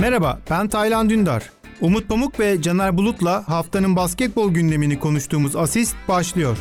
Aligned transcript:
Merhaba, 0.00 0.38
ben 0.50 0.68
Taylan 0.68 1.10
Dündar. 1.10 1.50
Umut 1.80 2.08
Pamuk 2.08 2.40
ve 2.40 2.62
Caner 2.62 2.96
Bulut'la 2.96 3.48
haftanın 3.48 3.96
basketbol 3.96 4.50
gündemini 4.50 5.00
konuştuğumuz 5.00 5.56
Asist 5.56 5.96
başlıyor. 6.08 6.58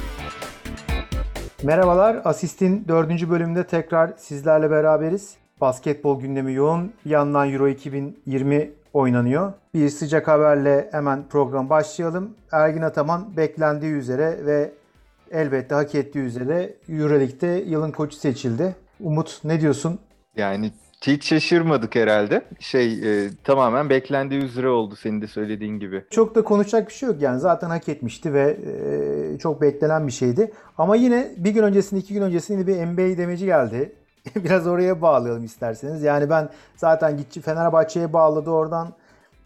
Merhabalar, 1.64 2.22
Asist'in 2.24 2.86
dördüncü 2.88 3.30
bölümünde 3.30 3.68
tekrar 3.68 4.14
sizlerle 4.18 4.72
beraberiz. 4.72 5.36
Basketbol 5.62 6.22
gündemi 6.22 6.54
yoğun. 6.54 6.94
Bir 7.06 7.10
yandan 7.10 7.54
Euro 7.54 7.68
2020 7.68 8.72
oynanıyor. 8.94 9.54
Bir 9.74 9.90
sıcak 9.90 10.28
haberle 10.28 10.90
hemen 10.92 11.24
program 11.30 11.70
başlayalım. 11.70 12.36
Ergin 12.52 12.82
Ataman 12.82 13.38
beklendiği 13.38 13.92
üzere 13.92 14.46
ve 14.46 14.72
elbette 15.32 15.76
hak 15.76 15.96
ettiği 15.96 16.20
üzere 16.20 16.74
Euroleague'de 16.90 17.64
yılın 17.68 17.92
koçu 17.92 18.18
seçildi. 18.18 18.76
Umut 19.00 19.40
ne 19.44 19.62
diyorsun? 19.62 20.00
Yani 20.36 20.72
hiç 21.08 21.26
şaşırmadık 21.26 21.96
herhalde. 21.96 22.46
Şey 22.60 22.94
e, 22.94 23.30
tamamen 23.44 23.90
beklendiği 23.90 24.42
üzere 24.42 24.70
oldu 24.70 24.96
senin 24.96 25.22
de 25.22 25.28
söylediğin 25.28 25.80
gibi. 25.80 26.06
Çok 26.10 26.36
da 26.36 26.44
konuşacak 26.44 26.88
bir 26.88 26.94
şey 26.94 27.10
yok 27.10 27.22
yani 27.22 27.40
zaten 27.40 27.70
hak 27.70 27.90
etmişti 27.90 28.34
ve 28.34 28.58
e, 28.66 29.38
çok 29.38 29.62
beklenen 29.62 30.08
bir 30.08 30.12
şeydi. 30.12 30.52
Ama 30.78 30.96
yine 30.96 31.32
bir 31.38 31.52
gün 31.52 31.64
öncesinde 31.64 32.00
iki 32.00 32.14
gün 32.14 32.22
öncesinde 32.22 32.68
bir 32.68 32.86
NBA 32.86 33.18
demeci 33.18 33.46
geldi. 33.46 33.96
Biraz 34.36 34.68
oraya 34.68 35.02
bağlayalım 35.02 35.44
isterseniz. 35.44 36.04
Yani 36.04 36.30
ben 36.30 36.50
zaten 36.76 37.18
gitçi 37.18 37.42
Fenerbahçe'ye 37.42 38.14
bağladı 38.14 38.50
oradan. 38.50 38.94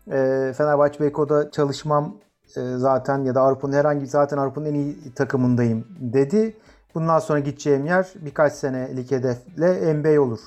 E, 0.08 0.54
Fenerbahçe 0.58 1.00
Beko'da 1.00 1.52
çalışmam 1.52 2.16
e, 2.58 2.62
zaten 2.78 3.24
ya 3.24 3.36
da 3.36 3.42
Avrupa'nın 3.42 3.74
herhangi 3.74 4.08
zaten 4.08 4.38
Avrupa'nın 4.38 4.66
en 4.66 4.74
iyi 4.74 5.14
takımındayım 5.16 5.88
dedi. 6.00 6.58
Bundan 6.96 7.20
sonra 7.20 7.40
gideceğim 7.40 7.86
yer 7.86 8.08
birkaç 8.16 8.54
senelik 8.54 9.12
hedefle 9.12 9.94
NBA 9.94 10.22
olur. 10.22 10.40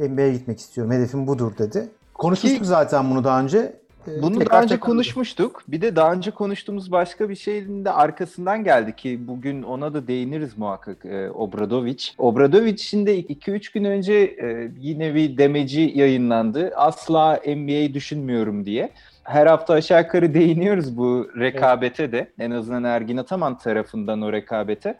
NBA'ye 0.00 0.32
gitmek 0.32 0.58
istiyorum. 0.58 0.92
Hedefim 0.92 1.26
budur 1.26 1.52
dedi. 1.58 1.88
Konuşmuştuk 2.14 2.60
Ki, 2.60 2.66
zaten 2.66 3.10
bunu 3.10 3.24
daha 3.24 3.40
önce. 3.40 3.76
Ee, 4.08 4.22
bunu 4.22 4.38
tekrar 4.38 4.52
daha 4.52 4.62
önce 4.62 4.74
tekrar 4.74 4.90
konuşmuştuk. 4.90 5.62
Bir 5.68 5.80
de 5.80 5.96
daha 5.96 6.12
önce 6.12 6.30
konuştuğumuz 6.30 6.92
başka 6.92 7.28
bir 7.28 7.34
şeyin 7.34 7.84
de 7.84 7.90
arkasından 7.90 8.64
geldi 8.64 8.96
ki 8.96 9.28
bugün 9.28 9.62
ona 9.62 9.94
da 9.94 10.06
değiniriz 10.06 10.58
muhakkak 10.58 11.04
e, 11.04 11.30
Obradovic. 11.30 12.04
Obradovic'in 12.18 13.06
de 13.06 13.20
2-3 13.20 13.72
gün 13.74 13.84
önce 13.84 14.14
e, 14.14 14.70
yine 14.80 15.14
bir 15.14 15.38
demeci 15.38 15.92
yayınlandı. 15.94 16.72
Asla 16.76 17.40
NBA 17.46 17.94
düşünmüyorum 17.94 18.64
diye. 18.64 18.90
Her 19.22 19.46
hafta 19.46 19.74
aşağı 19.74 20.02
yukarı 20.02 20.34
değiniyoruz 20.34 20.96
bu 20.96 21.28
rekabete 21.38 22.02
evet. 22.02 22.12
de. 22.12 22.44
En 22.44 22.50
azından 22.50 22.84
Ergin 22.84 23.16
Ataman 23.16 23.58
tarafından 23.58 24.22
o 24.22 24.32
rekabete. 24.32 24.98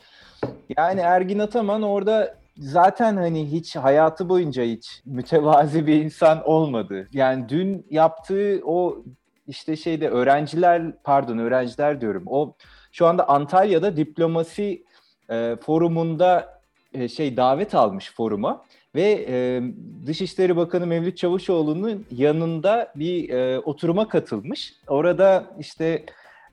Yani 0.79 1.01
Ergin 1.01 1.39
Ataman 1.39 1.83
orada 1.83 2.35
zaten 2.59 3.17
hani 3.17 3.53
hiç 3.53 3.77
hayatı 3.77 4.29
boyunca 4.29 4.63
hiç 4.63 5.03
mütevazi 5.07 5.87
bir 5.87 6.05
insan 6.05 6.49
olmadı. 6.49 7.09
Yani 7.13 7.49
dün 7.49 7.87
yaptığı 7.91 8.61
o 8.65 9.05
işte 9.49 9.77
şeyde 9.77 10.09
öğrenciler 10.09 11.03
pardon 11.05 11.39
öğrenciler 11.39 12.01
diyorum. 12.01 12.23
O 12.27 12.55
şu 12.93 13.07
anda 13.07 13.29
Antalya'da 13.29 13.97
diplomasi 13.97 14.85
e, 15.31 15.57
forumunda 15.61 16.61
e, 16.95 17.09
şey 17.09 17.37
davet 17.37 17.75
almış 17.75 18.13
foruma 18.15 18.65
ve 18.95 19.27
e, 19.29 19.63
Dışişleri 20.07 20.57
Bakanı 20.57 20.87
Mevlüt 20.87 21.17
Çavuşoğlu'nun 21.17 22.07
yanında 22.11 22.93
bir 22.97 23.29
e, 23.29 23.59
oturuma 23.59 24.09
katılmış. 24.09 24.75
Orada 24.89 25.45
işte 25.59 26.05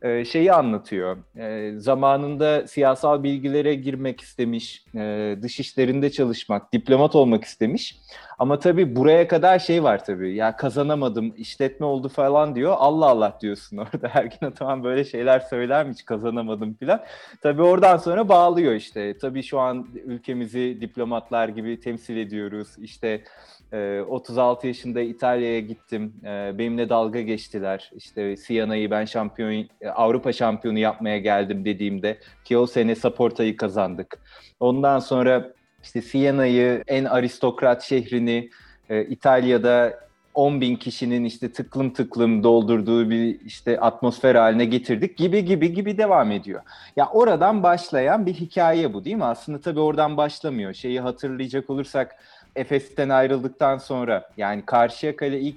e, 0.04 0.26
şeyi 0.26 0.54
anlatıyor. 0.54 1.18
E, 1.38 1.80
zamanında 1.80 2.68
siyasal 2.68 3.24
bilgilere 3.24 3.76
girmek 3.76 4.22
istemiş, 4.22 4.86
e, 4.96 5.36
dış 5.42 5.60
işlerinde 5.60 6.12
çalışmak, 6.12 6.74
diplomat 6.74 7.16
olmak 7.16 7.44
istemiş. 7.44 7.96
Ama 8.44 8.60
tabii 8.60 8.96
buraya 8.96 9.28
kadar 9.28 9.60
şey 9.60 9.84
var 9.84 10.06
tabii. 10.06 10.36
Ya 10.36 10.56
kazanamadım, 10.56 11.34
işletme 11.38 11.86
oldu 11.86 12.10
falan 12.10 12.56
diyor. 12.56 12.76
Allah 12.78 13.06
Allah 13.06 13.38
diyorsun 13.42 13.78
orada. 13.78 14.12
Ergin 14.14 14.46
Ataman 14.46 14.84
böyle 14.84 15.06
şeyler 15.06 15.40
söyler 15.40 15.86
mi 15.86 15.94
hiç 15.94 16.06
kazanamadım 16.06 16.74
falan. 16.74 17.04
Tabii 17.42 17.62
oradan 17.62 17.98
sonra 17.98 18.30
bağlıyor 18.30 18.74
işte. 18.74 19.18
Tabii 19.18 19.44
şu 19.44 19.60
an 19.60 19.88
ülkemizi 20.06 20.78
diplomatlar 20.82 21.48
gibi 21.48 21.80
temsil 21.80 22.18
ediyoruz. 22.18 22.68
İşte 22.78 23.24
36 24.08 24.68
yaşında 24.68 25.02
İtalya'ya 25.02 25.60
gittim. 25.60 26.14
Benimle 26.58 26.90
dalga 26.90 27.22
geçtiler. 27.22 27.92
İşte 27.96 28.38
Siena'yı 28.38 28.92
ben 28.92 29.06
şampiyon 29.06 29.66
Avrupa 29.96 30.34
şampiyonu 30.34 30.80
yapmaya 30.80 31.18
geldim 31.18 31.66
dediğimde 31.66 32.18
ki 32.46 32.58
o 32.58 32.66
sene 32.66 32.96
Saporta'yı 32.96 33.58
kazandık. 33.58 34.20
Ondan 34.60 35.00
sonra 35.00 35.54
işte 35.84 36.02
Siena'yı 36.02 36.84
en 36.88 37.06
aristokrat 37.06 37.84
şehrini 37.84 38.50
İtalya'da 38.90 40.04
10 40.34 40.62
bin 40.62 40.76
kişinin 40.76 41.24
işte 41.24 41.52
tıklım 41.52 41.94
tıklım 41.94 42.44
doldurduğu 42.44 43.10
bir 43.10 43.40
işte 43.46 43.80
atmosfer 43.80 44.36
haline 44.36 44.66
getirdik 44.66 45.18
gibi 45.18 45.46
gibi 45.46 45.74
gibi 45.74 45.98
devam 45.98 46.32
ediyor. 46.32 46.62
Ya 46.96 47.10
oradan 47.10 47.64
başlayan 47.64 48.26
bir 48.26 48.34
hikaye 48.34 48.94
bu 48.94 49.06
değil 49.06 49.16
mi? 49.16 49.26
Aslında 49.26 49.62
tabii 49.62 49.80
oradan 49.80 50.18
başlamıyor. 50.18 50.74
Şeyi 50.74 51.00
hatırlayacak 51.00 51.70
olursak 51.70 52.16
Efes'ten 52.56 53.10
ayrıldıktan 53.10 53.78
sonra 53.78 54.30
yani 54.38 54.66
Karşıyaka'yla 54.66 55.38
ilk 55.38 55.56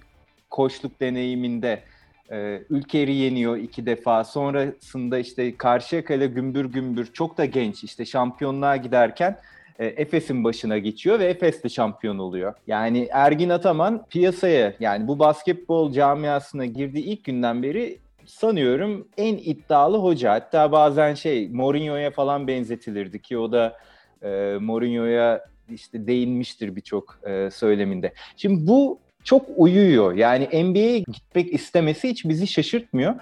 koçluk 0.51 1.01
deneyiminde 1.01 1.83
e, 2.31 2.63
Ülker'i 2.71 3.15
yeniyor 3.15 3.57
iki 3.57 3.87
defa. 3.87 4.25
Sonrasında 4.25 5.19
işte 5.19 5.57
Karşıyaka'yla 5.57 6.27
gümbür 6.27 6.65
gümbür 6.65 7.13
çok 7.13 7.39
da 7.39 7.45
genç 7.45 7.85
işte 7.85 8.05
şampiyonluğa 8.05 8.77
giderken 8.77 9.39
e, 9.79 9.87
Efes'in 9.87 10.45
başına 10.45 10.79
geçiyor 10.79 11.19
ve 11.19 11.25
Efes 11.25 11.65
de 11.65 11.69
şampiyon 11.69 12.19
oluyor. 12.19 12.55
Yani 12.67 13.09
Ergin 13.13 13.49
Ataman 13.49 14.05
piyasaya 14.11 14.75
yani 14.81 15.09
bu 15.09 15.19
basketbol 15.19 15.93
camiasına 15.93 16.67
girdiği 16.67 17.05
ilk 17.05 17.25
günden 17.25 17.63
beri 17.63 17.99
sanıyorum 18.27 19.09
en 19.17 19.37
iddialı 19.37 19.99
hoca. 19.99 20.33
Hatta 20.33 20.73
bazen 20.73 21.15
şey 21.15 21.49
Mourinho'ya 21.49 22.11
falan 22.11 22.47
benzetilirdi 22.47 23.23
ki 23.23 23.39
o 23.39 23.53
da 23.53 23.77
e, 24.23 24.57
Mourinho'ya 24.61 25.45
işte 25.71 26.07
değinmiştir 26.07 26.77
birçok 26.77 27.19
e, 27.27 27.51
söyleminde. 27.51 28.13
Şimdi 28.37 28.67
bu 28.67 28.99
çok 29.25 29.47
uyuyor. 29.57 30.15
Yani 30.15 30.65
NBA'ye 30.65 30.99
gitmek 30.99 31.55
istemesi 31.55 32.09
hiç 32.09 32.25
bizi 32.25 32.47
şaşırtmıyor. 32.47 33.15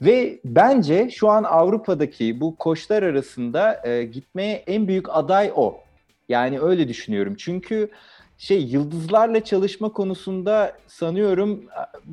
Ve 0.00 0.40
bence 0.44 1.10
şu 1.10 1.28
an 1.28 1.42
Avrupa'daki 1.44 2.40
bu 2.40 2.56
koçlar 2.56 3.02
arasında 3.02 3.88
e, 3.88 4.04
gitmeye 4.04 4.64
en 4.66 4.88
büyük 4.88 5.08
aday 5.08 5.52
o. 5.56 5.80
Yani 6.30 6.60
öyle 6.60 6.88
düşünüyorum. 6.88 7.34
Çünkü 7.38 7.90
şey 8.38 8.62
yıldızlarla 8.62 9.44
çalışma 9.44 9.92
konusunda 9.92 10.76
sanıyorum 10.86 11.64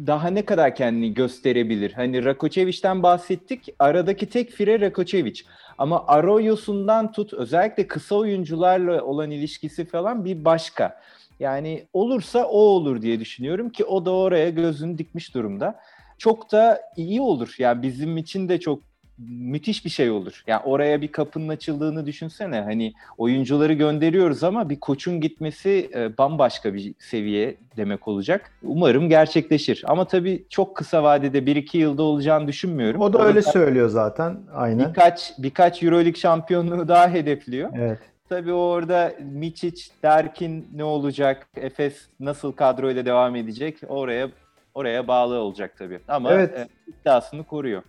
daha 0.08 0.28
ne 0.28 0.46
kadar 0.46 0.76
kendini 0.76 1.14
gösterebilir. 1.14 1.92
Hani 1.94 2.26
Rakocevic'den 2.26 3.04
bahsettik. 3.04 3.70
Aradaki 3.80 4.30
tek 4.30 4.52
fire 4.52 4.82
Rakocevic. 4.82 5.42
Ama 5.78 6.08
Arroyo'sundan 6.08 7.12
tut 7.12 7.34
özellikle 7.34 7.88
kısa 7.88 8.16
oyuncularla 8.16 9.04
olan 9.04 9.32
ilişkisi 9.32 9.86
falan 9.86 10.26
bir 10.26 10.46
başka. 10.46 11.00
Yani 11.40 11.88
olursa 11.94 12.46
o 12.46 12.58
olur 12.58 13.02
diye 13.02 13.20
düşünüyorum 13.20 13.70
ki 13.70 13.86
o 13.86 14.06
da 14.06 14.12
oraya 14.12 14.50
gözünü 14.50 14.98
dikmiş 14.98 15.36
durumda. 15.36 15.80
Çok 16.18 16.52
da 16.52 16.82
iyi 16.96 17.22
olur. 17.22 17.56
Yani 17.58 17.82
bizim 17.82 18.18
için 18.18 18.50
de 18.50 18.60
çok 18.60 18.80
müthiş 19.18 19.86
bir 19.86 19.90
şey 19.90 20.12
olur. 20.12 20.44
Yani 20.48 20.62
oraya 20.66 21.02
bir 21.02 21.08
kapının 21.08 21.48
açıldığını 21.48 22.06
düşünsene. 22.06 22.62
Hani 22.62 22.94
oyuncuları 23.18 23.74
gönderiyoruz 23.74 24.44
ama 24.44 24.70
bir 24.70 24.80
koçun 24.80 25.22
gitmesi 25.22 25.90
e, 25.96 26.18
bambaşka 26.18 26.74
bir 26.74 26.94
seviye 27.00 27.58
demek 27.78 28.08
olacak. 28.08 28.52
Umarım 28.64 29.10
gerçekleşir. 29.10 29.84
Ama 29.88 30.06
tabii 30.06 30.46
çok 30.50 30.76
kısa 30.76 31.04
vadede 31.04 31.40
1-2 31.40 31.78
yılda 31.78 32.04
olacağını 32.04 32.48
düşünmüyorum. 32.48 33.02
O 33.02 33.14
da 33.14 33.28
öyle 33.28 33.42
söylüyor 33.42 33.90
zaten. 33.90 34.38
Aynen. 34.54 34.90
Birkaç 34.90 35.34
birkaç 35.38 35.84
EuroLeague 35.84 36.14
şampiyonluğu 36.14 36.88
daha 36.88 37.10
hedefliyor. 37.10 37.70
Evet. 37.78 38.00
Tabii 38.30 38.54
orada 38.54 39.14
Miçic, 39.20 39.84
Derkin 40.04 40.68
ne 40.74 40.84
olacak? 40.84 41.48
Efes 41.56 42.08
nasıl 42.20 42.52
kadroyla 42.52 43.06
devam 43.06 43.36
edecek? 43.36 43.78
Oraya 43.88 44.30
oraya 44.76 45.08
bağlı 45.08 45.40
olacak 45.40 45.74
tabii. 45.78 46.00
Ama 46.08 46.32
evet. 46.32 46.58
e, 46.58 46.68
iddiasını 46.88 47.44
koruyor. 47.44 47.84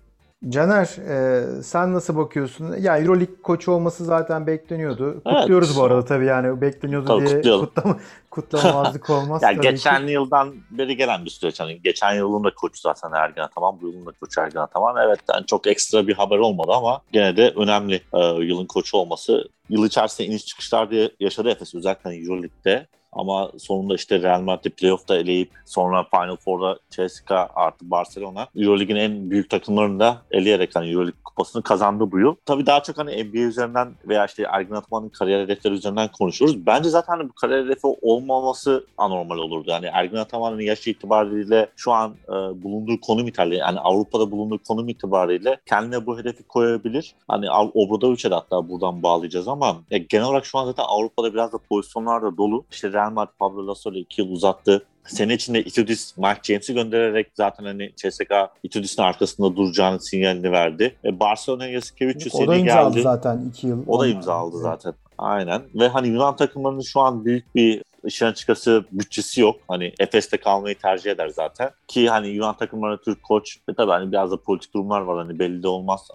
Caner 0.48 0.86
e, 1.08 1.62
sen 1.62 1.94
nasıl 1.94 2.16
bakıyorsun? 2.16 2.76
Ya 2.80 2.98
Euroleague 2.98 3.42
koçu 3.42 3.72
olması 3.72 4.04
zaten 4.04 4.46
bekleniyordu. 4.46 5.22
Kutluyoruz 5.24 5.68
evet. 5.68 5.78
bu 5.78 5.84
arada 5.84 6.04
tabii 6.04 6.26
yani 6.26 6.60
bekleniyordu 6.60 7.06
tabii 7.06 7.44
diye 7.44 7.58
kutlama, 7.58 7.98
kutlamamazlık 8.30 9.10
olmaz. 9.10 9.42
yani 9.42 9.60
geçen 9.60 10.06
ki. 10.06 10.12
yıldan 10.12 10.54
beri 10.70 10.96
gelen 10.96 11.24
bir 11.24 11.30
süreç. 11.30 11.60
Hani 11.60 11.82
geçen 11.82 12.14
yılın 12.14 12.44
da 12.44 12.54
koçu 12.54 12.80
zaten 12.80 13.12
Ergen 13.12 13.42
Ataman, 13.42 13.80
bu 13.80 13.88
yılın 13.88 14.06
da 14.06 14.10
koçu 14.20 14.40
Ergen 14.40 14.60
Ataman. 14.60 14.96
Evet 15.06 15.18
yani 15.30 15.46
çok 15.46 15.66
ekstra 15.66 16.06
bir 16.06 16.14
haber 16.14 16.38
olmadı 16.38 16.72
ama 16.74 17.00
gene 17.12 17.36
de 17.36 17.52
önemli 17.56 18.00
e, 18.14 18.18
yılın 18.20 18.66
koçu 18.66 18.96
olması. 18.96 19.48
Yıl 19.68 19.86
içerisinde 19.86 20.28
iniş 20.28 20.46
çıkışlar 20.46 20.90
diye 20.90 21.10
yaşadı 21.20 21.50
Efes 21.50 21.74
özellikle 21.74 22.16
Euroleague'de. 22.16 22.86
Ama 23.18 23.50
sonunda 23.58 23.94
işte 23.94 24.22
Real 24.22 24.40
Madrid 24.40 24.72
playoff'ta 24.72 25.16
eleyip 25.16 25.50
sonra 25.64 26.06
Final 26.10 26.36
Four'da 26.36 26.78
CSKA 26.90 27.48
artı 27.54 27.90
Barcelona 27.90 28.46
Euroleague'in 28.56 28.96
en 28.96 29.30
büyük 29.30 29.50
takımlarını 29.50 30.00
da 30.00 30.22
eleyerek 30.30 30.76
hani 30.76 30.90
Euroleague 30.90 31.20
kupasını 31.38 31.62
kazandı 31.62 32.12
bu 32.12 32.18
yıl. 32.18 32.34
Tabii 32.46 32.66
daha 32.66 32.82
çok 32.82 32.98
hani 32.98 33.24
NBA 33.24 33.38
üzerinden 33.38 33.94
veya 34.08 34.26
işte 34.26 34.46
Ergin 34.52 34.74
Ataman'ın 34.74 35.08
kariyer 35.08 35.40
hedefleri 35.40 35.74
üzerinden 35.74 36.08
konuşuyoruz. 36.18 36.66
Bence 36.66 36.88
zaten 36.88 37.16
hani 37.16 37.28
bu 37.28 37.32
kariyer 37.32 37.64
hedefi 37.64 37.86
olmaması 38.02 38.86
anormal 38.98 39.38
olurdu. 39.38 39.70
Yani 39.70 39.86
Ergin 39.86 40.16
Ataman'ın 40.16 40.60
yaş 40.60 40.86
itibariyle 40.86 41.68
şu 41.76 41.92
an 41.92 42.14
e, 42.28 42.32
bulunduğu 42.62 43.00
konum 43.00 43.28
itibariyle 43.28 43.56
yani 43.56 43.80
Avrupa'da 43.80 44.30
bulunduğu 44.30 44.58
konum 44.68 44.88
itibariyle 44.88 45.60
kendine 45.66 46.06
bu 46.06 46.18
hedefi 46.18 46.42
koyabilir. 46.42 47.14
Hani 47.28 47.50
Obradovic'e 47.50 48.30
de 48.30 48.34
hatta 48.34 48.68
buradan 48.68 49.02
bağlayacağız 49.02 49.48
ama 49.48 49.76
e, 49.90 49.98
genel 49.98 50.26
olarak 50.26 50.46
şu 50.46 50.58
an 50.58 50.64
zaten 50.64 50.84
Avrupa'da 50.88 51.34
biraz 51.34 51.52
da 51.52 51.58
pozisyonlar 51.58 52.22
da 52.22 52.36
dolu. 52.36 52.64
İşte 52.70 52.92
Real 52.92 53.07
Madrid 53.12 53.32
Pablo 53.38 53.66
Lasso'yla 53.66 54.00
iki 54.00 54.20
yıl 54.20 54.28
uzattı. 54.30 54.86
Sene 55.06 55.34
içinde 55.34 55.60
Itudis, 55.62 56.16
Mark 56.16 56.44
James'i 56.44 56.74
göndererek 56.74 57.30
zaten 57.34 57.64
hani 57.64 57.92
CSKA 57.96 58.50
Itudis'in 58.62 59.02
arkasında 59.02 59.56
duracağını 59.56 60.00
sinyalini 60.00 60.52
verdi. 60.52 60.96
E, 61.04 61.20
Barcelona'ya 61.20 61.70
Yasikevicius 61.72 62.34
O 62.34 62.46
da 62.46 62.56
imzaladı 62.56 62.94
geldi. 62.94 63.02
zaten 63.02 63.44
2 63.48 63.66
yıl. 63.66 63.82
O 63.86 64.00
da 64.00 64.06
imzaladı 64.06 64.58
zaten. 64.58 64.94
Aynen. 65.18 65.62
Ve 65.74 65.88
hani 65.88 66.08
Yunan 66.08 66.36
takımlarının 66.36 66.80
şu 66.80 67.00
an 67.00 67.24
büyük 67.24 67.54
bir 67.54 67.82
işin 68.08 68.26
açıkçası 68.26 68.84
bütçesi 68.92 69.40
yok. 69.40 69.56
Hani 69.68 69.92
Efes'te 69.98 70.36
kalmayı 70.36 70.78
tercih 70.78 71.10
eder 71.10 71.28
zaten. 71.28 71.70
Ki 71.88 72.08
hani 72.08 72.28
Yunan 72.28 72.56
takımlarına 72.56 72.96
Türk 72.96 73.22
koç 73.22 73.56
ve 73.68 73.74
tabii 73.74 73.90
hani 73.90 74.12
biraz 74.12 74.30
da 74.30 74.42
politik 74.42 74.74
durumlar 74.74 75.00
var. 75.00 75.26
Hani 75.26 75.38
belli 75.38 75.62
de 75.62 75.68
olmaz. 75.68 76.08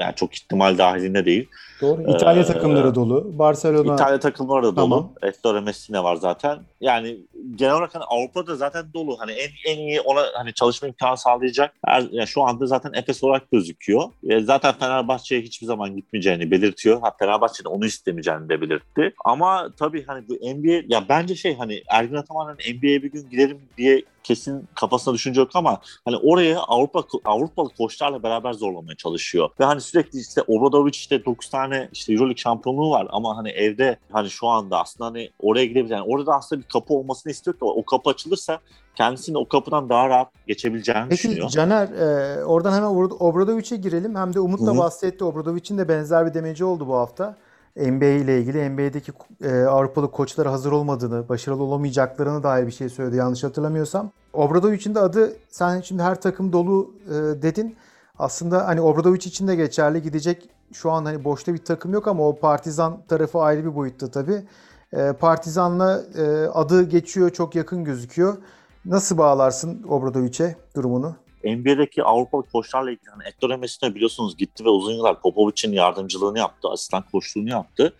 Yani 0.00 0.14
çok 0.14 0.34
ihtimal 0.34 0.78
dahilinde 0.78 1.24
değil. 1.24 1.48
Doğru. 1.80 2.02
İtalya 2.16 2.42
Ee, 2.42 2.46
takımları 2.46 2.94
dolu. 2.94 3.38
Barcelona 3.38 3.94
İtalya 3.94 4.20
takımları 4.20 4.62
da 4.62 4.76
dolu. 4.76 4.76
Tamam. 4.76 5.12
Ettore 5.22 5.60
Messina 5.60 6.04
var 6.04 6.16
zaten. 6.16 6.58
Yani 6.80 7.16
genel 7.54 7.74
olarak 7.74 7.94
hani 7.94 8.04
Avrupa'da 8.04 8.56
zaten 8.56 8.84
dolu. 8.94 9.16
Hani 9.18 9.32
en, 9.32 9.50
en 9.72 9.78
iyi 9.78 10.00
ona 10.00 10.22
hani 10.34 10.54
çalışma 10.54 10.88
imkanı 10.88 11.16
sağlayacak. 11.16 11.74
Her, 11.86 12.04
yani 12.10 12.26
şu 12.26 12.42
anda 12.42 12.66
zaten 12.66 12.92
Efes 12.94 13.24
olarak 13.24 13.50
gözüküyor. 13.50 14.02
E, 14.28 14.40
zaten 14.40 14.74
Fenerbahçe'ye 14.74 15.40
hiçbir 15.40 15.66
zaman 15.66 15.96
gitmeyeceğini 15.96 16.50
belirtiyor. 16.50 17.00
Ha 17.00 17.12
Fenerbahçe 17.18 17.64
de 17.64 17.68
onu 17.68 17.86
istemeyeceğini 17.86 18.48
de 18.48 18.60
belirtti. 18.60 19.14
Ama 19.24 19.70
tabii 19.78 20.04
hani 20.06 20.28
bu 20.28 20.34
NBA 20.34 20.82
ya 20.88 21.08
bence 21.18 21.36
şey 21.36 21.56
hani 21.56 21.82
Ergin 21.88 22.14
Ataman'ın 22.14 22.54
NBA'ye 22.54 23.02
bir 23.02 23.12
gün 23.12 23.30
giderim 23.30 23.60
diye 23.76 24.02
kesin 24.22 24.68
kafasına 24.74 25.14
düşünce 25.14 25.40
yok 25.40 25.50
ama 25.54 25.80
hani 26.04 26.16
oraya 26.16 26.60
Avrupa 26.60 27.02
Avrupalı 27.24 27.68
koçlarla 27.78 28.22
beraber 28.22 28.52
zorlamaya 28.52 28.96
çalışıyor. 28.96 29.50
Ve 29.60 29.64
hani 29.64 29.80
sürekli 29.80 30.20
işte 30.20 30.42
Obradovic 30.42 30.90
işte 30.90 31.24
9 31.24 31.50
tane 31.50 31.88
işte 31.92 32.12
EuroLeague 32.12 32.36
şampiyonluğu 32.36 32.90
var 32.90 33.06
ama 33.10 33.36
hani 33.36 33.48
evde 33.48 33.96
hani 34.12 34.30
şu 34.30 34.46
anda 34.46 34.80
aslında 34.80 35.10
hani 35.10 35.30
oraya 35.40 35.66
gidebilir. 35.66 35.94
Yani 35.94 36.04
orada 36.08 36.34
aslında 36.34 36.62
bir 36.62 36.68
kapı 36.68 36.94
olmasını 36.94 37.32
istiyor 37.32 37.54
ki 37.54 37.64
o 37.64 37.84
kapı 37.84 38.10
açılırsa 38.10 38.60
kendisini 38.94 39.38
o 39.38 39.48
kapıdan 39.48 39.88
daha 39.88 40.08
rahat 40.08 40.28
geçebileceğini 40.46 41.08
Peki 41.08 41.28
düşünüyor. 41.28 41.48
Caner 41.48 41.88
e, 41.88 42.44
oradan 42.44 42.72
hemen 42.72 42.88
Obra- 42.88 43.18
Obradovic'e 43.18 43.76
girelim. 43.76 44.16
Hem 44.16 44.34
de 44.34 44.40
Umut 44.40 44.66
da 44.66 44.78
bahsetti. 44.78 45.24
Obradovic'in 45.24 45.78
de 45.78 45.88
benzer 45.88 46.26
bir 46.26 46.34
demeci 46.34 46.64
oldu 46.64 46.88
bu 46.88 46.94
hafta. 46.94 47.36
NBA 47.78 48.06
ile 48.06 48.40
ilgili 48.40 48.70
NBA'deki 48.70 49.12
e, 49.42 49.62
Avrupalı 49.62 50.10
koçlara 50.10 50.52
hazır 50.52 50.72
olmadığını, 50.72 51.28
başarılı 51.28 51.62
olamayacaklarını 51.62 52.42
dair 52.42 52.66
bir 52.66 52.72
şey 52.72 52.88
söyledi 52.88 53.16
yanlış 53.16 53.44
hatırlamıyorsam. 53.44 54.10
Obradovic'in 54.32 54.94
de 54.94 55.00
adı 55.00 55.36
sen 55.50 55.80
şimdi 55.80 56.02
her 56.02 56.20
takım 56.20 56.52
dolu 56.52 56.94
e, 57.06 57.42
dedin. 57.42 57.76
Aslında 58.18 58.66
hani 58.66 58.80
Obradovic 58.80 59.18
için 59.18 59.48
de 59.48 59.54
geçerli 59.54 60.02
gidecek 60.02 60.50
şu 60.72 60.90
an 60.90 61.04
hani 61.04 61.24
boşta 61.24 61.54
bir 61.54 61.64
takım 61.64 61.92
yok 61.92 62.08
ama 62.08 62.28
o 62.28 62.38
Partizan 62.38 63.02
tarafı 63.08 63.38
ayrı 63.38 63.64
bir 63.64 63.74
boyutta 63.74 64.10
tabii. 64.10 64.42
E, 64.92 65.12
Partizan'la 65.12 66.02
e, 66.18 66.46
adı 66.46 66.82
geçiyor, 66.82 67.30
çok 67.30 67.54
yakın 67.54 67.84
gözüküyor. 67.84 68.36
Nasıl 68.84 69.18
bağlarsın 69.18 69.82
Obradovic'e 69.88 70.56
durumunu? 70.76 71.16
NBA'deki 71.44 72.04
Avrupalı 72.04 72.42
koçlarla 72.42 72.90
ilgili 72.90 73.10
hani 73.10 73.22
Ettore 73.24 73.56
Messina 73.56 73.94
biliyorsunuz 73.94 74.36
gitti 74.36 74.64
ve 74.64 74.68
uzun 74.68 74.92
yıllar 74.92 75.20
Popovic'in 75.20 75.72
yardımcılığını 75.72 76.38
yaptı, 76.38 76.68
asistan 76.68 77.04
koçluğunu 77.12 77.50
yaptı. 77.50 77.94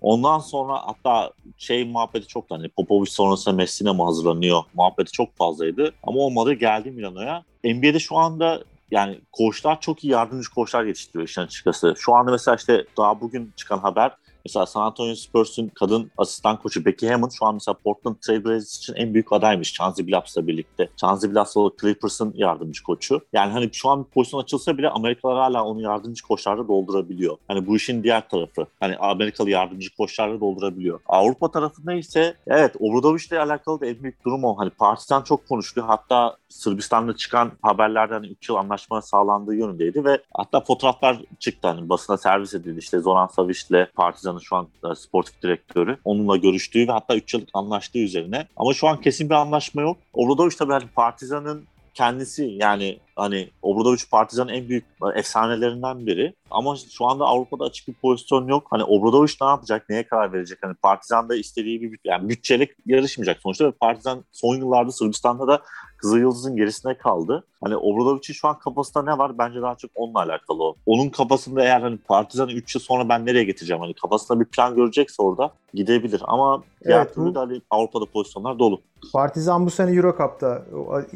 Ondan 0.00 0.38
sonra 0.38 0.74
hatta 0.86 1.32
şey 1.58 1.84
muhabbeti 1.84 2.26
çok 2.26 2.50
hani 2.50 2.68
Popovic 2.68 3.10
sonrasında 3.10 3.54
Messina 3.54 3.92
mı 3.92 4.04
hazırlanıyor 4.04 4.62
muhabbeti 4.74 5.12
çok 5.12 5.36
fazlaydı. 5.36 5.92
Ama 6.02 6.20
olmadı 6.20 6.52
geldi 6.52 6.90
Milano'ya. 6.90 7.44
NBA'de 7.64 7.98
şu 7.98 8.16
anda 8.16 8.64
yani 8.90 9.20
koçlar 9.32 9.80
çok 9.80 10.04
iyi 10.04 10.12
yardımcı 10.12 10.50
koçlar 10.50 10.84
yetiştiriyor 10.84 11.28
işin 11.28 11.40
açıkçası. 11.40 11.94
Şu 11.98 12.14
anda 12.14 12.30
mesela 12.30 12.54
işte 12.54 12.84
daha 12.96 13.20
bugün 13.20 13.52
çıkan 13.56 13.78
haber 13.78 14.12
Mesela 14.46 14.66
San 14.66 14.82
Antonio 14.82 15.14
Spurs'un 15.14 15.68
kadın 15.68 16.10
asistan 16.18 16.56
koçu 16.56 16.84
Becky 16.84 17.12
Hammond 17.12 17.30
şu 17.30 17.46
an 17.46 17.54
mesela 17.54 17.74
Portland 17.84 18.16
Trail 18.16 18.44
Blazers 18.44 18.76
için 18.76 18.94
en 18.94 19.14
büyük 19.14 19.32
adaymış 19.32 19.72
Chauncey 19.72 20.06
Billups'la 20.06 20.46
birlikte. 20.46 20.88
Chauncey 20.96 21.30
Billups 21.30 21.56
o 21.56 21.70
Clippers'ın 21.80 22.32
yardımcı 22.36 22.82
koçu. 22.82 23.20
Yani 23.32 23.52
hani 23.52 23.70
şu 23.72 23.88
an 23.88 24.04
bir 24.04 24.10
pozisyon 24.10 24.42
açılsa 24.42 24.78
bile 24.78 24.88
Amerikalılar 24.88 25.38
hala 25.38 25.64
onu 25.64 25.80
yardımcı 25.80 26.22
koçlarda 26.22 26.68
doldurabiliyor. 26.68 27.36
Hani 27.48 27.66
bu 27.66 27.76
işin 27.76 28.02
diğer 28.02 28.28
tarafı. 28.28 28.66
Hani 28.80 28.96
Amerikalı 28.96 29.50
yardımcı 29.50 29.96
koçlarda 29.96 30.40
doldurabiliyor. 30.40 31.00
Avrupa 31.06 31.50
tarafında 31.50 31.92
ise 31.94 32.34
evet 32.46 32.76
Obradovic'le 32.80 33.32
alakalı 33.32 33.80
da 33.80 33.86
en 33.86 34.02
büyük 34.02 34.24
durum 34.24 34.44
o. 34.44 34.58
Hani 34.58 34.70
Partizan 34.70 35.22
çok 35.22 35.48
konuşuluyor. 35.48 35.86
Hatta 35.86 36.36
Sırbistan'da 36.48 37.16
çıkan 37.16 37.52
haberlerden 37.62 38.22
3 38.22 38.48
yıl 38.48 38.56
anlaşma 38.56 39.02
sağlandığı 39.02 39.54
yönündeydi 39.54 40.04
ve 40.04 40.22
hatta 40.34 40.60
fotoğraflar 40.60 41.20
çıktı 41.38 41.68
hani 41.68 41.88
basına 41.88 42.16
servis 42.16 42.54
edildi. 42.54 42.78
İşte 42.78 42.98
Zoran 42.98 43.26
Savic'le 43.26 43.86
Partizan'ın 44.32 44.38
şu 44.38 44.56
an 44.56 44.92
e, 44.92 44.94
sportif 44.94 45.42
direktörü 45.42 45.96
onunla 46.04 46.36
görüştüğü 46.36 46.88
ve 46.88 46.92
hatta 46.92 47.16
3 47.16 47.34
yıllık 47.34 47.48
anlaştığı 47.54 47.98
üzerine. 47.98 48.46
Ama 48.56 48.74
şu 48.74 48.88
an 48.88 49.00
kesin 49.00 49.30
bir 49.30 49.34
anlaşma 49.34 49.82
yok. 49.82 49.96
Obradovic 50.12 50.56
tabii 50.58 50.72
hani 50.72 50.86
Partizan'ın 50.86 51.64
kendisi 51.94 52.44
yani 52.44 52.98
hani 53.16 53.50
Obradovic 53.62 54.02
Partizan'ın 54.10 54.48
en 54.52 54.68
büyük 54.68 54.84
e, 54.84 55.18
efsanelerinden 55.18 56.06
biri. 56.06 56.34
Ama 56.50 56.76
şu 56.76 57.06
anda 57.06 57.24
Avrupa'da 57.24 57.64
açık 57.64 57.88
bir 57.88 57.94
pozisyon 57.94 58.46
yok. 58.48 58.66
Hani 58.70 58.84
Obradovic 58.84 59.32
ne 59.40 59.46
yapacak? 59.46 59.88
Neye 59.88 60.06
karar 60.06 60.32
verecek? 60.32 60.58
Hani 60.62 60.74
Partizan 60.74 61.28
da 61.28 61.36
istediği 61.36 61.82
bir 61.82 61.98
yani 62.04 62.28
bütçelik 62.28 62.70
yarışmayacak 62.86 63.38
sonuçta 63.42 63.64
ve 63.64 63.70
Partizan 63.70 64.24
son 64.32 64.56
yıllarda 64.56 64.92
Sırbistan'da 64.92 65.46
da 65.48 65.62
Kızıl 65.96 66.18
Yıldız'ın 66.18 66.56
gerisine 66.56 66.98
kaldı. 66.98 67.44
Hani 67.64 67.76
Obradovic'in 67.76 68.34
şu 68.34 68.48
an 68.48 68.58
kafasında 68.58 69.02
ne 69.12 69.18
var? 69.18 69.38
Bence 69.38 69.62
daha 69.62 69.74
çok 69.74 69.90
onunla 69.94 70.18
alakalı 70.18 70.64
o. 70.64 70.74
Onun 70.86 71.08
kafasında 71.08 71.62
eğer 71.62 71.80
hani 71.80 71.98
Partizan'ı 71.98 72.52
3 72.52 72.74
yıl 72.74 72.82
sonra 72.82 73.08
ben 73.08 73.26
nereye 73.26 73.44
getireceğim? 73.44 73.82
Hani 73.82 73.94
kafasında 73.94 74.40
bir 74.40 74.44
plan 74.44 74.74
görecekse 74.74 75.22
orada 75.22 75.50
gidebilir. 75.74 76.22
Ama 76.24 76.62
diğer 76.84 76.98
Evet, 76.98 77.14
türlü 77.14 77.34
de 77.34 77.38
hani 77.38 77.60
Avrupa'da 77.70 78.06
pozisyonlar 78.06 78.58
dolu. 78.58 78.80
Partizan 79.12 79.66
bu 79.66 79.70
sene 79.70 79.90
Euro 79.96 80.14
Cup'ta 80.18 80.62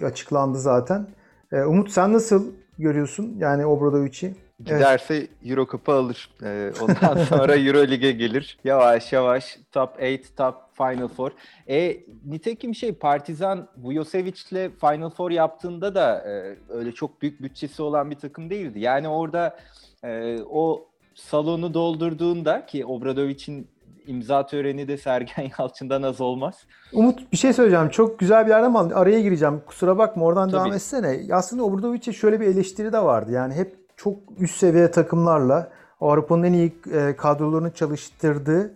açıklandı 0.07 0.59
zaten. 0.59 1.07
E, 1.53 1.63
Umut 1.63 1.91
sen 1.91 2.13
nasıl 2.13 2.53
görüyorsun 2.79 3.37
yani 3.39 3.67
Obradovic'i? 3.67 4.35
Giderse 4.65 5.27
Euro 5.45 5.67
Cup'ı 5.67 5.93
alır. 5.93 6.31
Ee, 6.43 6.73
ondan 6.81 7.25
sonra 7.29 7.57
Euro 7.57 7.87
Lig'e 7.87 8.13
gelir. 8.13 8.59
Yavaş 8.65 9.13
yavaş 9.13 9.59
top 9.73 9.97
8, 10.01 10.35
top 10.35 10.55
Final 10.77 11.09
Four. 11.09 11.31
E, 11.69 11.97
nitekim 12.25 12.75
şey 12.75 12.93
Partizan 12.93 13.69
Vujosevic'le 13.77 14.71
Final 14.81 15.11
Four 15.11 15.31
yaptığında 15.31 15.95
da 15.95 16.21
e, 16.29 16.57
öyle 16.69 16.93
çok 16.93 17.23
büyük 17.23 17.43
bütçesi 17.43 17.83
olan 17.83 18.11
bir 18.11 18.17
takım 18.17 18.51
değildi. 18.51 18.81
Yani 18.81 19.09
orada 19.09 19.57
e, 20.05 20.39
o 20.51 20.89
salonu 21.15 21.75
doldurduğunda 21.75 22.67
ki 22.67 22.87
Obradovic'in 22.87 23.69
imza 24.07 24.47
töreni 24.47 24.89
de 24.89 24.97
Sergen 24.97 25.51
Yalçın'dan 25.59 26.03
az 26.03 26.21
olmaz. 26.21 26.55
Umut 26.93 27.33
bir 27.33 27.37
şey 27.37 27.53
söyleyeceğim. 27.53 27.89
Çok 27.89 28.19
güzel 28.19 28.47
bir 28.47 28.51
yerden 28.51 28.67
ama 28.67 28.89
araya 28.95 29.21
gireceğim. 29.21 29.63
Kusura 29.67 29.99
bakma 29.99 30.25
oradan 30.25 30.49
Tabii. 30.49 30.61
devam 30.61 30.73
etsene. 30.73 31.35
Aslında 31.35 31.63
Obradovic'e 31.63 32.13
şöyle 32.13 32.41
bir 32.41 32.47
eleştiri 32.47 32.93
de 32.93 32.99
vardı. 32.99 33.33
Yani 33.33 33.55
hep 33.55 33.77
çok 33.97 34.17
üst 34.39 34.57
seviye 34.57 34.91
takımlarla 34.91 35.71
Avrupa'nın 36.01 36.43
en 36.43 36.53
iyi 36.53 36.77
e, 36.93 37.17
kadrolarını 37.17 37.71
çalıştırdığı 37.71 38.75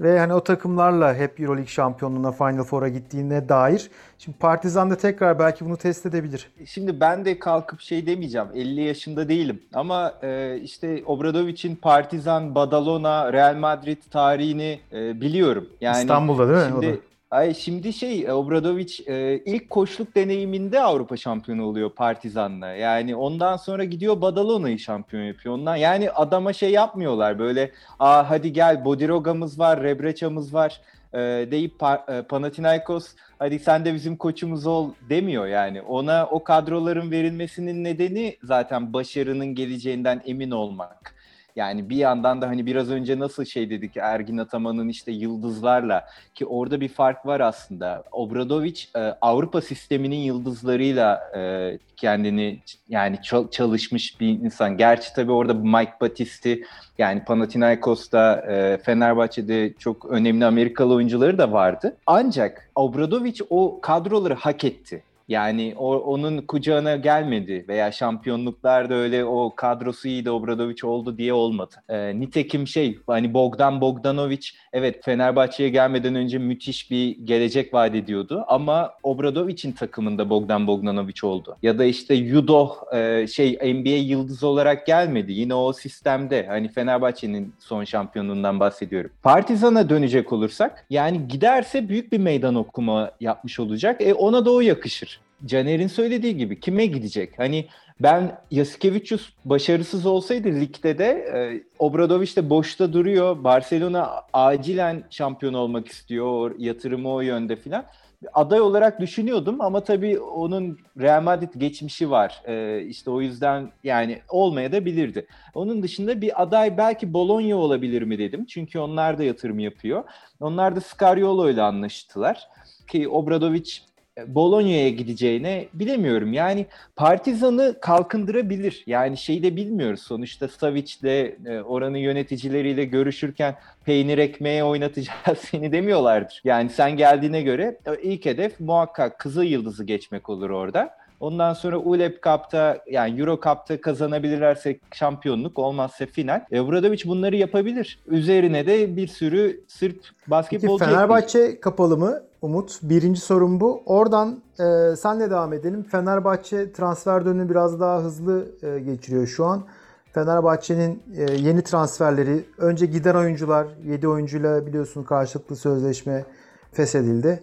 ve 0.00 0.18
hani 0.18 0.34
o 0.34 0.40
takımlarla 0.40 1.14
hep 1.14 1.40
EuroLeague 1.40 1.66
şampiyonluğuna 1.66 2.32
Final 2.32 2.64
Four'a 2.64 2.88
gittiğine 2.88 3.48
dair. 3.48 3.90
Şimdi 4.18 4.38
Partizan 4.38 4.90
da 4.90 4.96
tekrar 4.96 5.38
belki 5.38 5.64
bunu 5.64 5.76
test 5.76 6.06
edebilir. 6.06 6.50
Şimdi 6.66 7.00
ben 7.00 7.24
de 7.24 7.38
kalkıp 7.38 7.80
şey 7.80 8.06
demeyeceğim. 8.06 8.48
50 8.54 8.80
yaşında 8.80 9.28
değilim. 9.28 9.62
Ama 9.74 10.14
e, 10.22 10.58
işte 10.62 11.02
Obradovic'in 11.06 11.76
Partizan, 11.76 12.54
Badalona, 12.54 13.32
Real 13.32 13.56
Madrid 13.56 13.98
tarihini 14.10 14.80
e, 14.92 15.20
biliyorum. 15.20 15.68
Yani 15.80 16.00
İstanbul'da 16.00 16.48
değil 16.48 16.72
mi? 16.72 16.74
o 16.78 16.82
da? 16.82 16.86
Şimdi 16.86 17.00
Ay 17.30 17.54
şimdi 17.54 17.92
şey 17.92 18.32
Obradovic 18.32 19.02
e, 19.06 19.42
ilk 19.44 19.70
koçluk 19.70 20.14
deneyiminde 20.14 20.80
Avrupa 20.80 21.16
şampiyonu 21.16 21.64
oluyor 21.64 21.90
Partizan'la. 21.90 22.66
Yani 22.68 23.16
ondan 23.16 23.56
sonra 23.56 23.84
gidiyor 23.84 24.20
Badalona'yı 24.20 24.78
şampiyon 24.78 25.22
yapıyor. 25.22 25.54
Ondan 25.54 25.76
yani 25.76 26.10
adama 26.10 26.52
şey 26.52 26.70
yapmıyorlar 26.70 27.38
böyle 27.38 27.70
aa 27.98 28.30
hadi 28.30 28.52
gel 28.52 28.84
Bodiroga'mız 28.84 29.58
var, 29.58 29.82
Rebreça'mız 29.82 30.54
var 30.54 30.80
e, 31.14 31.18
deyip 31.50 31.80
Pa- 31.80 32.18
e, 32.18 32.22
Panathinaikos 32.22 33.08
hadi 33.38 33.58
sen 33.58 33.84
de 33.84 33.94
bizim 33.94 34.16
koçumuz 34.16 34.66
ol 34.66 34.90
demiyor 35.10 35.46
yani. 35.46 35.82
Ona 35.82 36.26
o 36.30 36.44
kadroların 36.44 37.10
verilmesinin 37.10 37.84
nedeni 37.84 38.36
zaten 38.42 38.92
başarının 38.92 39.54
geleceğinden 39.54 40.22
emin 40.26 40.50
olmak. 40.50 41.17
Yani 41.58 41.90
bir 41.90 41.96
yandan 41.96 42.42
da 42.42 42.48
hani 42.48 42.66
biraz 42.66 42.90
önce 42.90 43.18
nasıl 43.18 43.44
şey 43.44 43.70
dedik 43.70 43.96
Ergin 43.96 44.38
Ataman'ın 44.38 44.88
işte 44.88 45.12
yıldızlarla 45.12 46.06
ki 46.34 46.46
orada 46.46 46.80
bir 46.80 46.88
fark 46.88 47.26
var 47.26 47.40
aslında. 47.40 48.04
Obradovic 48.12 48.80
e, 48.96 48.98
Avrupa 49.00 49.60
sisteminin 49.60 50.16
yıldızlarıyla 50.16 51.32
e, 51.36 51.78
kendini 51.96 52.60
yani 52.88 53.18
çalışmış 53.50 54.20
bir 54.20 54.28
insan. 54.28 54.76
Gerçi 54.76 55.14
tabii 55.14 55.32
orada 55.32 55.54
Mike 55.54 55.92
Batisti 56.00 56.64
yani 56.98 57.24
Panathinaikos'ta 57.24 58.34
e, 58.34 58.78
Fenerbahçe'de 58.82 59.72
çok 59.78 60.06
önemli 60.06 60.44
Amerikalı 60.44 60.94
oyuncuları 60.94 61.38
da 61.38 61.52
vardı. 61.52 61.96
Ancak 62.06 62.70
Obradovic 62.74 63.40
o 63.50 63.80
kadroları 63.80 64.34
hak 64.34 64.64
etti. 64.64 65.02
Yani 65.28 65.74
o, 65.76 65.96
onun 65.96 66.38
kucağına 66.38 66.96
gelmedi 66.96 67.64
veya 67.68 67.92
şampiyonluklarda 67.92 68.94
öyle 68.94 69.24
o 69.24 69.54
kadrosu 69.56 70.08
iyi 70.08 70.24
de 70.24 70.30
Obradovic 70.30 70.86
oldu 70.86 71.18
diye 71.18 71.32
olmadı. 71.32 71.74
Ee, 71.88 72.20
nitekim 72.20 72.66
şey 72.66 72.98
hani 73.06 73.34
Bogdan 73.34 73.80
Bogdanovic 73.80 74.46
evet 74.72 75.04
Fenerbahçe'ye 75.04 75.68
gelmeden 75.68 76.14
önce 76.14 76.38
müthiş 76.38 76.90
bir 76.90 77.16
gelecek 77.24 77.74
vaat 77.74 77.94
ediyordu 77.94 78.44
ama 78.48 78.92
Obradovic'in 79.02 79.72
takımında 79.72 80.30
Bogdan 80.30 80.66
Bogdanovic 80.66 81.14
oldu. 81.22 81.56
Ya 81.62 81.78
da 81.78 81.84
işte 81.84 82.14
Yudo 82.14 82.70
e, 82.94 83.26
şey 83.26 83.52
NBA 83.52 83.88
yıldızı 83.88 84.46
olarak 84.46 84.86
gelmedi. 84.86 85.32
Yine 85.32 85.54
o 85.54 85.72
sistemde 85.72 86.46
hani 86.46 86.68
Fenerbahçe'nin 86.68 87.52
son 87.58 87.84
şampiyonluğundan 87.84 88.60
bahsediyorum. 88.60 89.10
Partizan'a 89.22 89.88
dönecek 89.88 90.32
olursak 90.32 90.86
yani 90.90 91.28
giderse 91.28 91.88
büyük 91.88 92.12
bir 92.12 92.18
meydan 92.18 92.54
okuma 92.54 93.10
yapmış 93.20 93.60
olacak. 93.60 94.00
E 94.00 94.14
ona 94.14 94.44
da 94.44 94.50
o 94.50 94.60
yakışır. 94.60 95.17
Caner'in 95.46 95.86
söylediği 95.86 96.36
gibi 96.36 96.60
kime 96.60 96.86
gidecek? 96.86 97.38
Hani 97.38 97.66
ben 98.00 98.38
Yasikevicius 98.50 99.32
başarısız 99.44 100.06
olsaydı 100.06 100.48
ligde 100.48 100.98
de 100.98 101.04
e, 101.06 101.62
Obradoviç 101.78 102.36
de 102.36 102.50
boşta 102.50 102.92
duruyor. 102.92 103.44
Barcelona 103.44 104.22
acilen 104.32 105.04
şampiyon 105.10 105.54
olmak 105.54 105.88
istiyor. 105.88 106.54
Yatırımı 106.58 107.12
o 107.12 107.20
yönde 107.20 107.56
filan. 107.56 107.84
Aday 108.32 108.60
olarak 108.60 109.00
düşünüyordum 109.00 109.60
ama 109.60 109.84
tabii 109.84 110.18
onun 110.18 110.78
Real 111.00 111.22
Madrid 111.22 111.54
geçmişi 111.56 112.10
var. 112.10 112.42
Ee, 112.46 112.82
işte 112.82 113.10
o 113.10 113.20
yüzden 113.20 113.70
yani 113.84 114.18
olmaya 114.28 114.72
da 114.72 114.84
bilirdi. 114.84 115.26
Onun 115.54 115.82
dışında 115.82 116.20
bir 116.20 116.42
aday 116.42 116.78
belki 116.78 117.12
Bologna 117.12 117.56
olabilir 117.56 118.02
mi 118.02 118.18
dedim. 118.18 118.46
Çünkü 118.46 118.78
onlar 118.78 119.18
da 119.18 119.24
yatırım 119.24 119.58
yapıyor. 119.58 120.04
Onlar 120.40 120.76
da 120.76 120.80
Scariolo 120.80 121.50
ile 121.50 121.62
anlaştılar. 121.62 122.48
Ki 122.88 123.08
Obradoviç 123.08 123.82
Bologna'ya 124.26 124.88
gideceğine 124.88 125.68
bilemiyorum. 125.74 126.32
Yani 126.32 126.66
Partizan'ı 126.96 127.74
kalkındırabilir. 127.80 128.82
Yani 128.86 129.16
şeyi 129.16 129.42
de 129.42 129.56
bilmiyoruz. 129.56 130.02
Sonuçta 130.02 130.48
Savic'le 130.48 131.04
e, 131.04 131.60
oranın 131.60 131.98
yöneticileriyle 131.98 132.84
görüşürken 132.84 133.56
peynir 133.84 134.18
ekmeğe 134.18 134.64
oynatacağız 134.64 135.38
seni 135.38 135.72
demiyorlardır. 135.72 136.42
Yani 136.44 136.70
sen 136.70 136.96
geldiğine 136.96 137.42
göre 137.42 137.78
e, 137.86 138.02
ilk 138.02 138.24
hedef 138.24 138.60
muhakkak 138.60 139.18
Kızıl 139.18 139.42
Yıldız'ı 139.42 139.84
geçmek 139.84 140.28
olur 140.28 140.50
orada. 140.50 140.98
Ondan 141.20 141.54
sonra 141.54 141.78
ULEP 141.78 142.22
Cup'ta 142.22 142.78
yani 142.90 143.20
Euro 143.20 143.40
Cup'ta 143.40 143.80
kazanabilirlerse 143.80 144.78
şampiyonluk 144.92 145.58
olmazsa 145.58 146.06
final. 146.06 146.44
E, 146.52 146.68
Bradovic 146.68 147.02
bunları 147.06 147.36
yapabilir. 147.36 147.98
Üzerine 148.06 148.66
de 148.66 148.96
bir 148.96 149.06
sürü 149.08 149.60
Sırp 149.68 150.00
basketbolcu 150.26 150.78
Peki 150.78 150.90
Fenerbahçe 150.90 151.38
ekleyecek. 151.38 151.62
kapalı 151.62 151.96
mı? 151.96 152.22
Umut. 152.42 152.78
Birinci 152.82 153.20
sorum 153.20 153.60
bu. 153.60 153.82
Oradan 153.86 154.42
e, 154.60 154.96
senle 154.96 155.30
devam 155.30 155.52
edelim. 155.52 155.82
Fenerbahçe 155.82 156.72
transfer 156.72 157.24
dönemi 157.24 157.50
biraz 157.50 157.80
daha 157.80 158.02
hızlı 158.02 158.46
e, 158.62 158.78
geçiriyor 158.78 159.26
şu 159.26 159.44
an. 159.44 159.64
Fenerbahçe'nin 160.12 161.02
e, 161.16 161.32
yeni 161.32 161.62
transferleri, 161.62 162.44
önce 162.58 162.86
giden 162.86 163.14
oyuncular, 163.14 163.66
7 163.84 164.08
oyuncuyla 164.08 164.66
biliyorsun 164.66 165.02
karşılıklı 165.02 165.56
sözleşme 165.56 166.24
feshedildi. 166.72 167.42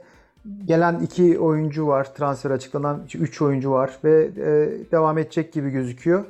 Gelen 0.66 1.00
2 1.00 1.40
oyuncu 1.40 1.88
var, 1.88 2.14
transfer 2.16 2.52
açıklanan 2.52 3.02
3 3.14 3.42
oyuncu 3.42 3.72
var 3.72 3.92
ve 4.04 4.26
e, 4.26 4.92
devam 4.92 5.18
edecek 5.18 5.54
gibi 5.54 5.70
gözüküyor. 5.70 6.26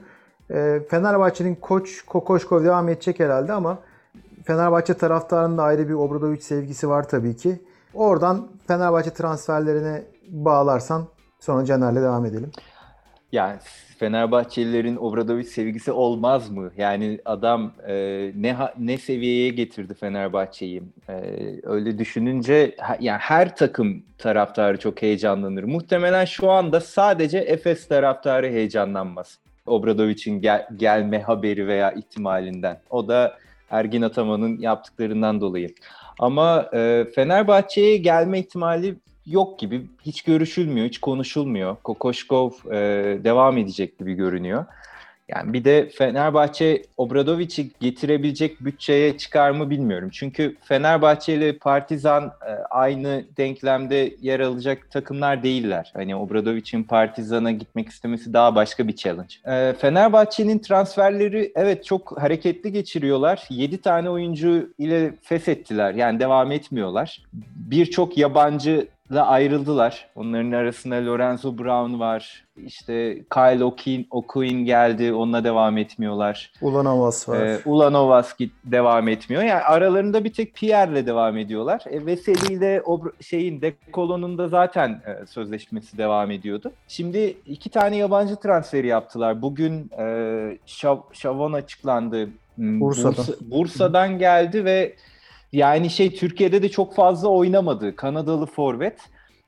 E, 0.52 0.82
Fenerbahçe'nin 0.90 1.56
koç 1.56 2.02
Kokoşkov 2.06 2.64
devam 2.64 2.90
edecek 2.90 3.20
herhalde 3.20 3.54
ama 3.54 3.80
Fenerbahçe 4.44 4.94
taraftarının 4.94 5.58
da 5.58 5.64
ayrı 5.64 5.90
bir 5.90 5.94
Obradoviç 5.94 6.44
sevgisi 6.44 6.90
var 6.90 7.10
tabii 7.10 7.36
ki. 7.36 7.62
Oradan 7.94 8.48
Fenerbahçe 8.68 9.10
transferlerine 9.10 10.04
bağlarsan 10.28 11.08
sonra 11.40 11.66
Caner'le 11.66 11.96
devam 11.96 12.26
edelim. 12.26 12.52
Yani 13.32 13.60
Fenerbahçelilerin 14.00 14.96
Obradovic 14.96 15.44
sevgisi 15.44 15.92
olmaz 15.92 16.50
mı? 16.50 16.72
Yani 16.78 17.20
adam 17.26 17.74
e, 17.88 17.94
ne 18.36 18.58
ne 18.80 18.98
seviyeye 18.98 19.50
getirdi 19.50 19.94
Fenerbahçe'yi. 19.94 20.84
E, 21.10 21.14
öyle 21.64 21.98
düşününce 21.98 22.76
yani 23.00 23.20
her 23.20 23.56
takım 23.56 24.04
taraftarı 24.18 24.78
çok 24.80 25.02
heyecanlanır. 25.02 25.64
Muhtemelen 25.64 26.26
şu 26.26 26.52
anda 26.52 26.80
sadece 26.82 27.38
Efes 27.38 27.88
taraftarı 27.88 28.48
heyecanlanmaz. 28.48 29.40
Obradovic'in 29.66 30.42
gel, 30.42 30.68
gelme 30.78 31.22
haberi 31.22 31.68
veya 31.68 31.92
ihtimalinden. 31.92 32.80
O 32.90 33.08
da 33.08 33.38
Ergin 33.70 34.02
Ataman'ın 34.02 34.58
yaptıklarından 34.58 35.42
dolayı. 35.42 35.70
Ama 36.20 36.70
e, 36.74 37.06
Fenerbahçe'ye 37.16 37.98
gelme 37.98 38.40
ihtimali 38.40 38.96
yok 39.26 39.60
gibi. 39.60 39.86
Hiç 40.06 40.22
görüşülmüyor, 40.22 40.88
hiç 40.88 40.98
konuşulmuyor. 40.98 41.76
Kokoşkov 41.84 42.52
e, 42.72 42.78
devam 43.24 43.58
edecek 43.58 44.00
gibi 44.00 44.14
görünüyor. 44.14 44.66
Yani 45.28 45.54
bir 45.54 45.64
de 45.64 45.90
Fenerbahçe 45.90 46.82
Obradovic'i 46.98 47.72
getirebilecek 47.80 48.66
bütçeye 48.66 49.18
çıkar 49.18 49.52
mı 49.52 49.70
bilmiyorum. 49.70 50.10
Çünkü 50.14 50.56
Fenerbahçe 50.64 51.34
ile 51.34 51.58
Partizan 51.58 52.24
e, 52.24 52.52
aynı 52.70 53.26
denklemde 53.38 54.16
yer 54.22 54.40
alacak 54.40 54.92
takımlar 54.92 55.44
değiller. 55.44 55.92
Hani 55.94 56.16
Obradovic'in 56.16 56.84
Partizan'a 56.84 57.52
gitmek 57.52 57.90
istemesi 57.90 58.34
daha 58.34 58.56
başka 58.56 58.88
bir 58.88 58.96
challenge. 58.96 59.36
E, 59.46 59.74
Fenerbahçe'nin 59.74 60.60
transferleri 60.60 61.52
evet 61.56 61.86
çok 61.86 62.22
hareketli 62.22 62.72
geçiriyorlar. 62.72 63.44
7 63.50 63.82
tane 63.82 64.10
oyuncu 64.10 64.74
ile 64.78 65.14
feshettiler. 65.22 65.94
Yani 65.94 66.20
devam 66.20 66.52
etmiyorlar. 66.52 67.24
Birçok 67.56 68.18
yabancı 68.18 68.88
da 69.14 69.28
ayrıldılar. 69.28 70.08
Onların 70.16 70.52
arasında 70.52 70.96
Lorenzo 70.96 71.58
Brown 71.58 72.00
var. 72.00 72.46
İşte 72.66 73.24
Kyle 73.34 73.64
O'Quinn, 73.64 74.08
O'Quinn 74.12 74.66
geldi. 74.66 75.14
Onunla 75.14 75.44
devam 75.44 75.78
etmiyorlar. 75.78 76.52
Ulanovas 76.62 77.30
var. 77.30 77.42
Ee, 77.42 77.60
Ulanovas 77.66 78.38
git, 78.38 78.54
devam 78.64 79.08
etmiyor. 79.08 79.44
Yani 79.44 79.62
aralarında 79.62 80.24
bir 80.24 80.34
tek 80.34 80.54
Pierre'le 80.54 81.06
devam 81.06 81.38
ediyorlar. 81.38 81.84
E, 81.90 82.06
Veseli 82.06 82.54
ile 82.54 82.84
şeyin 83.22 83.62
Dekolo'nun 83.62 84.38
da 84.38 84.48
zaten 84.48 84.90
e, 84.90 85.26
sözleşmesi 85.26 85.98
devam 85.98 86.32
ediyordu. 86.32 86.72
Şimdi 86.88 87.38
iki 87.46 87.70
tane 87.70 87.96
yabancı 87.96 88.36
transferi 88.36 88.88
yaptılar. 88.88 89.42
Bugün 89.42 89.92
e, 90.00 90.58
Şav, 90.66 90.98
Şavon 91.14 91.54
açıklandı. 91.54 92.30
Hmm, 92.56 92.80
Bursa'dan. 92.80 93.18
Bursa, 93.18 93.34
Bursa'dan 93.42 94.20
geldi 94.20 94.66
ve 94.66 94.96
yani 95.54 95.90
şey 95.90 96.16
Türkiye'de 96.16 96.62
de 96.62 96.70
çok 96.70 96.96
fazla 96.96 97.28
oynamadı. 97.28 97.96
Kanadalı 97.96 98.46
forvet. 98.46 99.00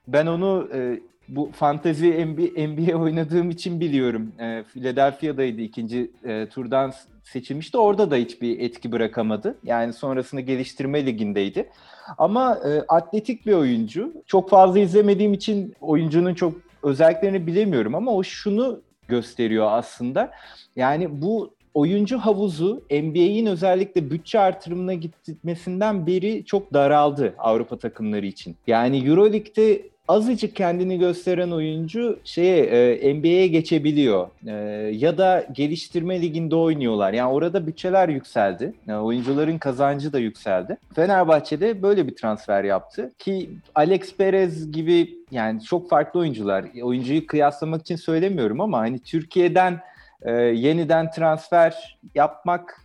Ben 0.08 0.26
onu 0.26 0.70
e, 0.74 1.00
bu 1.28 1.52
fantezi 1.54 2.26
NBA, 2.26 2.68
NBA 2.68 2.98
oynadığım 2.98 3.50
için 3.50 3.80
biliyorum. 3.80 4.32
E, 4.40 4.64
Philadelphia'daydı 4.64 5.62
ikinci 5.62 6.12
e, 6.24 6.50
turdan 6.50 6.94
seçilmişti. 7.24 7.78
Orada 7.78 8.12
da 8.12 8.16
hiçbir 8.16 8.60
etki 8.60 8.92
bırakamadı. 8.92 9.58
Yani 9.64 9.94
sonrasında 9.94 10.42
geliştirme 10.42 11.06
ligindeydi. 11.06 11.70
Ama 12.18 12.56
e, 12.56 12.82
atletik 12.88 13.46
bir 13.46 13.54
oyuncu. 13.54 14.14
Çok 14.26 14.50
fazla 14.50 14.80
izlemediğim 14.80 15.34
için 15.34 15.76
oyuncunun 15.82 16.34
çok 16.34 16.54
özelliklerini 16.84 17.48
bilemiyorum 17.48 17.96
ama 17.96 18.12
o 18.12 18.24
şunu 18.24 18.82
gösteriyor 19.08 19.68
aslında. 19.72 20.32
Yani 20.76 21.22
bu 21.22 21.57
oyuncu 21.78 22.18
havuzu 22.18 22.82
NBA'in 22.92 23.46
özellikle 23.46 24.10
bütçe 24.12 24.40
artırımına 24.40 24.94
gitmesinden 24.94 26.08
beri 26.08 26.46
çok 26.46 26.74
daraldı 26.74 27.34
Avrupa 27.38 27.78
takımları 27.78 28.26
için. 28.26 28.56
Yani 28.68 29.08
EuroLeague'de 29.08 29.82
azıcık 30.08 30.56
kendini 30.56 31.00
gösteren 31.00 31.52
oyuncu 31.52 32.20
şeye 32.24 32.64
e, 32.66 33.14
NBA'ye 33.14 33.48
geçebiliyor. 33.48 34.28
E, 34.48 34.52
ya 34.96 35.18
da 35.18 35.48
geliştirme 35.52 36.22
liginde 36.22 36.56
oynuyorlar. 36.56 37.14
Yani 37.14 37.32
orada 37.32 37.68
bütçeler 37.68 38.10
yükseldi. 38.10 38.74
Yani 38.88 39.02
oyuncuların 39.04 39.58
kazancı 39.58 40.14
da 40.14 40.20
yükseldi. 40.20 40.78
Fenerbahçe'de 40.96 41.82
böyle 41.82 42.08
bir 42.08 42.16
transfer 42.16 42.64
yaptı 42.64 43.12
ki 43.20 43.50
Alex 43.76 44.16
Perez 44.16 44.72
gibi 44.72 45.18
yani 45.32 45.64
çok 45.64 45.90
farklı 45.90 46.20
oyuncular. 46.20 46.66
Oyuncuyu 46.84 47.28
kıyaslamak 47.28 47.82
için 47.82 47.96
söylemiyorum 47.96 48.62
ama 48.62 48.80
hani 48.80 49.00
Türkiye'den 49.00 49.80
e, 50.22 50.32
yeniden 50.32 51.12
transfer 51.12 52.00
yapmak 52.16 52.82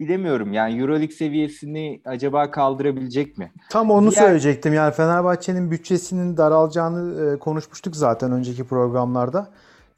bilemiyorum. 0.00 0.52
Yani 0.52 0.80
Euroleague 0.80 1.16
seviyesini 1.16 2.00
acaba 2.04 2.50
kaldırabilecek 2.50 3.38
mi? 3.38 3.52
Tam 3.70 3.90
onu 3.90 4.10
Diğer... 4.10 4.22
söyleyecektim. 4.22 4.74
Yani 4.74 4.94
Fenerbahçe'nin 4.94 5.70
bütçesinin 5.70 6.36
daralacağını 6.36 7.32
e, 7.34 7.38
konuşmuştuk 7.38 7.96
zaten 7.96 8.32
önceki 8.32 8.64
programlarda. 8.64 9.50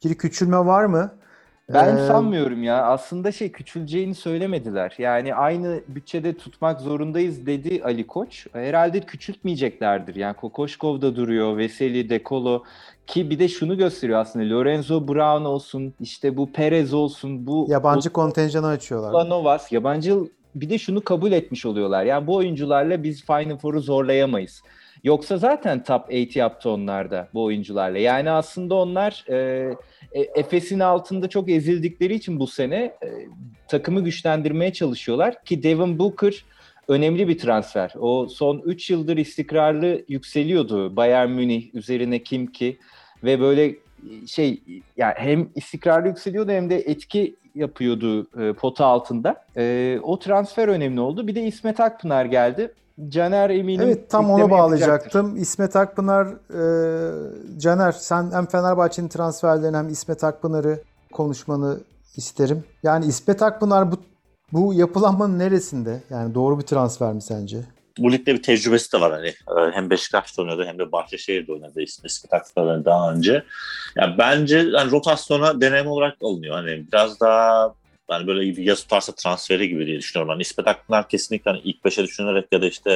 Bir 0.05 0.15
küçülme 0.15 0.57
var 0.57 0.85
mı? 0.85 1.11
Ben 1.73 1.97
Ee, 1.97 2.07
sanmıyorum 2.07 2.63
ya. 2.63 2.83
Aslında 2.83 3.31
şey 3.31 3.51
küçüleceğini 3.51 4.15
söylemediler. 4.15 4.95
Yani 4.97 5.35
aynı 5.35 5.81
bütçede 5.87 6.37
tutmak 6.37 6.81
zorundayız 6.81 7.45
dedi 7.45 7.81
Ali 7.83 8.07
Koç. 8.07 8.47
Herhalde 8.53 8.99
küçültmeyeceklerdir. 8.99 10.15
Yani 10.15 10.35
Kokoşkov 10.35 11.01
da 11.01 11.15
duruyor, 11.15 11.57
Veseli, 11.57 12.09
Dekolo 12.09 12.63
ki 13.09 13.29
bir 13.29 13.39
de 13.39 13.47
şunu 13.47 13.77
gösteriyor 13.77 14.19
aslında. 14.19 14.55
Lorenzo 14.55 15.07
Brown 15.07 15.45
olsun, 15.45 15.93
işte 15.99 16.37
bu 16.37 16.51
Perez 16.51 16.93
olsun, 16.93 17.47
bu 17.47 17.67
Yabancı 17.69 18.09
kontenjanı 18.09 18.67
açıyorlar. 18.67 19.11
Ulanovas, 19.11 19.71
yabancı 19.71 20.15
bir 20.55 20.69
de 20.69 20.77
şunu 20.77 21.01
kabul 21.01 21.31
etmiş 21.31 21.65
oluyorlar. 21.65 22.05
Yani 22.05 22.27
bu 22.27 22.35
oyuncularla 22.35 23.03
biz 23.03 23.25
Final 23.25 23.57
Four'u 23.57 23.81
zorlayamayız. 23.81 24.61
Yoksa 25.03 25.37
zaten 25.37 25.83
top 25.83 26.05
8 26.09 26.35
yaptı 26.35 26.69
onlar 26.69 27.11
da 27.11 27.27
bu 27.33 27.43
oyuncularla. 27.43 27.97
Yani 27.97 28.31
aslında 28.31 28.75
onlar 28.75 29.25
e, 29.27 29.35
e, 30.11 30.21
Efes'in 30.21 30.79
altında 30.79 31.29
çok 31.29 31.49
ezildikleri 31.49 32.15
için 32.15 32.39
bu 32.39 32.47
sene 32.47 32.75
e, 32.75 33.07
takımı 33.67 34.03
güçlendirmeye 34.03 34.73
çalışıyorlar 34.73 35.43
ki 35.43 35.63
Devin 35.63 35.99
Booker 35.99 36.45
önemli 36.87 37.27
bir 37.27 37.37
transfer. 37.37 37.93
O 37.99 38.27
son 38.27 38.61
3 38.65 38.89
yıldır 38.89 39.17
istikrarlı 39.17 40.05
yükseliyordu 40.07 40.95
Bayern 40.95 41.29
Münih 41.29 41.75
üzerine 41.75 42.23
kim 42.23 42.47
ki 42.47 42.79
ve 43.23 43.39
böyle 43.39 43.75
şey 44.27 44.61
yani 44.97 45.13
hem 45.17 45.49
istikrarlı 45.55 46.07
yükseliyordu 46.07 46.51
hem 46.51 46.69
de 46.69 46.75
etki 46.75 47.35
yapıyordu 47.55 48.27
e, 48.39 48.53
pota 48.53 48.85
altında. 48.85 49.45
E, 49.57 49.99
o 50.03 50.19
transfer 50.19 50.67
önemli 50.67 50.99
oldu. 50.99 51.27
Bir 51.27 51.35
de 51.35 51.41
İsmet 51.43 51.79
Akpınar 51.79 52.25
geldi. 52.25 52.73
Caner 53.09 53.49
eminim 53.49 53.81
Evet 53.81 54.09
tam 54.09 54.25
ekleme 54.25 54.33
onu 54.33 54.41
yapacaktır. 54.41 54.63
bağlayacaktım. 54.63 55.37
İsmet 55.37 55.75
Akpınar, 55.75 56.27
e, 56.27 57.59
Caner 57.59 57.91
sen 57.91 58.31
hem 58.31 58.45
Fenerbahçe'nin 58.45 59.07
transferlerini 59.07 59.77
hem 59.77 59.89
İsmet 59.89 60.23
Akpınar'ı 60.23 60.79
konuşmanı 61.13 61.79
isterim. 62.15 62.63
Yani 62.83 63.05
İsmet 63.05 63.41
Akpınar 63.41 63.91
bu, 63.91 63.95
bu 64.53 64.73
yapılanmanın 64.73 65.39
neresinde? 65.39 66.03
Yani 66.09 66.35
doğru 66.35 66.59
bir 66.59 66.63
transfer 66.65 67.13
mi 67.13 67.21
sence? 67.21 67.57
Bu 67.97 68.11
ligde 68.11 68.33
bir 68.33 68.43
tecrübesi 68.43 68.93
de 68.93 69.01
var 69.01 69.11
hani. 69.11 69.27
Ee, 69.27 69.71
Hem 69.73 69.89
Beşiktaş'ta 69.89 70.41
oynadı 70.41 70.65
hem 70.65 70.79
de 70.79 70.91
Bahçeşehir'de 70.91 71.53
oynadı 71.53 71.81
İsmet 71.81 72.33
Akpınar'dan 72.33 72.85
daha 72.85 73.13
önce. 73.13 73.43
Yani 73.95 74.15
bence 74.17 74.57
yani 74.57 74.91
rotasyona 74.91 75.61
deneme 75.61 75.89
olarak 75.89 76.17
alınıyor. 76.23 76.55
Hani 76.55 76.85
biraz 76.91 77.19
daha 77.19 77.73
yani 78.11 78.27
böyle 78.27 78.41
bir 78.41 78.63
yaz 78.63 78.81
tutarsa 78.81 79.11
transferi 79.11 79.69
gibi 79.69 79.85
diye 79.85 79.97
düşünüyorum. 79.97 80.29
Hani 80.29 80.41
İsmet 80.41 80.67
Akpınar 80.67 81.09
kesinlikle 81.09 81.51
hani 81.51 81.61
ilk 81.63 81.85
beşe 81.85 82.03
düşünerek 82.03 82.45
ya 82.51 82.61
da 82.61 82.65
işte 82.65 82.91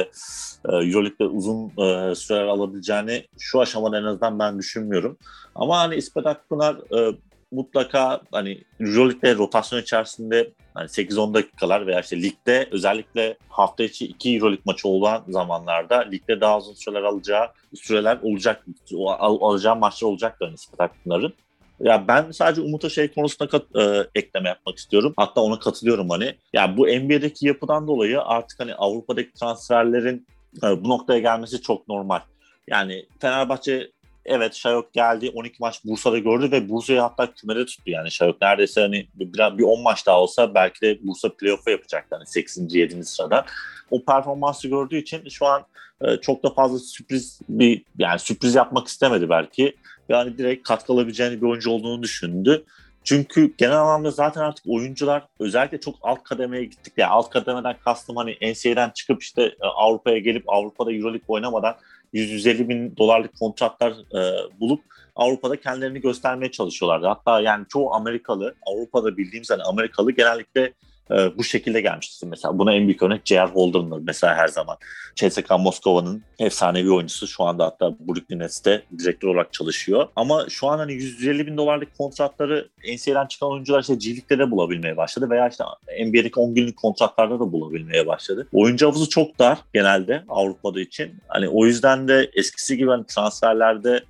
e, 0.68 0.72
Euroleague'de 0.72 1.24
uzun 1.24 1.66
e, 1.66 2.14
süreler 2.14 2.44
alabileceğini 2.44 3.26
şu 3.38 3.60
aşamada 3.60 3.98
en 3.98 4.04
azından 4.04 4.38
ben 4.38 4.58
düşünmüyorum. 4.58 5.18
Ama 5.54 5.78
hani 5.78 5.94
İsmet 5.94 6.26
Akpınar 6.26 6.76
e, 6.98 7.16
mutlaka 7.54 8.20
hani 8.32 8.60
Euroleague'de 8.80 9.34
rotasyon 9.34 9.80
içerisinde 9.80 10.52
hani 10.74 10.86
8-10 10.86 11.34
dakikalar 11.34 11.86
veya 11.86 12.00
işte 12.00 12.22
ligde 12.22 12.68
özellikle 12.70 13.36
hafta 13.48 13.84
içi 13.84 14.06
2 14.06 14.36
Euroleague 14.36 14.62
maçı 14.66 14.88
olan 14.88 15.24
zamanlarda 15.28 15.98
ligde 16.00 16.40
daha 16.40 16.58
uzun 16.58 16.74
süreler 16.74 17.02
alacağı 17.02 17.48
süreler 17.74 18.18
olacak. 18.22 18.64
Al, 18.98 19.38
alacağı 19.40 19.76
maçlar 19.76 20.08
olacak 20.08 20.36
hani 20.40 20.54
İsmet 20.54 20.80
Akpınar'ın. 20.80 21.32
Ya 21.80 22.08
ben 22.08 22.30
sadece 22.30 22.60
Umut'a 22.60 22.88
şey 22.88 23.08
konusunda 23.08 23.50
kat, 23.50 23.62
e, 23.76 24.06
ekleme 24.14 24.48
yapmak 24.48 24.78
istiyorum. 24.78 25.14
Hatta 25.16 25.40
ona 25.40 25.58
katılıyorum 25.58 26.10
hani. 26.10 26.34
Ya 26.52 26.76
bu 26.76 26.86
NBA'deki 26.86 27.46
yapıdan 27.46 27.88
dolayı 27.88 28.22
artık 28.22 28.60
hani 28.60 28.74
Avrupa'daki 28.74 29.32
transferlerin 29.32 30.26
e, 30.62 30.84
bu 30.84 30.88
noktaya 30.88 31.20
gelmesi 31.20 31.62
çok 31.62 31.88
normal. 31.88 32.20
Yani 32.68 33.06
Fenerbahçe 33.20 33.90
evet 34.26 34.54
Şayok 34.54 34.92
geldi 34.92 35.32
12 35.34 35.56
maç 35.60 35.84
Bursa'da 35.84 36.18
gördü 36.18 36.52
ve 36.52 36.68
Bursa'yı 36.68 37.00
hatta 37.00 37.34
kümede 37.34 37.66
tuttu 37.66 37.90
yani 37.90 38.10
Şayok 38.10 38.42
neredeyse 38.42 38.80
hani 38.80 39.06
bir, 39.14 39.58
bir 39.58 39.62
10 39.62 39.82
maç 39.82 40.06
daha 40.06 40.20
olsa 40.20 40.54
belki 40.54 40.80
de 40.80 40.98
Bursa 41.02 41.28
playoff'a 41.28 41.70
yapacaktı 41.70 42.16
hani 42.16 42.26
8. 42.26 42.74
7. 42.74 43.04
sırada. 43.04 43.44
O 43.90 44.04
performansı 44.04 44.68
gördüğü 44.68 44.96
için 44.96 45.28
şu 45.28 45.46
an 45.46 45.66
e, 46.00 46.16
çok 46.16 46.42
da 46.42 46.50
fazla 46.50 46.78
sürpriz 46.78 47.40
bir 47.48 47.82
yani 47.98 48.18
sürpriz 48.18 48.54
yapmak 48.54 48.88
istemedi 48.88 49.28
belki. 49.28 49.76
Yani 50.08 50.38
direkt 50.38 50.68
katkı 50.68 50.92
alabileceğini 50.92 51.42
bir 51.42 51.46
oyuncu 51.46 51.70
olduğunu 51.70 52.02
düşündü. 52.02 52.64
Çünkü 53.04 53.54
genel 53.58 53.78
anlamda 53.78 54.10
zaten 54.10 54.40
artık 54.40 54.64
oyuncular 54.68 55.22
özellikle 55.40 55.80
çok 55.80 55.94
alt 56.02 56.22
kademeye 56.24 56.64
gittik. 56.64 56.92
Yani 56.96 57.10
alt 57.10 57.30
kademeden 57.30 57.76
kastım 57.84 58.16
hani 58.16 58.36
NCAA'den 58.42 58.90
çıkıp 58.90 59.22
işte 59.22 59.42
e, 59.42 59.66
Avrupa'ya 59.66 60.18
gelip 60.18 60.44
Avrupa'da 60.46 60.92
Euroleague 60.92 61.24
oynamadan 61.28 61.74
150 62.14 62.68
bin 62.68 62.96
dolarlık 62.96 63.38
kontratlar 63.38 63.92
e, 63.92 64.20
bulup 64.60 64.80
Avrupa'da 65.16 65.60
kendilerini 65.60 66.00
göstermeye 66.00 66.50
çalışıyorlardı. 66.50 67.06
Hatta 67.06 67.40
yani 67.40 67.66
çoğu 67.68 67.94
Amerikalı, 67.94 68.54
Avrupa'da 68.66 69.16
bildiğimiz 69.16 69.50
hani 69.50 69.62
Amerikalı 69.62 70.12
genellikle 70.12 70.72
e, 71.10 71.38
bu 71.38 71.44
şekilde 71.44 71.80
gelmiştir. 71.80 72.26
Mesela 72.26 72.58
buna 72.58 72.74
en 72.74 72.84
büyük 72.84 73.02
örnek 73.02 73.20
J.R. 73.24 73.46
Holden'dır 73.46 73.98
mesela 74.06 74.34
her 74.34 74.48
zaman. 74.48 74.76
CSKA 75.14 75.58
Moskova'nın 75.58 76.22
efsanevi 76.38 76.92
oyuncusu 76.92 77.26
şu 77.26 77.44
anda 77.44 77.64
hatta 77.64 77.94
Brooklyn 77.98 78.38
Nets'te 78.38 78.82
direktör 78.98 79.28
olarak 79.28 79.52
çalışıyor. 79.52 80.08
Ama 80.16 80.46
şu 80.48 80.66
an 80.68 80.78
hani 80.78 80.92
150 80.92 81.46
bin 81.46 81.56
dolarlık 81.56 81.98
kontratları 81.98 82.68
NCAA'den 82.94 83.26
çıkan 83.26 83.50
oyuncular 83.50 83.80
işte 83.80 83.94
G-League'de 83.94 84.38
de 84.38 84.50
bulabilmeye 84.50 84.96
başladı 84.96 85.30
veya 85.30 85.48
işte 85.48 85.64
NBA'deki 86.06 86.40
10 86.40 86.54
günlük 86.54 86.76
kontratlarda 86.76 87.34
da 87.34 87.52
bulabilmeye 87.52 88.06
başladı. 88.06 88.48
Oyuncu 88.52 88.86
havuzu 88.86 89.08
çok 89.08 89.38
dar 89.38 89.58
genelde 89.74 90.24
Avrupa'da 90.28 90.80
için. 90.80 91.14
Hani 91.28 91.48
o 91.48 91.66
yüzden 91.66 92.08
de 92.08 92.30
eskisi 92.34 92.76
gibi 92.76 92.90
hani 92.90 93.06
transferlerde 93.06 94.02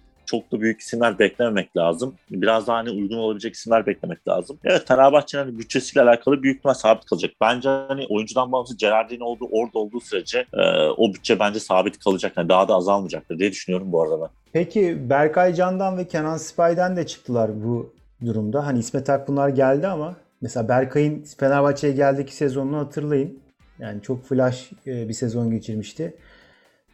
da 0.52 0.60
büyük 0.60 0.80
isimler 0.80 1.18
beklememek 1.18 1.76
lazım. 1.76 2.14
Biraz 2.30 2.66
daha 2.66 2.76
hani 2.76 2.90
uygun 2.90 3.16
olabilecek 3.16 3.54
isimler 3.54 3.86
beklemek 3.86 4.28
lazım. 4.28 4.58
Evet 4.64 4.88
Fenerbahçe'nin 4.88 5.44
hani 5.44 5.58
bütçesiyle 5.58 6.04
alakalı 6.04 6.42
büyük 6.42 6.56
ihtimal 6.56 6.74
sabit 6.74 7.04
kalacak. 7.04 7.30
Bence 7.40 7.68
hani 7.68 8.06
oyuncudan 8.08 8.52
bağımsız 8.52 8.76
Gerardin 8.76 9.20
olduğu 9.20 9.48
orada 9.50 9.78
olduğu 9.78 10.00
sürece 10.00 10.46
e, 10.52 10.88
o 10.96 11.14
bütçe 11.14 11.38
bence 11.38 11.60
sabit 11.60 11.98
kalacak. 11.98 12.32
Yani 12.36 12.48
daha 12.48 12.68
da 12.68 12.74
azalmayacaktır 12.74 13.38
diye 13.38 13.50
düşünüyorum 13.50 13.92
bu 13.92 14.02
arada 14.02 14.20
ben. 14.20 14.28
Peki 14.52 15.10
Berkay 15.10 15.54
Can'dan 15.54 15.98
ve 15.98 16.08
Kenan 16.08 16.36
Spay'den 16.36 16.96
de 16.96 17.06
çıktılar 17.06 17.64
bu 17.64 17.94
durumda. 18.24 18.66
Hani 18.66 18.78
İsmet 18.78 19.10
Akpınar 19.10 19.48
geldi 19.48 19.86
ama 19.86 20.16
mesela 20.40 20.68
Berkay'ın 20.68 21.24
Fenerbahçe'ye 21.38 21.92
geldiki 21.92 22.36
sezonunu 22.36 22.78
hatırlayın. 22.78 23.38
Yani 23.78 24.02
çok 24.02 24.24
flash 24.24 24.72
e, 24.86 25.08
bir 25.08 25.14
sezon 25.14 25.50
geçirmişti. 25.50 26.14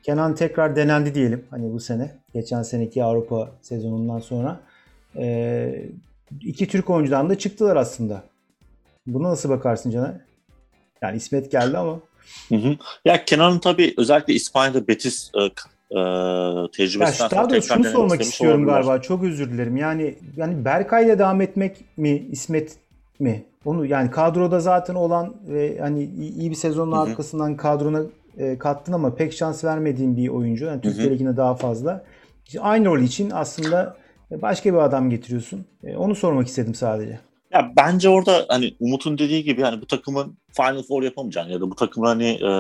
Kenan 0.03 0.35
tekrar 0.35 0.77
denendi 0.77 1.15
diyelim 1.15 1.45
hani 1.51 1.73
bu 1.73 1.81
sene. 1.81 2.11
Geçen 2.35 2.63
seneki 2.63 3.05
Avrupa 3.05 3.51
sezonundan 3.63 4.19
sonra. 4.19 4.61
Ee, 5.17 5.85
iki 6.41 6.69
Türk 6.69 6.91
oyuncudan 6.91 7.31
da 7.31 7.39
çıktılar 7.39 7.77
aslında. 7.77 8.23
Buna 9.07 9.31
nasıl 9.31 9.49
bakarsın 9.49 9.91
Caner? 9.91 10.15
Yani 11.03 11.17
İsmet 11.17 11.51
geldi 11.51 11.79
ama. 11.79 12.01
Hı 12.49 12.55
hı. 12.55 12.77
Ya 13.05 13.25
Kenan'ın 13.25 13.59
tabii 13.59 13.95
özellikle 13.99 14.35
İspanya'da 14.35 14.89
Betis 14.89 15.31
e, 15.35 15.41
e, 15.41 16.01
tecrübesinden 16.73 17.25
Ya 17.25 17.31
daha 17.31 17.49
tekrar 17.49 17.77
şunu 17.77 17.85
sormak 17.85 18.21
istiyorum 18.21 18.61
olabilirler. 18.61 18.83
galiba. 18.83 19.03
Çok 19.03 19.25
özür 19.25 19.53
dilerim. 19.53 19.77
Yani 19.77 20.15
yani 20.37 20.65
Berkay'la 20.65 21.19
devam 21.19 21.41
etmek 21.41 21.85
mi 21.97 22.27
İsmet 22.31 22.77
mi? 23.19 23.45
Onu 23.65 23.87
yani 23.87 24.11
kadroda 24.11 24.61
zaten 24.61 24.95
olan 24.95 25.35
ve 25.49 25.79
hani 25.81 26.05
iyi 26.39 26.51
bir 26.51 26.55
sezonun 26.55 26.93
arkasından 26.93 27.57
kadrona 27.57 28.03
e, 28.39 28.59
kattın 28.59 28.93
ama 28.93 29.15
pek 29.15 29.33
şans 29.33 29.65
vermediğin 29.65 30.17
bir 30.17 30.29
oyuncu. 30.29 30.65
Yani 30.65 30.81
Türkiye. 30.81 31.11
Ligi'nde 31.11 31.37
daha 31.37 31.55
fazla. 31.55 32.05
İşte 32.47 32.61
aynı 32.61 32.87
rol 32.87 33.01
için 33.01 33.31
aslında 33.31 33.97
başka 34.31 34.73
bir 34.73 34.79
adam 34.79 35.11
getiriyorsun. 35.11 35.67
E, 35.85 35.97
Onu 35.97 36.15
sormak 36.15 36.47
istedim 36.47 36.75
sadece. 36.75 37.21
Ya 37.53 37.73
bence 37.77 38.09
orada 38.09 38.45
hani 38.49 38.75
Umut'un 38.81 39.19
dediği 39.19 39.45
gibi 39.45 39.63
hani 39.63 39.81
bu 39.81 39.87
takımın 39.87 40.37
Final 40.53 40.83
Four 40.83 41.03
yapamayacağını 41.03 41.53
ya 41.53 41.61
da 41.61 41.71
bu 41.71 41.75
takımın 41.75 42.07
hani 42.07 42.29
e, 42.29 42.51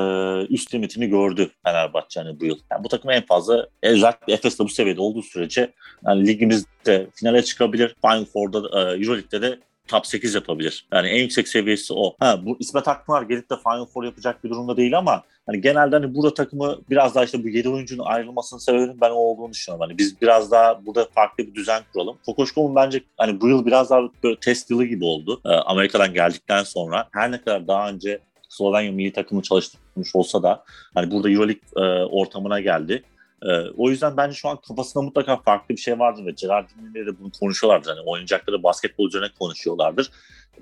üst 0.54 0.74
limitini 0.74 1.06
gördü 1.08 1.50
Fenerbahçe 1.64 2.20
hani 2.20 2.40
bu 2.40 2.44
yıl. 2.44 2.58
Yani 2.72 2.84
bu 2.84 2.88
takım 2.88 3.10
en 3.10 3.26
fazla 3.26 3.68
özellikle 3.82 4.32
Efes'te 4.32 4.64
bu 4.64 4.68
seviyede 4.68 5.00
olduğu 5.00 5.22
sürece 5.22 5.72
yani 6.06 6.26
ligimizde 6.26 7.06
finale 7.14 7.42
çıkabilir. 7.42 7.96
Final 8.02 8.24
Four'da 8.24 8.58
e, 8.58 8.80
Euroleague'de 9.02 9.42
de 9.42 9.58
top 9.90 10.06
8 10.06 10.34
yapabilir. 10.34 10.86
Yani 10.92 11.08
en 11.08 11.20
yüksek 11.20 11.48
seviyesi 11.48 11.94
o. 11.94 12.16
Ha 12.20 12.40
bu 12.44 12.56
İsmet 12.60 12.88
Akpınar 12.88 13.22
gelip 13.22 13.50
de 13.50 13.54
Final 13.56 13.86
Four 13.86 14.04
yapacak 14.04 14.44
bir 14.44 14.50
durumda 14.50 14.76
değil 14.76 14.98
ama 14.98 15.22
hani 15.46 15.60
genelde 15.60 15.96
hani 15.96 16.14
burada 16.14 16.34
takımı 16.34 16.78
biraz 16.90 17.14
daha 17.14 17.24
işte 17.24 17.44
bu 17.44 17.48
7 17.48 17.68
oyuncunun 17.68 18.04
ayrılmasının 18.04 18.60
sebebinin 18.60 19.00
ben 19.00 19.10
o 19.10 19.14
olduğunu 19.14 19.52
düşünüyorum. 19.52 19.86
Hani 19.86 19.98
biz 19.98 20.20
biraz 20.22 20.50
daha 20.50 20.86
burada 20.86 21.08
farklı 21.14 21.46
bir 21.46 21.54
düzen 21.54 21.82
kuralım. 21.92 22.16
Kokoşkov'un 22.26 22.74
bence 22.74 23.02
hani 23.16 23.40
bu 23.40 23.48
yıl 23.48 23.66
biraz 23.66 23.90
daha 23.90 24.00
böyle 24.24 24.40
test 24.40 24.70
yılı 24.70 24.84
gibi 24.84 25.04
oldu. 25.04 25.40
Ee, 25.44 25.48
Amerika'dan 25.48 26.14
geldikten 26.14 26.62
sonra 26.62 27.08
her 27.12 27.32
ne 27.32 27.40
kadar 27.40 27.68
daha 27.68 27.88
önce 27.88 28.20
Slovenya 28.48 28.92
milli 28.92 29.12
takımı 29.12 29.42
çalıştırmış 29.42 30.16
olsa 30.16 30.42
da 30.42 30.64
hani 30.94 31.10
burada 31.10 31.30
Euroleague 31.30 31.62
e, 31.76 32.04
ortamına 32.04 32.60
geldi. 32.60 33.02
Ee, 33.42 33.70
o 33.76 33.90
yüzden 33.90 34.16
bence 34.16 34.34
şu 34.34 34.48
an 34.48 34.56
kafasında 34.68 35.04
mutlaka 35.04 35.36
farklı 35.36 35.74
bir 35.74 35.80
şey 35.80 35.98
vardır 35.98 36.26
ve 36.26 36.30
Gerardin'le 36.30 37.06
de 37.06 37.18
bunu 37.20 37.30
konuşuyorlardır. 37.40 37.90
Hani 37.90 38.00
oynayacakları 38.00 38.62
basketbol 38.62 39.08
üzerine 39.08 39.28
konuşuyorlardır. 39.38 40.10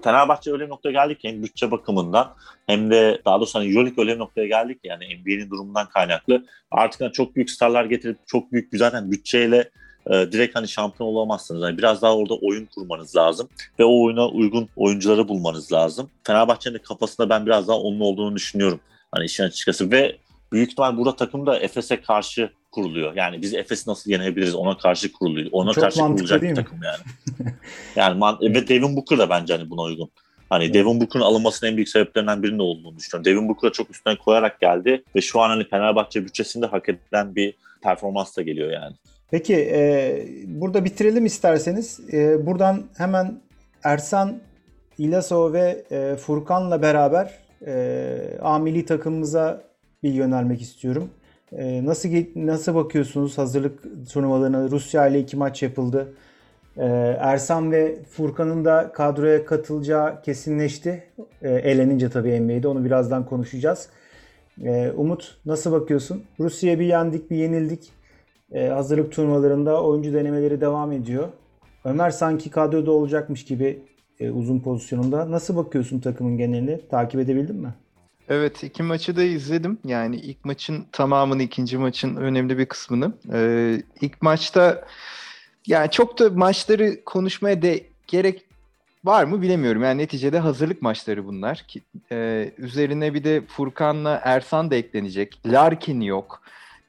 Fenerbahçe 0.02 0.52
öyle 0.52 0.64
bir 0.64 0.70
noktaya 0.70 0.92
geldi 0.92 1.18
ki 1.18 1.28
hem 1.28 1.42
bütçe 1.42 1.70
bakımından 1.70 2.34
hem 2.66 2.90
de 2.90 3.22
daha 3.24 3.36
doğrusu 3.36 3.58
hani 3.58 3.68
Euroleague 3.68 4.04
öyle 4.04 4.14
bir 4.14 4.18
noktaya 4.18 4.46
geldi 4.46 4.74
ki 4.74 4.80
yani 4.84 5.04
NBA'nin 5.04 5.50
durumundan 5.50 5.88
kaynaklı 5.88 6.46
artık 6.70 7.00
hani 7.00 7.12
çok 7.12 7.36
büyük 7.36 7.50
starlar 7.50 7.84
getirip 7.84 8.18
çok 8.26 8.52
büyük 8.52 8.68
zaten 8.72 9.10
bütçeyle 9.10 9.70
e, 10.06 10.12
direkt 10.12 10.56
hani 10.56 10.68
şampiyon 10.68 11.08
olamazsınız. 11.08 11.62
Yani 11.62 11.78
biraz 11.78 12.02
daha 12.02 12.16
orada 12.16 12.34
oyun 12.34 12.66
kurmanız 12.66 13.16
lazım 13.16 13.48
ve 13.78 13.84
o 13.84 14.04
oyuna 14.04 14.28
uygun 14.28 14.68
oyuncuları 14.76 15.28
bulmanız 15.28 15.72
lazım. 15.72 16.10
Fenerbahçe'nin 16.26 16.78
kafasında 16.78 17.30
ben 17.30 17.46
biraz 17.46 17.68
daha 17.68 17.76
onun 17.76 18.00
olduğunu 18.00 18.36
düşünüyorum. 18.36 18.80
Hani 19.12 19.24
işin 19.24 19.44
açıkçası 19.44 19.90
ve 19.90 20.16
büyük 20.52 20.70
ihtimal 20.72 20.96
burada 20.96 21.16
takım 21.16 21.46
da 21.46 21.58
Efes'e 21.58 22.00
karşı 22.00 22.50
kuruluyor. 22.72 23.14
Yani 23.16 23.42
biz 23.42 23.54
Efes'i 23.54 23.90
nasıl 23.90 24.10
yenebiliriz 24.10 24.54
ona 24.54 24.76
karşı 24.76 25.12
kuruluyor. 25.12 25.48
Ona 25.52 25.72
Çok 25.72 25.82
karşı 25.82 26.00
kurulacak 26.00 26.42
bir 26.42 26.54
takım 26.54 26.80
yani. 26.84 27.52
yani 27.96 28.18
man- 28.18 28.38
ve 28.40 28.68
Devin 28.68 28.96
Booker 28.96 29.18
da 29.18 29.30
bence 29.30 29.56
hani 29.56 29.70
buna 29.70 29.82
uygun. 29.82 30.10
Hani 30.50 30.64
Evet. 30.64 30.74
Devin 30.74 31.00
Booker'ın 31.00 31.24
alınmasının 31.24 31.70
en 31.70 31.76
büyük 31.76 31.88
sebeplerinden 31.88 32.42
birinin 32.42 32.58
olduğunu 32.58 32.96
düşünüyorum. 32.96 33.24
Devin 33.24 33.48
Booker'a 33.48 33.72
çok 33.72 33.90
üstüne 33.90 34.16
koyarak 34.16 34.60
geldi 34.60 35.02
ve 35.16 35.20
şu 35.20 35.40
an 35.40 35.48
hani 35.48 35.68
Fenerbahçe 35.68 36.24
bütçesinde 36.24 36.66
hak 36.66 36.88
edilen 36.88 37.34
bir 37.34 37.54
performans 37.82 38.36
da 38.36 38.42
geliyor 38.42 38.72
yani. 38.72 38.96
Peki 39.30 39.54
e, 39.54 40.26
burada 40.46 40.84
bitirelim 40.84 41.26
isterseniz. 41.26 42.00
E, 42.12 42.46
buradan 42.46 42.82
hemen 42.96 43.40
Ersan, 43.84 44.40
İlaso 44.98 45.52
ve 45.52 45.84
e, 45.90 46.16
Furkan'la 46.16 46.82
beraber 46.82 47.38
e, 47.66 48.38
A 48.42 48.58
milli 48.58 48.84
takımımıza 48.86 49.67
bir 50.02 50.12
yönelmek 50.12 50.62
istiyorum. 50.62 51.10
E, 51.52 51.86
nasıl 51.86 52.08
nasıl 52.36 52.74
bakıyorsunuz 52.74 53.38
hazırlık 53.38 53.82
turnuvalarına? 54.12 54.70
Rusya 54.70 55.06
ile 55.06 55.20
iki 55.20 55.36
maç 55.36 55.62
yapıldı. 55.62 56.14
E, 56.76 56.84
Ersan 57.18 57.72
ve 57.72 57.98
Furkan'ın 58.10 58.64
da 58.64 58.92
kadroya 58.92 59.44
katılacağı 59.44 60.22
kesinleşti. 60.22 61.04
E, 61.42 61.50
elenince 61.50 62.10
tabii 62.10 62.40
NBA'de 62.40 62.68
onu 62.68 62.84
birazdan 62.84 63.26
konuşacağız. 63.26 63.88
Umut 64.96 65.38
nasıl 65.46 65.72
bakıyorsun? 65.72 66.22
Rusya'ya 66.40 66.78
bir 66.78 66.86
yendik, 66.86 67.30
bir 67.30 67.36
yenildik. 67.36 67.92
Ee, 68.52 68.66
hazırlık 68.66 69.12
turnuvalarında 69.12 69.82
oyuncu 69.84 70.14
denemeleri 70.14 70.60
devam 70.60 70.92
ediyor. 70.92 71.28
Ömer 71.84 72.10
sanki 72.10 72.50
kadroda 72.50 72.90
olacakmış 72.92 73.44
gibi 73.44 73.82
e, 74.20 74.30
uzun 74.30 74.60
pozisyonunda. 74.60 75.30
Nasıl 75.30 75.56
bakıyorsun 75.56 76.00
takımın 76.00 76.36
geneline? 76.36 76.80
Takip 76.88 77.20
edebildin 77.20 77.56
mi? 77.56 77.74
Evet 78.28 78.64
iki 78.64 78.82
maçı 78.82 79.16
da 79.16 79.22
izledim. 79.22 79.78
Yani 79.84 80.16
ilk 80.16 80.44
maçın 80.44 80.86
tamamını, 80.92 81.42
ikinci 81.42 81.78
maçın 81.78 82.16
önemli 82.16 82.58
bir 82.58 82.66
kısmını. 82.66 83.12
Ee, 83.32 83.82
ilk 84.00 84.22
maçta 84.22 84.84
yani 85.66 85.90
çok 85.90 86.18
da 86.18 86.30
maçları 86.30 87.04
konuşmaya 87.04 87.62
de 87.62 87.86
gerek 88.06 88.44
var 89.04 89.24
mı 89.24 89.42
bilemiyorum. 89.42 89.82
Yani 89.82 90.02
neticede 90.02 90.38
hazırlık 90.38 90.82
maçları 90.82 91.26
bunlar. 91.26 91.64
Ki, 91.68 91.82
e, 92.12 92.50
üzerine 92.58 93.14
bir 93.14 93.24
de 93.24 93.42
Furkan'la 93.46 94.20
Ersan 94.24 94.70
da 94.70 94.74
eklenecek. 94.74 95.40
Larkin 95.46 96.00
yok. 96.00 96.42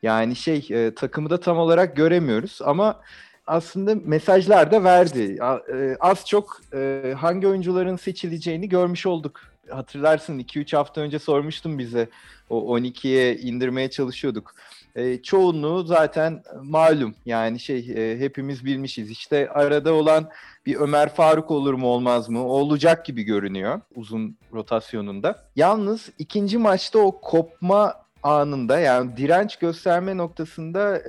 Yani 0.03 0.35
şey 0.35 0.67
e, 0.69 0.95
takımı 0.95 1.29
da 1.29 1.39
tam 1.39 1.57
olarak 1.57 1.95
göremiyoruz 1.95 2.59
ama 2.65 3.01
aslında 3.49 3.95
mesajlar 4.05 4.71
da 4.71 4.83
verdi. 4.83 5.37
E, 5.73 5.97
Az 5.99 6.25
çok 6.25 6.61
e, 6.73 7.13
hangi 7.17 7.47
oyuncuların 7.47 7.95
seçileceğini 7.95 8.69
görmüş 8.69 9.05
olduk. 9.05 9.41
Hatırlarsın 9.69 10.39
2-3 10.39 10.75
hafta 10.75 11.01
önce 11.01 11.19
sormuştum 11.19 11.79
bize. 11.79 12.09
O 12.49 12.77
12'ye 12.77 13.37
indirmeye 13.37 13.89
çalışıyorduk. 13.89 14.55
E, 14.95 15.21
çoğunluğu 15.21 15.83
zaten 15.83 16.43
malum. 16.63 17.15
Yani 17.25 17.59
şey 17.59 17.87
hepimiz 18.19 18.65
bilmişiz. 18.65 19.11
İşte 19.11 19.49
arada 19.49 19.93
olan 19.93 20.29
bir 20.65 20.75
Ömer 20.75 21.09
Faruk 21.15 21.51
olur 21.51 21.73
mu 21.73 21.87
olmaz 21.87 22.29
mı? 22.29 22.45
Olacak 22.45 23.05
gibi 23.05 23.23
görünüyor 23.23 23.81
uzun 23.95 24.37
rotasyonunda. 24.53 25.45
Yalnız 25.55 26.09
ikinci 26.19 26.57
maçta 26.57 26.99
o 26.99 27.21
kopma 27.21 27.93
anında 28.23 28.79
yani 28.79 29.17
direnç 29.17 29.55
gösterme 29.55 30.17
noktasında 30.17 31.01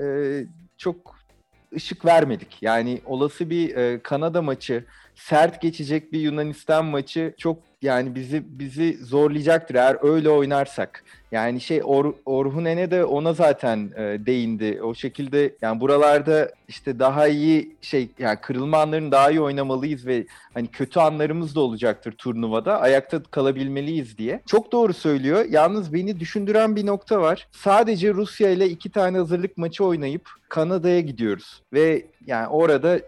çok 0.78 1.19
ışık 1.74 2.04
vermedik. 2.04 2.58
Yani 2.62 3.00
olası 3.06 3.50
bir 3.50 3.76
e, 3.76 4.02
Kanada 4.02 4.42
maçı, 4.42 4.84
sert 5.14 5.62
geçecek 5.62 6.12
bir 6.12 6.20
Yunanistan 6.20 6.84
maçı 6.84 7.34
çok 7.36 7.69
yani 7.82 8.14
bizi 8.14 8.42
bizi 8.46 8.98
zorlayacaktır 9.04 9.74
eğer 9.74 9.96
öyle 10.02 10.28
oynarsak. 10.28 11.04
Yani 11.32 11.60
şey 11.60 11.80
Or, 11.84 12.14
Orhun 12.26 12.64
Ene 12.64 12.90
de 12.90 13.04
ona 13.04 13.32
zaten 13.32 13.90
e, 13.96 14.26
değindi. 14.26 14.82
O 14.82 14.94
şekilde 14.94 15.54
yani 15.62 15.80
buralarda 15.80 16.50
işte 16.68 16.98
daha 16.98 17.28
iyi 17.28 17.76
şey 17.80 18.08
yani 18.18 18.38
kırılma 18.42 18.78
anlarını 18.78 19.12
daha 19.12 19.30
iyi 19.30 19.40
oynamalıyız 19.40 20.06
ve 20.06 20.26
hani 20.54 20.66
kötü 20.66 21.00
anlarımız 21.00 21.54
da 21.54 21.60
olacaktır 21.60 22.12
turnuvada. 22.12 22.80
Ayakta 22.80 23.22
kalabilmeliyiz 23.22 24.18
diye. 24.18 24.40
Çok 24.46 24.72
doğru 24.72 24.94
söylüyor. 24.94 25.44
Yalnız 25.50 25.92
beni 25.92 26.20
düşündüren 26.20 26.76
bir 26.76 26.86
nokta 26.86 27.20
var. 27.20 27.48
Sadece 27.52 28.14
Rusya 28.14 28.50
ile 28.50 28.68
iki 28.68 28.90
tane 28.90 29.18
hazırlık 29.18 29.56
maçı 29.56 29.84
oynayıp 29.84 30.30
Kanada'ya 30.48 31.00
gidiyoruz. 31.00 31.62
Ve 31.72 32.06
yani 32.26 32.48
orada 32.48 33.00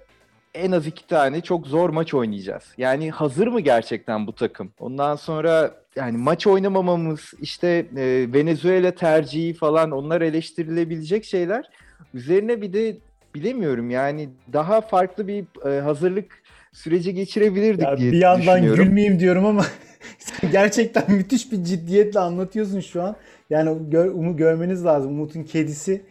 en 0.54 0.72
az 0.72 0.86
iki 0.86 1.06
tane 1.06 1.40
çok 1.40 1.66
zor 1.66 1.90
maç 1.90 2.14
oynayacağız. 2.14 2.64
Yani 2.78 3.10
hazır 3.10 3.46
mı 3.46 3.60
gerçekten 3.60 4.26
bu 4.26 4.34
takım? 4.34 4.72
Ondan 4.80 5.16
sonra 5.16 5.74
yani 5.96 6.18
maç 6.18 6.46
oynamamamız, 6.46 7.32
işte 7.40 7.86
e, 7.96 8.26
Venezuela 8.32 8.94
tercihi 8.94 9.54
falan 9.54 9.90
onlar 9.90 10.20
eleştirilebilecek 10.20 11.24
şeyler. 11.24 11.70
Üzerine 12.14 12.62
bir 12.62 12.72
de 12.72 12.96
bilemiyorum 13.34 13.90
yani 13.90 14.28
daha 14.52 14.80
farklı 14.80 15.28
bir 15.28 15.44
e, 15.70 15.80
hazırlık 15.80 16.42
süreci 16.72 17.14
geçirebilirdik 17.14 17.82
Ya 17.82 17.96
diye 17.98 18.12
bir 18.12 18.18
yandan 18.18 18.62
gülmeyeyim 18.62 19.20
diyorum 19.20 19.46
ama 19.46 19.64
gerçekten 20.52 21.04
müthiş 21.12 21.52
bir 21.52 21.64
ciddiyetle 21.64 22.20
anlatıyorsun 22.20 22.80
şu 22.80 23.02
an. 23.02 23.16
Yani 23.50 23.90
gör, 23.90 24.06
Umut 24.06 24.38
görmeniz 24.38 24.84
lazım. 24.84 25.10
Umut'un 25.10 25.42
kedisi 25.42 26.02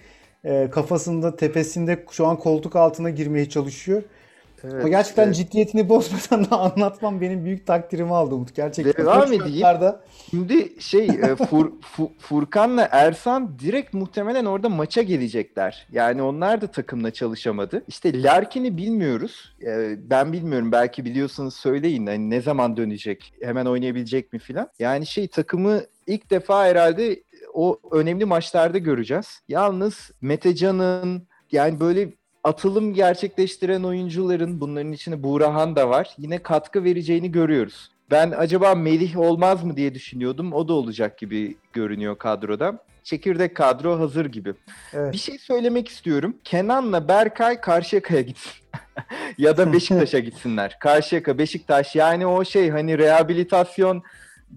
e, 0.44 0.70
kafasında, 0.72 1.36
tepesinde 1.36 2.06
şu 2.12 2.28
an 2.28 2.38
koltuk 2.38 2.76
altına 2.76 3.10
girmeye 3.10 3.50
çalışıyor. 3.50 4.04
Evet, 4.64 4.76
Ama 4.76 4.90
gerçekten 4.90 5.24
evet. 5.26 5.36
ciddiyetini 5.36 5.90
bozmadan 5.90 6.52
da 6.52 6.60
anlatmam 6.60 7.22
benim 7.22 7.46
büyük 7.46 7.68
takdirimi 7.68 8.14
aldı 8.16 8.36
Umut. 8.36 8.56
Gerçekten. 8.56 9.06
Devam 9.06 9.34
edeyim. 9.34 9.68
Şimdi 10.30 10.82
şey 10.82 11.06
e, 11.06 11.36
Fur, 11.36 11.72
Fu- 11.82 12.12
Furkan'la 12.20 12.88
Ersan 12.92 13.60
direkt 13.60 13.94
muhtemelen 13.94 14.46
orada 14.46 14.70
maça 14.70 15.02
gelecekler. 15.02 15.88
Yani 15.92 16.22
onlar 16.22 16.62
da 16.62 16.68
takımla 16.68 17.12
çalışamadı. 17.12 17.84
İşte 17.88 18.24
Larkin'i 18.24 18.78
bilmiyoruz. 18.78 19.56
E, 19.66 19.96
ben 20.10 20.34
bilmiyorum. 20.34 20.72
Belki 20.72 21.06
biliyorsanız 21.06 21.54
söyleyin. 21.54 22.08
Hani 22.08 22.30
ne 22.30 22.42
zaman 22.42 22.78
dönecek? 22.78 23.34
Hemen 23.42 23.66
oynayabilecek 23.66 24.34
mi 24.34 24.40
filan? 24.40 24.70
Yani 24.80 25.06
şey 25.06 25.28
takımı 25.28 25.82
ilk 26.08 26.30
defa 26.32 26.66
herhalde 26.66 27.24
o 27.54 27.80
önemli 27.92 28.26
maçlarda 28.26 28.78
göreceğiz. 28.78 29.40
Yalnız 29.48 30.12
Metecan'ın 30.22 31.28
yani 31.52 31.80
böyle 31.80 32.10
atılım 32.44 32.94
gerçekleştiren 32.94 33.84
oyuncuların 33.84 34.62
bunların 34.62 34.92
içinde 34.92 35.24
Buğrahan 35.24 35.76
da 35.76 35.90
var. 35.90 36.10
Yine 36.18 36.44
katkı 36.44 36.84
vereceğini 36.84 37.32
görüyoruz. 37.32 37.92
Ben 38.12 38.32
acaba 38.32 38.76
Melih 38.76 39.20
olmaz 39.20 39.64
mı 39.64 39.78
diye 39.78 39.94
düşünüyordum. 39.94 40.54
O 40.54 40.68
da 40.68 40.74
olacak 40.74 41.18
gibi 41.18 41.58
görünüyor 41.74 42.18
kadroda. 42.18 42.84
Çekirdek 43.04 43.56
kadro 43.56 44.00
hazır 44.00 44.26
gibi. 44.26 44.54
Evet. 44.94 45.14
Bir 45.14 45.18
şey 45.18 45.38
söylemek 45.38 45.88
istiyorum. 45.88 46.36
Kenan'la 46.44 47.08
Berkay 47.08 47.62
Karşıyaka'ya 47.62 48.22
gitsin. 48.22 48.52
ya 49.38 49.58
da 49.58 49.74
Beşiktaş'a 49.74 50.20
gitsinler. 50.20 50.78
Karşıyaka, 50.80 51.38
Beşiktaş 51.38 51.96
yani 51.96 52.26
o 52.26 52.46
şey 52.46 52.70
hani 52.70 52.98
rehabilitasyon 52.98 54.04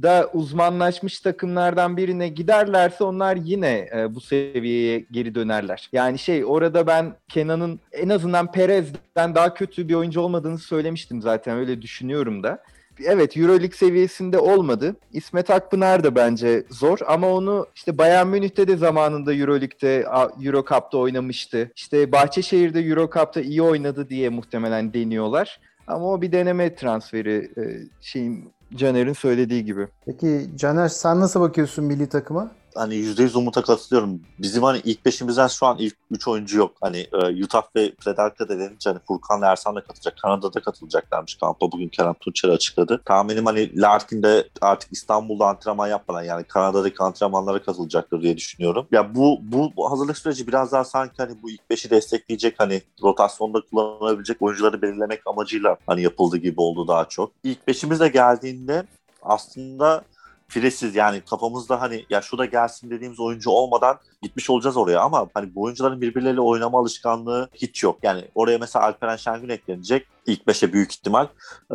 da 0.03 0.31
uzmanlaşmış 0.33 1.21
takımlardan 1.21 1.97
birine 1.97 2.29
giderlerse 2.29 3.05
onlar 3.05 3.37
yine 3.37 3.89
e, 3.97 4.15
bu 4.15 4.21
seviyeye 4.21 5.07
geri 5.11 5.35
dönerler. 5.35 5.89
Yani 5.93 6.19
şey 6.19 6.45
orada 6.45 6.87
ben 6.87 7.17
Kenan'ın 7.29 7.81
en 7.93 8.09
azından 8.09 8.53
Perez'den 8.53 9.35
daha 9.35 9.55
kötü 9.55 9.89
bir 9.89 9.95
oyuncu 9.95 10.21
olmadığını 10.21 10.59
söylemiştim 10.59 11.23
zaten 11.23 11.57
öyle 11.59 11.83
düşünüyorum 11.83 12.43
da. 12.43 12.63
Evet 13.05 13.37
Euroleague 13.37 13.77
seviyesinde 13.77 14.39
olmadı. 14.39 14.97
İsmet 15.13 15.51
Akpınar 15.51 16.05
da 16.05 16.15
bence 16.15 16.65
zor 16.71 16.99
ama 17.07 17.29
onu 17.29 17.67
işte 17.75 17.99
Bayern 17.99 18.27
Münih'te 18.27 18.69
de 18.69 18.77
zamanında 18.77 19.35
Euroleague'de 19.35 20.07
Euro 20.45 20.65
Cup'ta 20.65 20.99
oynamıştı. 20.99 21.71
İşte 21.77 22.13
Bahçeşehir'de 22.13 22.81
Euro 22.81 23.11
Cup'ta 23.15 23.41
iyi 23.41 23.63
oynadı 23.63 24.09
diye 24.09 24.29
muhtemelen 24.29 24.95
deniyorlar. 24.95 25.61
Ama 25.87 26.13
o 26.13 26.23
bir 26.23 26.33
deneme 26.33 26.75
transferi 26.75 27.51
e, 27.57 27.63
şeyin 28.01 28.53
Caner'in 28.77 29.13
söylediği 29.13 29.65
gibi. 29.65 29.89
Peki 30.07 30.51
Caner 30.57 30.89
sen 30.89 31.21
nasıl 31.21 31.41
bakıyorsun 31.41 31.85
milli 31.85 32.09
takıma? 32.09 32.51
Hani 32.75 32.95
%100 32.95 33.39
Umut'a 33.39 33.63
katılıyorum. 33.63 34.21
Bizim 34.39 34.63
hani 34.63 34.81
ilk 34.85 35.07
beşimizden 35.07 35.47
şu 35.47 35.67
an 35.67 35.77
ilk 35.79 35.97
3 36.11 36.29
oyuncu 36.29 36.59
yok. 36.59 36.73
Hani 36.81 37.07
e, 37.13 37.45
Utah 37.45 37.63
ve 37.77 37.93
da 38.07 38.49
denince 38.49 38.91
hani 38.91 38.99
Furkan'la 39.09 39.47
Ersan 39.47 39.77
da 39.77 39.81
katılacak. 39.81 40.19
Kanada'da 40.23 40.61
katılacaklarmış 40.61 41.35
kampa. 41.35 41.73
Bugün 41.73 41.89
Kerem 41.89 42.15
Tunçer 42.15 42.49
açıkladı. 42.49 43.01
Tahminim 43.05 43.47
hani 43.47 43.81
Larkin 43.81 44.23
de 44.23 44.49
artık 44.61 44.93
İstanbul'da 44.93 45.47
antrenman 45.47 45.89
yapmadan 45.89 46.23
yani 46.23 46.45
Kanada'daki 46.45 46.97
antrenmanlara 46.99 47.63
katılacaktır 47.63 48.23
diye 48.23 48.37
düşünüyorum. 48.37 48.87
Ya 48.93 49.15
bu, 49.15 49.39
bu, 49.43 49.91
hazırlık 49.91 50.19
süreci 50.19 50.47
biraz 50.47 50.73
daha 50.73 50.85
sanki 50.85 51.15
hani 51.17 51.43
bu 51.43 51.51
ilk 51.51 51.71
beşi 51.71 51.91
destekleyecek 51.91 52.55
hani 52.59 52.83
rotasyonda 53.03 53.61
kullanabilecek 53.71 54.43
oyuncuları 54.43 54.83
belirlemek 54.83 55.21
amacıyla 55.27 55.77
hani 55.87 56.03
yapıldığı 56.03 56.37
gibi 56.37 56.61
oldu 56.61 56.89
daha 56.89 57.05
çok. 57.05 57.33
İlk 57.45 57.69
beşimiz 57.69 58.01
de 58.01 58.09
geldiğinde 58.09 58.85
aslında 59.23 60.05
firesiz 60.49 60.97
yani 60.97 61.21
kafamızda 61.21 61.81
hani 61.81 62.07
ya 62.11 62.23
şu 62.23 62.39
da 62.39 62.45
gelsin 62.45 62.91
dediğimiz 62.91 63.21
oyuncu 63.21 63.51
olmadan 63.51 63.99
gitmiş 64.23 64.51
olacağız 64.51 64.77
oraya 64.77 65.01
ama 65.01 65.29
hani 65.35 65.55
bu 65.55 65.63
oyuncuların 65.63 66.01
birbirleriyle 66.01 66.41
oynama 66.41 66.79
alışkanlığı 66.79 67.49
hiç 67.55 67.83
yok. 67.83 67.99
Yani 68.03 68.29
oraya 68.35 68.59
mesela 68.59 68.85
Alperen 68.85 69.17
Şengün 69.17 69.49
eklenecek 69.49 70.07
ilk 70.27 70.43
5'e 70.43 70.73
büyük 70.73 70.93
ihtimal. 70.93 71.27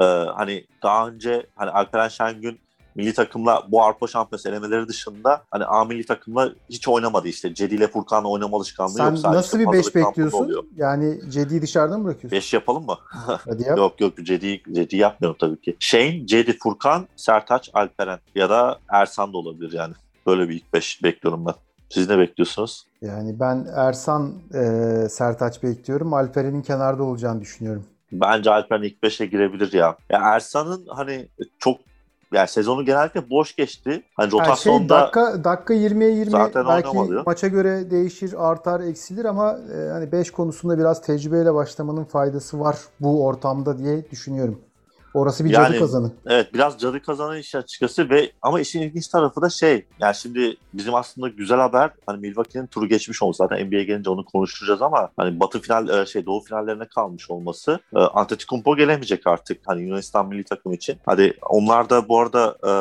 Ee, 0.01 0.03
hani 0.35 0.67
daha 0.83 1.07
önce 1.07 1.47
hani 1.55 1.71
Alperen 1.71 2.07
Şengün 2.07 2.59
milli 2.99 3.13
takımla 3.13 3.63
bu 3.67 3.83
Avrupa 3.83 4.07
Şampiyonası 4.07 4.49
elemeleri 4.49 4.87
dışında 4.87 5.41
hani 5.51 5.65
A 5.65 5.85
milli 5.85 6.05
takımla 6.05 6.51
hiç 6.69 6.87
oynamadı 6.87 7.27
işte. 7.27 7.53
Cedi 7.53 7.75
ile 7.75 7.87
Furkan'la 7.87 8.27
oynama 8.29 8.57
alışkanlığı 8.57 8.93
Sen 8.93 9.05
yok. 9.05 9.17
Sadece 9.17 9.37
nasıl 9.37 9.59
bir 9.59 9.65
fazlalık 9.65 9.85
5 9.85 9.93
kampında 9.93 10.09
bekliyorsun? 10.09 10.45
oluyor. 10.45 10.63
Yani 10.75 11.19
Cedi'yi 11.29 11.61
dışarıda 11.61 11.97
mı 11.97 12.05
bırakıyorsun? 12.05 12.31
5 12.31 12.53
yapalım 12.53 12.85
mı? 12.85 12.97
Hadi 13.45 13.63
yap. 13.63 13.77
Yok 13.77 14.01
yok 14.01 14.13
Cedi, 14.23 14.61
Cedi 14.71 14.95
yapmıyorum 14.95 15.37
tabii 15.39 15.61
ki. 15.61 15.75
Shane, 15.79 16.27
Cedi, 16.27 16.57
Furkan, 16.57 17.07
Sertaç, 17.15 17.69
Alperen 17.73 18.19
ya 18.35 18.49
da 18.49 18.79
Ersan 18.89 19.33
da 19.33 19.37
olabilir 19.37 19.71
yani. 19.73 19.93
Böyle 20.27 20.49
bir 20.49 20.55
ilk 20.55 20.73
5 20.73 21.03
bekliyorum 21.03 21.45
ben. 21.45 21.53
Siz 21.89 22.09
ne 22.09 22.17
bekliyorsunuz? 22.17 22.85
Yani 23.01 23.39
ben 23.39 23.67
Ersan 23.75 24.33
e, 24.53 25.09
Sertaç 25.09 25.63
bekliyorum. 25.63 26.13
Alperen'in 26.13 26.61
kenarda 26.61 27.03
olacağını 27.03 27.41
düşünüyorum. 27.41 27.85
Bence 28.11 28.51
Alperen 28.51 28.83
ilk 28.83 29.03
5'e 29.03 29.25
girebilir 29.25 29.73
ya. 29.73 29.97
Ya 30.09 30.19
Ersan'ın 30.19 30.85
hani 30.89 31.27
çok 31.59 31.77
yani 32.33 32.47
sezonu 32.47 32.85
genellikle 32.85 33.29
boş 33.29 33.55
geçti. 33.55 34.03
Hani 34.15 34.31
şey 34.31 34.39
rotasyonda 34.39 35.01
dakika 35.01 35.43
dakika 35.43 35.73
20'ye 35.73 36.11
20 36.11 36.31
Zaten 36.31 36.67
belki 36.67 36.87
oynamadı. 36.87 37.23
maça 37.25 37.47
göre 37.47 37.91
değişir, 37.91 38.49
artar, 38.49 38.79
eksilir 38.79 39.25
ama 39.25 39.59
e, 39.75 39.89
hani 39.89 40.11
5 40.11 40.31
konusunda 40.31 40.77
biraz 40.79 41.01
tecrübeyle 41.01 41.53
başlamanın 41.53 42.03
faydası 42.03 42.59
var 42.59 42.77
bu 42.99 43.25
ortamda 43.25 43.77
diye 43.77 44.11
düşünüyorum. 44.11 44.61
Orası 45.13 45.45
bir 45.45 45.49
cadı 45.49 45.63
Yani- 45.63 45.79
kazanı. 45.79 46.11
Evet 46.25 46.53
biraz 46.53 46.77
cadı 46.79 47.01
kazanan 47.01 47.37
iş 47.37 47.55
açıkçası 47.55 48.09
ve 48.09 48.31
ama 48.41 48.59
işin 48.59 48.81
ilginç 48.81 49.07
tarafı 49.07 49.41
da 49.41 49.49
şey 49.49 49.85
yani 49.99 50.15
şimdi 50.15 50.57
bizim 50.73 50.95
aslında 50.95 51.27
güzel 51.27 51.57
haber 51.59 51.91
hani 52.05 52.19
Milwaukee'nin 52.19 52.67
turu 52.67 52.87
geçmiş 52.87 53.23
olması 53.23 53.37
zaten 53.37 53.67
NBA'ye 53.67 53.83
gelince 53.83 54.09
onu 54.09 54.25
konuşacağız 54.25 54.81
ama 54.81 55.09
hani 55.17 55.39
batı 55.39 55.61
final 55.61 55.89
e, 55.89 56.05
şey 56.05 56.25
doğu 56.25 56.41
finallerine 56.43 56.87
kalmış 56.87 57.29
olması 57.31 57.79
e, 57.95 57.99
Antetokounmpo 57.99 58.75
gelemeyecek 58.75 59.27
artık 59.27 59.61
hani 59.65 59.81
Yunanistan 59.83 60.27
milli 60.27 60.43
takım 60.43 60.73
için. 60.73 60.97
Hadi 61.05 61.33
onlar 61.49 61.89
da 61.89 62.07
bu 62.09 62.19
arada 62.19 62.57
e, 62.67 62.71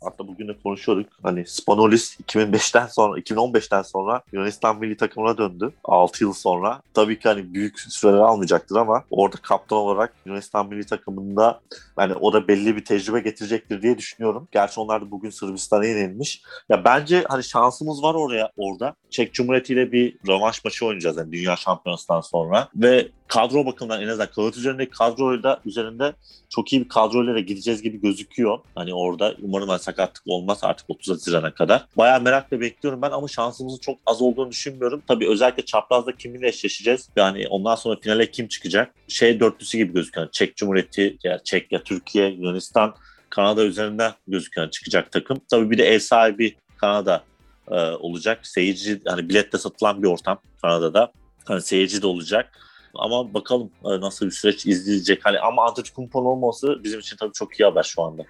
Hatta 0.00 0.28
bugün 0.28 0.48
de 0.48 0.56
konuşuyorduk. 0.62 1.12
Hani 1.22 1.46
Spanolis 1.46 2.20
2005'ten 2.20 2.86
sonra, 2.86 3.20
2015'ten 3.20 3.82
sonra 3.82 4.22
Yunanistan 4.32 4.78
milli 4.78 4.96
takımına 4.96 5.38
döndü. 5.38 5.72
6 5.84 6.24
yıl 6.24 6.32
sonra. 6.32 6.82
Tabii 6.94 7.18
ki 7.18 7.28
hani 7.28 7.54
büyük 7.54 7.80
süreler 7.80 8.18
almayacaktır 8.18 8.76
ama 8.76 9.04
orada 9.10 9.36
kaptan 9.42 9.78
olarak 9.78 10.14
Yunanistan 10.26 10.68
milli 10.68 10.86
takımında 10.86 11.60
yani 11.98 12.14
o 12.14 12.32
da 12.32 12.48
belli 12.48 12.76
bir 12.76 12.84
tecrübe 12.84 13.20
getirecektir 13.20 13.82
diye 13.82 13.98
düşünüyorum. 13.98 14.48
Gerçi 14.52 14.80
onlar 14.80 15.02
da 15.02 15.10
bugün 15.10 15.30
Sırbistan'a 15.30 15.84
yenilmiş. 15.84 16.42
Ya 16.68 16.84
bence 16.84 17.24
hani 17.28 17.44
şansımız 17.44 18.02
var 18.02 18.14
oraya 18.14 18.50
orada. 18.56 18.94
Çek 19.10 19.34
Cumhuriyeti 19.34 19.72
ile 19.72 19.92
bir 19.92 20.16
rövanş 20.28 20.64
maçı 20.64 20.86
oynayacağız 20.86 21.16
yani 21.16 21.32
Dünya 21.32 21.56
Şampiyonası'ndan 21.56 22.20
sonra. 22.20 22.68
Ve 22.76 23.08
kadro 23.28 23.66
bakımından 23.66 24.02
en 24.02 24.08
azından 24.08 24.30
kağıt 24.30 24.56
üzerindeki 24.56 24.90
kadroyla 24.90 25.60
üzerinde 25.64 26.12
çok 26.48 26.72
iyi 26.72 26.84
bir 26.84 26.88
kadroyla 26.88 27.34
da 27.34 27.40
gideceğiz 27.40 27.82
gibi 27.82 28.00
gözüküyor. 28.00 28.58
Hani 28.74 28.94
orada 28.94 29.34
umarım 29.42 29.68
hani 29.68 29.80
sakatlık 29.80 30.22
olmaz 30.26 30.58
artık 30.62 30.90
30 30.90 31.14
Haziran'a 31.14 31.54
kadar. 31.54 31.86
Bayağı 31.96 32.20
merakla 32.20 32.60
bekliyorum 32.60 33.02
ben 33.02 33.10
ama 33.10 33.28
şansımızın 33.28 33.78
çok 33.78 33.98
az 34.06 34.22
olduğunu 34.22 34.50
düşünmüyorum. 34.50 35.02
Tabii 35.08 35.28
özellikle 35.28 35.64
çaprazda 35.64 36.16
kiminle 36.16 36.48
eşleşeceğiz? 36.48 37.08
Yani 37.16 37.48
ondan 37.48 37.74
sonra 37.74 38.00
finale 38.00 38.30
kim 38.30 38.48
çıkacak? 38.48 38.94
Şey 39.08 39.40
dörtlüsü 39.40 39.78
gibi 39.78 39.92
gözüküyor. 39.92 40.26
Yani 40.26 40.32
Çek 40.32 40.56
Cumhuriyeti, 40.56 41.16
ya 41.24 41.40
Çek 41.44 41.72
ya 41.72 41.82
Türkiye, 41.82 42.28
Yunanistan, 42.28 42.94
Kanada 43.30 43.64
üzerinden 43.64 44.12
gözüken 44.28 44.68
çıkacak 44.68 45.12
takım. 45.12 45.40
Tabii 45.50 45.70
bir 45.70 45.78
de 45.78 45.84
ev 45.84 45.98
sahibi 45.98 46.56
Kanada 46.76 47.24
e, 47.70 47.74
olacak. 47.80 48.46
Seyirci 48.46 49.00
hani 49.06 49.28
biletle 49.28 49.58
satılan 49.58 50.02
bir 50.02 50.08
ortam 50.08 50.40
Kanada'da. 50.62 51.12
Hani 51.44 51.62
seyirci 51.62 52.02
de 52.02 52.06
olacak. 52.06 52.67
Ama 52.94 53.34
bakalım 53.34 53.70
e, 53.84 54.00
nasıl 54.00 54.26
bir 54.26 54.30
süreç 54.30 54.66
izleyecek. 54.66 55.20
Hani 55.24 55.38
ama 55.38 55.64
Antetokounmpo'nun 55.66 56.26
olması 56.26 56.84
bizim 56.84 57.00
için 57.00 57.16
tabii 57.16 57.32
çok 57.32 57.60
iyi 57.60 57.64
haber 57.64 57.82
şu 57.82 58.02
anda. 58.02 58.22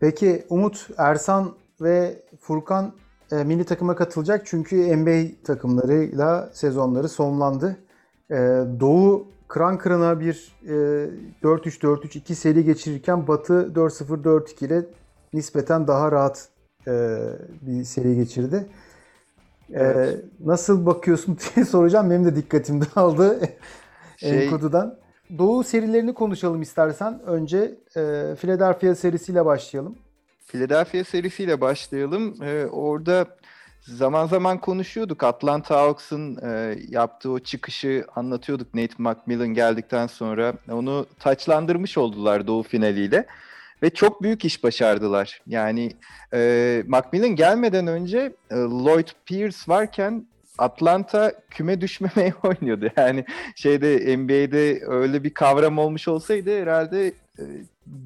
Peki 0.00 0.46
Umut, 0.50 0.88
Ersan 0.98 1.54
ve 1.80 2.22
Furkan 2.40 2.92
e, 3.32 3.44
milli 3.44 3.64
takıma 3.64 3.96
katılacak 3.96 4.46
çünkü 4.46 4.96
NBA 4.96 5.44
takımlarıyla 5.44 6.50
sezonları 6.52 7.08
sonlandı. 7.08 7.76
E, 8.30 8.34
Doğu 8.80 9.28
kıran 9.48 9.78
kırana 9.78 10.20
bir 10.20 10.52
e, 10.64 10.72
4-3-4-3-2 11.42 12.34
seri 12.34 12.64
geçirirken 12.64 13.28
Batı 13.28 13.72
4-0-4-2 13.74 14.66
ile 14.66 14.86
nispeten 15.32 15.86
daha 15.88 16.12
rahat 16.12 16.48
e, 16.86 17.18
bir 17.62 17.84
seri 17.84 18.16
geçirdi. 18.16 18.66
E, 19.70 19.78
Evet. 19.80 20.24
nasıl 20.44 20.86
bakıyorsun 20.86 21.38
diye 21.54 21.66
soracağım. 21.66 22.10
Benim 22.10 22.24
de 22.24 22.36
dikkatim 22.36 22.80
dağıldı 22.80 23.40
Şey- 24.16 24.44
Enkodu'dan. 24.44 24.98
Doğu 25.38 25.64
serilerini 25.64 26.14
konuşalım 26.14 26.62
istersen. 26.62 27.20
Önce 27.26 27.58
e, 27.96 28.34
Philadelphia 28.40 28.94
serisiyle 28.94 29.44
başlayalım. 29.44 29.96
Philadelphia 30.46 31.04
serisiyle 31.04 31.60
başlayalım. 31.60 32.42
Ee, 32.42 32.66
orada 32.66 33.26
zaman 33.80 34.26
zaman 34.26 34.58
konuşuyorduk. 34.58 35.24
Atlanta 35.24 35.76
Hawks'ın 35.80 36.38
e, 36.42 36.78
yaptığı 36.88 37.30
o 37.30 37.38
çıkışı 37.38 38.04
anlatıyorduk 38.14 38.74
Nate 38.74 38.94
McMillan 38.98 39.48
geldikten 39.48 40.06
sonra. 40.06 40.54
Onu 40.70 41.06
taçlandırmış 41.18 41.98
oldular 41.98 42.46
Doğu 42.46 42.62
finaliyle. 42.62 43.26
Ve 43.82 43.90
çok 43.90 44.22
büyük 44.22 44.44
iş 44.44 44.64
başardılar. 44.64 45.42
Yani 45.46 45.92
e, 46.32 46.82
Macmillan 46.86 47.36
gelmeden 47.36 47.86
önce 47.86 48.32
e, 48.50 48.54
Lloyd 48.54 49.08
Pierce 49.26 49.58
varken 49.68 50.26
Atlanta 50.58 51.32
küme 51.50 51.80
düşmemeye 51.80 52.34
oynuyordu. 52.42 52.90
Yani 52.96 53.24
şeyde 53.54 54.16
NBA'de 54.16 54.80
öyle 54.86 55.24
bir 55.24 55.34
kavram 55.34 55.78
olmuş 55.78 56.08
olsaydı 56.08 56.62
herhalde 56.62 57.06
e, 57.38 57.44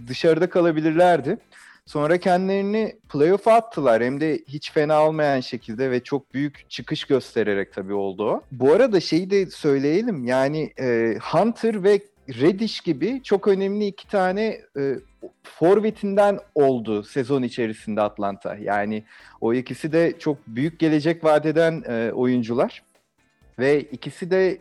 dışarıda 0.08 0.50
kalabilirlerdi. 0.50 1.38
Sonra 1.86 2.18
kendilerini 2.18 2.96
playoff'a 3.08 3.52
attılar. 3.52 4.02
Hem 4.02 4.20
de 4.20 4.38
hiç 4.48 4.72
fena 4.72 5.06
olmayan 5.06 5.40
şekilde 5.40 5.90
ve 5.90 6.02
çok 6.02 6.34
büyük 6.34 6.70
çıkış 6.70 7.04
göstererek 7.04 7.72
tabii 7.72 7.94
oldu. 7.94 8.42
Bu 8.52 8.72
arada 8.72 9.00
şeyi 9.00 9.30
de 9.30 9.46
söyleyelim. 9.46 10.24
Yani 10.24 10.72
e, 10.80 11.18
Hunter 11.22 11.84
ve 11.84 12.00
Reddish 12.40 12.80
gibi 12.80 13.20
çok 13.24 13.48
önemli 13.48 13.86
iki 13.86 14.08
tane 14.08 14.60
e, 14.78 14.94
forvetinden 15.42 16.38
oldu 16.54 17.02
sezon 17.02 17.42
içerisinde 17.42 18.02
Atlanta. 18.02 18.56
Yani 18.56 19.04
o 19.40 19.54
ikisi 19.54 19.92
de 19.92 20.18
çok 20.18 20.36
büyük 20.46 20.78
gelecek 20.78 21.24
vadeden 21.24 21.82
e, 21.88 22.12
oyuncular. 22.12 22.82
Ve 23.58 23.80
ikisi 23.80 24.30
de 24.30 24.58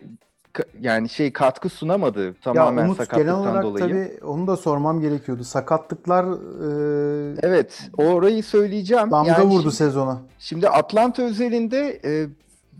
yani 0.81 1.09
şey 1.09 1.33
katkı 1.33 1.69
sunamadı 1.69 2.33
tamamen 2.41 2.81
ya 2.81 2.87
Umut 2.87 2.97
genel 2.97 3.05
sakatlıktan 3.07 3.39
olarak 3.41 3.63
dolayı. 3.63 3.85
tabii 3.87 4.25
onu 4.25 4.47
da 4.47 4.57
sormam 4.57 5.01
gerekiyordu. 5.01 5.43
Sakatlıklar 5.43 6.23
e, 6.25 7.35
Evet, 7.43 7.89
orayı 7.97 8.43
söyleyeceğim. 8.43 9.11
damga 9.11 9.31
Yani 9.31 9.43
vurdu 9.49 9.61
şimdi- 9.61 9.75
sezona. 9.75 10.21
Şimdi 10.39 10.69
Atlanta 10.69 11.23
özelinde 11.23 12.01
e, 12.05 12.27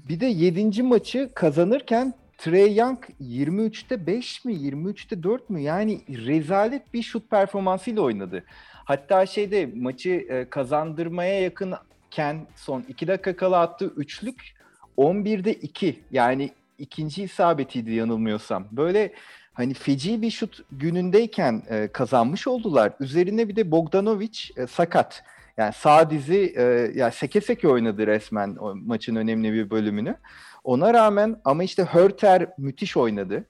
bir 0.10 0.20
de 0.20 0.26
7. 0.26 0.84
maçı 0.84 1.30
kazanırken 1.36 2.14
Trey 2.40 2.76
Young 2.76 3.00
23'te 3.22 4.08
5 4.08 4.46
mi 4.46 4.54
23'te 4.54 5.24
4 5.24 5.50
mü 5.50 5.62
yani 5.62 6.02
rezalet 6.10 6.94
bir 6.94 7.04
şut 7.04 7.30
performansıyla 7.30 8.02
oynadı. 8.02 8.44
Hatta 8.74 9.26
şeyde 9.26 9.70
maçı 9.76 10.10
e, 10.10 10.50
kazandırmaya 10.50 11.42
yakınken 11.42 12.48
son 12.56 12.86
2 12.88 13.08
dakika 13.08 13.36
kala 13.36 13.60
attığı 13.60 13.86
üçlük 13.86 14.56
11'de 14.98 15.54
2 15.54 16.00
yani 16.12 16.52
ikinci 16.78 17.24
isabetiydi 17.24 17.92
yanılmıyorsam. 17.92 18.68
Böyle 18.72 19.14
hani 19.54 19.74
feci 19.74 20.22
bir 20.22 20.32
şut 20.32 20.64
günündeyken 20.72 21.64
e, 21.70 21.88
kazanmış 21.88 22.48
oldular. 22.48 22.94
Üzerine 23.00 23.48
bir 23.48 23.56
de 23.56 23.72
Bogdanovic 23.72 24.40
e, 24.58 24.68
sakat. 24.68 25.24
Yani 25.58 25.74
sağ 25.74 26.10
dizi 26.10 26.54
e, 26.58 26.64
ya 26.96 27.12
seke 27.12 27.42
seke 27.42 27.68
oynadı 27.68 28.08
resmen 28.08 28.56
o 28.56 28.76
maçın 28.76 29.16
önemli 29.16 29.54
bir 29.54 29.70
bölümünü. 29.70 30.16
Ona 30.64 30.94
rağmen 30.94 31.42
ama 31.46 31.64
işte 31.64 31.84
Hörter 31.84 32.50
müthiş 32.58 32.98
oynadı. 32.98 33.44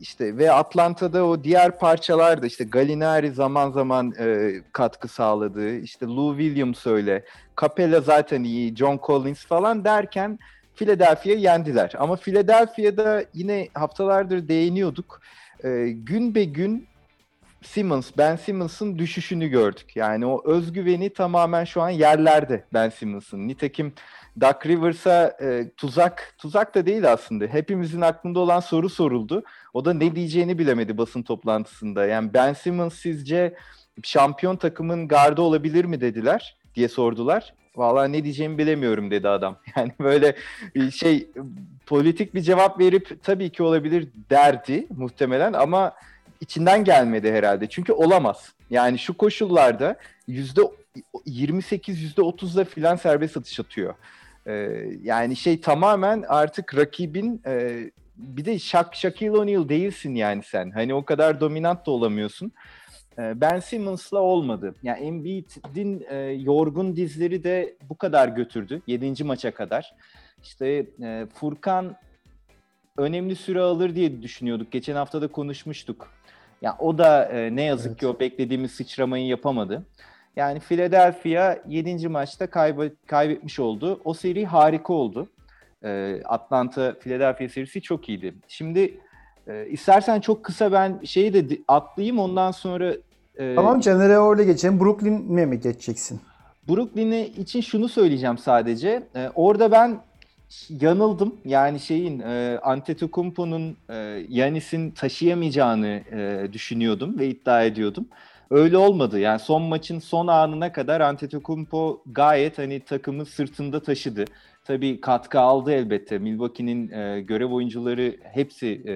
İşte 0.00 0.36
ve 0.38 0.52
Atlanta'da 0.52 1.24
o 1.26 1.44
diğer 1.44 1.78
parçalar 1.78 2.42
da 2.42 2.46
işte 2.46 2.64
Gallinari 2.64 3.30
zaman 3.30 3.70
zaman 3.70 4.14
e, 4.18 4.52
katkı 4.72 5.08
sağladı. 5.08 5.76
İşte 5.76 6.06
Lou 6.06 6.38
Williams 6.38 6.86
öyle. 6.86 7.24
Capella 7.60 8.00
zaten 8.00 8.44
iyi. 8.44 8.76
John 8.76 9.00
Collins 9.06 9.44
falan 9.44 9.84
derken 9.84 10.38
Philadelphia'yı 10.76 11.40
yendiler. 11.40 11.92
Ama 11.98 12.16
Philadelphia'da 12.16 13.24
yine 13.34 13.68
haftalardır 13.74 14.48
değiniyorduk. 14.48 15.20
E, 15.64 15.88
gün 15.88 16.34
be 16.34 16.44
gün 16.44 16.88
Simmons, 17.64 18.10
Ben 18.18 18.36
Simmons'ın 18.36 18.98
düşüşünü 18.98 19.48
gördük. 19.48 19.96
Yani 19.96 20.26
o 20.26 20.42
özgüveni 20.44 21.10
tamamen 21.12 21.64
şu 21.64 21.82
an 21.82 21.90
yerlerde 21.90 22.64
Ben 22.72 22.88
Simmons'ın. 22.88 23.48
Nitekim 23.48 23.92
Doug 24.40 24.66
Rivers'a 24.66 25.36
e, 25.42 25.70
tuzak, 25.76 26.34
tuzak 26.38 26.74
da 26.74 26.86
değil 26.86 27.12
aslında. 27.12 27.46
Hepimizin 27.46 28.00
aklında 28.00 28.40
olan 28.40 28.60
soru 28.60 28.88
soruldu. 28.88 29.42
O 29.74 29.84
da 29.84 29.94
ne 29.94 30.16
diyeceğini 30.16 30.58
bilemedi 30.58 30.98
basın 30.98 31.22
toplantısında. 31.22 32.06
Yani 32.06 32.34
Ben 32.34 32.52
Simmons 32.52 32.94
sizce 32.94 33.54
şampiyon 34.02 34.56
takımın 34.56 35.08
gardı 35.08 35.42
olabilir 35.42 35.84
mi 35.84 36.00
dediler. 36.00 36.56
diye 36.74 36.88
sordular. 36.88 37.54
Vallahi 37.76 38.12
ne 38.12 38.24
diyeceğimi 38.24 38.58
bilemiyorum 38.58 39.10
dedi 39.10 39.28
adam. 39.28 39.58
Yani 39.76 39.92
böyle 40.00 40.36
şey 40.90 41.30
politik 41.86 42.34
bir 42.34 42.40
cevap 42.40 42.80
verip 42.80 43.18
tabii 43.22 43.50
ki 43.50 43.62
olabilir 43.62 44.08
derdi 44.30 44.86
muhtemelen 44.96 45.52
ama 45.52 45.92
içinden 46.42 46.84
gelmedi 46.84 47.32
herhalde. 47.32 47.68
Çünkü 47.68 47.92
olamaz. 47.92 48.52
Yani 48.70 48.98
şu 48.98 49.16
koşullarda 49.16 49.96
yüzde 50.26 50.60
28 51.26 52.02
yüzde 52.02 52.20
30'da 52.20 52.64
filan 52.64 52.96
serbest 52.96 53.36
atış 53.36 53.60
atıyor. 53.60 53.94
Ee, 54.46 54.52
yani 55.02 55.36
şey 55.36 55.60
tamamen 55.60 56.24
artık 56.28 56.76
rakibin 56.76 57.42
e, 57.46 57.84
bir 58.16 58.44
de 58.44 58.58
Shaq, 58.58 58.86
Shaquille 58.92 59.38
O'Neal 59.38 59.68
değilsin 59.68 60.14
yani 60.14 60.42
sen. 60.42 60.70
Hani 60.70 60.94
o 60.94 61.04
kadar 61.04 61.40
dominant 61.40 61.86
da 61.86 61.90
olamıyorsun. 61.90 62.52
Ee, 63.18 63.40
ben 63.40 63.60
Simmons'la 63.60 64.18
olmadı. 64.18 64.74
Yani 64.82 65.04
Embiid'in 65.04 66.06
e, 66.10 66.16
yorgun 66.18 66.96
dizleri 66.96 67.44
de 67.44 67.76
bu 67.88 67.96
kadar 67.96 68.28
götürdü. 68.28 68.82
7. 68.86 69.24
maça 69.24 69.54
kadar. 69.54 69.94
İşte 70.42 70.86
e, 71.02 71.26
Furkan 71.34 71.96
önemli 72.96 73.36
süre 73.36 73.60
alır 73.60 73.94
diye 73.94 74.22
düşünüyorduk. 74.22 74.72
Geçen 74.72 74.94
hafta 74.94 75.22
da 75.22 75.28
konuşmuştuk. 75.28 76.08
Ya 76.62 76.68
yani 76.68 76.76
o 76.78 76.98
da 76.98 77.24
e, 77.24 77.56
ne 77.56 77.62
yazık 77.62 77.90
evet. 77.90 78.00
ki 78.00 78.06
o 78.06 78.20
beklediğimiz 78.20 78.70
sıçramayı 78.70 79.26
yapamadı. 79.26 79.82
Yani 80.36 80.60
Philadelphia 80.60 81.56
7. 81.68 82.08
maçta 82.08 82.44
kayb- 82.44 82.92
kaybetmiş 83.06 83.60
oldu. 83.60 84.00
O 84.04 84.14
seri 84.14 84.46
harika 84.46 84.92
oldu. 84.92 85.28
E, 85.84 86.20
Atlanta 86.24 86.98
Philadelphia 86.98 87.48
serisi 87.48 87.82
çok 87.82 88.08
iyiydi. 88.08 88.34
Şimdi 88.48 88.98
e, 89.46 89.66
istersen 89.66 90.20
çok 90.20 90.44
kısa 90.44 90.72
ben 90.72 91.00
şeyi 91.04 91.34
de 91.34 91.58
atlayayım 91.68 92.18
ondan 92.18 92.50
sonra 92.50 92.94
e, 93.38 93.54
Tamam 93.54 93.80
Caner'e 93.80 94.18
orada 94.18 94.42
geçelim. 94.42 94.80
Brooklyn'e 94.80 95.46
mi 95.46 95.60
geçeceksin? 95.60 96.20
Brooklyn'e 96.68 97.26
için 97.26 97.60
şunu 97.60 97.88
söyleyeceğim 97.88 98.38
sadece. 98.38 99.02
E, 99.16 99.30
orada 99.34 99.72
ben 99.72 100.00
yanıldım. 100.68 101.36
Yani 101.44 101.80
şeyin 101.80 102.20
e, 102.20 102.58
Antetokounmpo'nun 102.62 103.76
e, 103.90 103.94
Yanis'in 104.28 104.90
taşıyamayacağını 104.90 106.02
e, 106.12 106.52
düşünüyordum 106.52 107.18
ve 107.18 107.28
iddia 107.28 107.62
ediyordum. 107.62 108.08
Öyle 108.50 108.76
olmadı. 108.76 109.18
Yani 109.18 109.38
son 109.38 109.62
maçın 109.62 109.98
son 109.98 110.26
anına 110.26 110.72
kadar 110.72 111.00
Antetokounmpo 111.00 112.02
gayet 112.06 112.58
hani 112.58 112.80
takımı 112.80 113.26
sırtında 113.26 113.82
taşıdı. 113.82 114.24
Tabii 114.64 115.00
katkı 115.00 115.40
aldı 115.40 115.72
elbette. 115.72 116.18
Milwaukee'nin 116.18 116.90
e, 116.90 117.20
görev 117.20 117.52
oyuncuları 117.52 118.16
hepsi 118.22 118.82
e, 118.86 118.94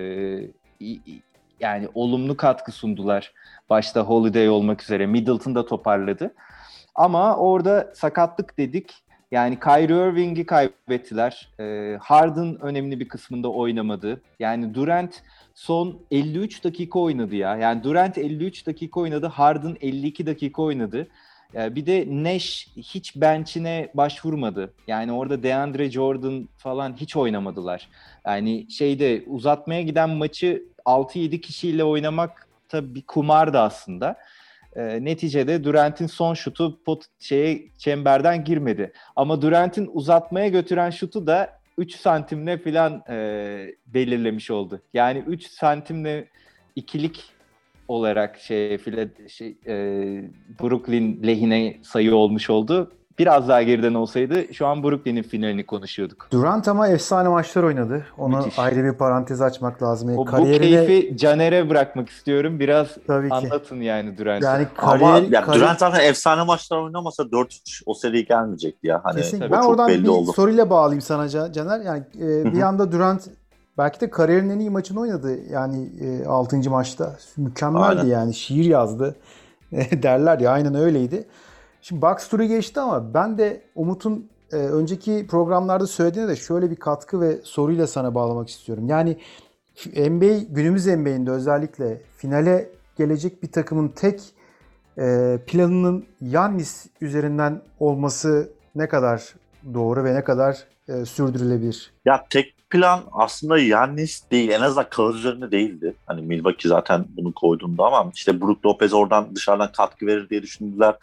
yani 1.60 1.88
olumlu 1.94 2.36
katkı 2.36 2.72
sundular. 2.72 3.32
Başta 3.70 4.00
Holiday 4.00 4.48
olmak 4.48 4.82
üzere 4.82 5.06
Middleton 5.06 5.54
da 5.54 5.66
toparladı. 5.66 6.34
Ama 6.94 7.36
orada 7.36 7.92
sakatlık 7.94 8.58
dedik. 8.58 9.05
Yani 9.30 9.60
Kyrie 9.60 10.08
Irving'i 10.08 10.46
kaybettiler. 10.46 11.48
E, 11.60 11.96
Harden 12.00 12.60
önemli 12.60 13.00
bir 13.00 13.08
kısmında 13.08 13.48
oynamadı. 13.48 14.22
Yani 14.38 14.74
Durant 14.74 15.22
son 15.54 15.98
53 16.10 16.64
dakika 16.64 16.98
oynadı 16.98 17.34
ya. 17.34 17.56
Yani 17.56 17.84
Durant 17.84 18.18
53 18.18 18.66
dakika 18.66 19.00
oynadı, 19.00 19.26
Harden 19.26 19.76
52 19.80 20.26
dakika 20.26 20.62
oynadı. 20.62 21.08
Ee, 21.54 21.74
bir 21.74 21.86
de 21.86 22.06
Nash 22.08 22.68
hiç 22.76 23.16
bench'ine 23.16 23.90
başvurmadı. 23.94 24.74
Yani 24.86 25.12
orada 25.12 25.42
DeAndre 25.42 25.90
Jordan 25.90 26.48
falan 26.56 26.96
hiç 26.96 27.16
oynamadılar. 27.16 27.88
Yani 28.26 28.70
şeyde 28.70 29.24
uzatmaya 29.26 29.82
giden 29.82 30.10
maçı 30.10 30.62
6-7 30.86 31.40
kişiyle 31.40 31.84
oynamak 31.84 32.48
tabii 32.68 32.94
bir 32.94 33.02
kumardı 33.02 33.58
aslında. 33.58 34.16
E, 34.76 35.04
neticede 35.04 35.64
Durant'in 35.64 36.06
son 36.06 36.34
şutu 36.34 36.84
pot 36.84 37.04
şeye 37.18 37.68
çemberden 37.78 38.44
girmedi. 38.44 38.92
Ama 39.16 39.42
Durant'in 39.42 39.90
uzatmaya 39.92 40.48
götüren 40.48 40.90
şutu 40.90 41.26
da 41.26 41.58
3 41.78 41.96
santimle 41.96 42.58
falan 42.58 43.02
e, 43.08 43.74
belirlemiş 43.86 44.50
oldu. 44.50 44.82
Yani 44.94 45.24
3 45.26 45.46
santimle 45.46 46.28
ikilik 46.76 47.24
olarak 47.88 48.38
şey, 48.38 48.78
file, 48.78 49.08
şey 49.28 49.56
e, 49.66 49.74
Brooklyn 50.62 51.22
lehine 51.26 51.76
sayı 51.82 52.14
olmuş 52.14 52.50
oldu. 52.50 52.92
Biraz 53.18 53.48
daha 53.48 53.62
geriden 53.62 53.94
olsaydı 53.94 54.54
şu 54.54 54.66
an 54.66 54.82
Brooklyn'in 54.82 55.22
finalini 55.22 55.66
konuşuyorduk. 55.66 56.28
Durant 56.32 56.68
ama 56.68 56.88
efsane 56.88 57.28
maçlar 57.28 57.62
oynadı. 57.62 58.06
Onu 58.18 58.36
Müthiş. 58.36 58.58
ayrı 58.58 58.84
bir 58.84 58.92
parantez 58.92 59.42
açmak 59.42 59.82
lazım. 59.82 60.18
O, 60.18 60.24
Kariyerine... 60.24 60.82
Bu 60.82 60.86
keyfi 60.86 61.16
Caner'e 61.16 61.70
bırakmak 61.70 62.08
istiyorum. 62.08 62.60
Biraz 62.60 62.88
Tabii 63.06 63.28
ki. 63.28 63.34
anlatın 63.34 63.80
yani 63.80 64.18
Durant'ı. 64.18 64.44
Yani 64.44 64.66
kariyer, 64.76 65.08
ama 65.08 65.18
ya 65.18 65.42
kariyer... 65.42 65.64
Durant 65.64 65.78
zaten 65.78 66.08
efsane 66.08 66.42
maçlar 66.42 66.78
oynamasa 66.78 67.22
4-3 67.22 67.82
o 67.86 67.94
seri 67.94 68.24
gelmeyecekti 68.24 68.86
ya. 68.86 69.00
Hani 69.04 69.16
Kesin. 69.16 69.40
Ben 69.40 69.62
oradan 69.62 69.88
belli 69.88 70.02
bir 70.02 70.08
oldu. 70.08 70.32
soruyla 70.32 70.70
bağlayayım 70.70 71.02
sana 71.02 71.28
Caner. 71.28 71.80
Yani 71.80 72.02
e, 72.20 72.52
bir 72.52 72.62
anda 72.62 72.92
Durant 72.92 73.28
belki 73.78 74.00
de 74.00 74.10
kariyerinin 74.10 74.54
en 74.54 74.58
iyi 74.58 74.70
maçını 74.70 75.00
oynadı. 75.00 75.38
Yani 75.50 75.88
e, 76.00 76.26
6. 76.26 76.70
maçta. 76.70 77.16
Mükemmeldi 77.36 78.00
aynen. 78.00 78.10
yani. 78.10 78.34
Şiir 78.34 78.64
yazdı. 78.64 79.16
derler 80.02 80.38
ya 80.40 80.50
aynen 80.50 80.74
öyleydi. 80.74 81.26
Şimdi 81.88 82.02
box 82.02 82.28
turu 82.28 82.44
geçti 82.44 82.80
ama 82.80 83.14
ben 83.14 83.38
de 83.38 83.62
Umut'un 83.74 84.30
e, 84.52 84.56
önceki 84.56 85.26
programlarda 85.26 85.86
söylediğine 85.86 86.28
de 86.28 86.36
şöyle 86.36 86.70
bir 86.70 86.76
katkı 86.76 87.20
ve 87.20 87.38
soruyla 87.42 87.86
sana 87.86 88.14
bağlamak 88.14 88.48
istiyorum. 88.48 88.88
Yani 88.88 89.16
NBA 89.96 90.38
günümüz 90.48 90.86
NBA'inde 90.86 91.30
özellikle 91.30 92.00
finale 92.16 92.70
gelecek 92.98 93.42
bir 93.42 93.52
takımın 93.52 93.88
tek 93.88 94.20
e, 94.98 95.38
planının 95.46 96.06
Yannis 96.20 96.86
üzerinden 97.00 97.62
olması 97.80 98.52
ne 98.74 98.88
kadar 98.88 99.34
doğru 99.74 100.04
ve 100.04 100.14
ne 100.14 100.24
kadar 100.24 100.64
e, 100.88 101.04
sürdürülebilir? 101.04 101.92
Ya 102.04 102.24
tek 102.30 102.55
plan 102.70 103.04
aslında 103.12 103.58
Yannis 103.58 104.30
değil. 104.30 104.50
En 104.50 104.60
azından 104.60 104.88
kağıt 104.90 105.14
üzerinde 105.14 105.50
değildi. 105.50 105.94
Hani 106.06 106.22
Milwaukee 106.22 106.68
zaten 106.68 107.04
bunu 107.08 107.32
koyduğunda 107.32 107.84
ama 107.84 108.10
işte 108.14 108.40
Brook 108.40 108.66
Lopez 108.66 108.92
oradan 108.92 109.36
dışarıdan 109.36 109.72
katkı 109.72 110.06
verir 110.06 110.28
diye 110.28 110.42
düşündüler. 110.42 110.94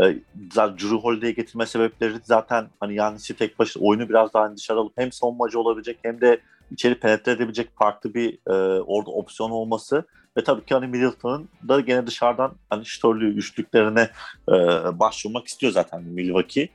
Ee, 0.00 0.16
Drew 0.56 0.96
Holiday'i 0.96 1.34
getirme 1.34 1.66
sebepleri 1.66 2.14
zaten 2.24 2.66
hani 2.80 2.94
Yannis'i 2.94 3.36
tek 3.36 3.58
başına 3.58 3.82
oyunu 3.82 4.08
biraz 4.08 4.34
daha 4.34 4.44
hani 4.44 4.56
dışarı 4.56 4.78
alıp 4.78 4.92
hem 4.96 5.12
savunmacı 5.12 5.60
olabilecek 5.60 5.98
hem 6.02 6.20
de 6.20 6.40
içeri 6.70 6.94
penetre 6.94 7.32
edebilecek 7.32 7.68
farklı 7.78 8.14
bir 8.14 8.38
e, 8.50 8.80
orada 8.80 9.10
opsiyon 9.10 9.50
olması 9.50 10.04
ve 10.36 10.44
tabii 10.44 10.64
ki 10.64 10.74
hani 10.74 10.86
Middleton'ın 10.86 11.48
da 11.68 11.80
gene 11.80 12.06
dışarıdan 12.06 12.52
hani 12.70 12.86
şütörlü 12.86 13.34
üçlüklerine 13.34 14.10
e, 14.48 14.52
başvurmak 14.98 15.46
istiyor 15.46 15.72
zaten 15.72 16.02
Milwaukee. 16.02 16.68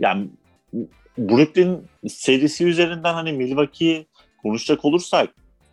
Yani 0.00 0.28
Brooklyn 1.18 1.88
serisi 2.08 2.66
üzerinden 2.66 3.14
hani 3.14 3.32
Milwaukee 3.32 4.06
konuşacak 4.42 4.84
olursak 4.84 5.30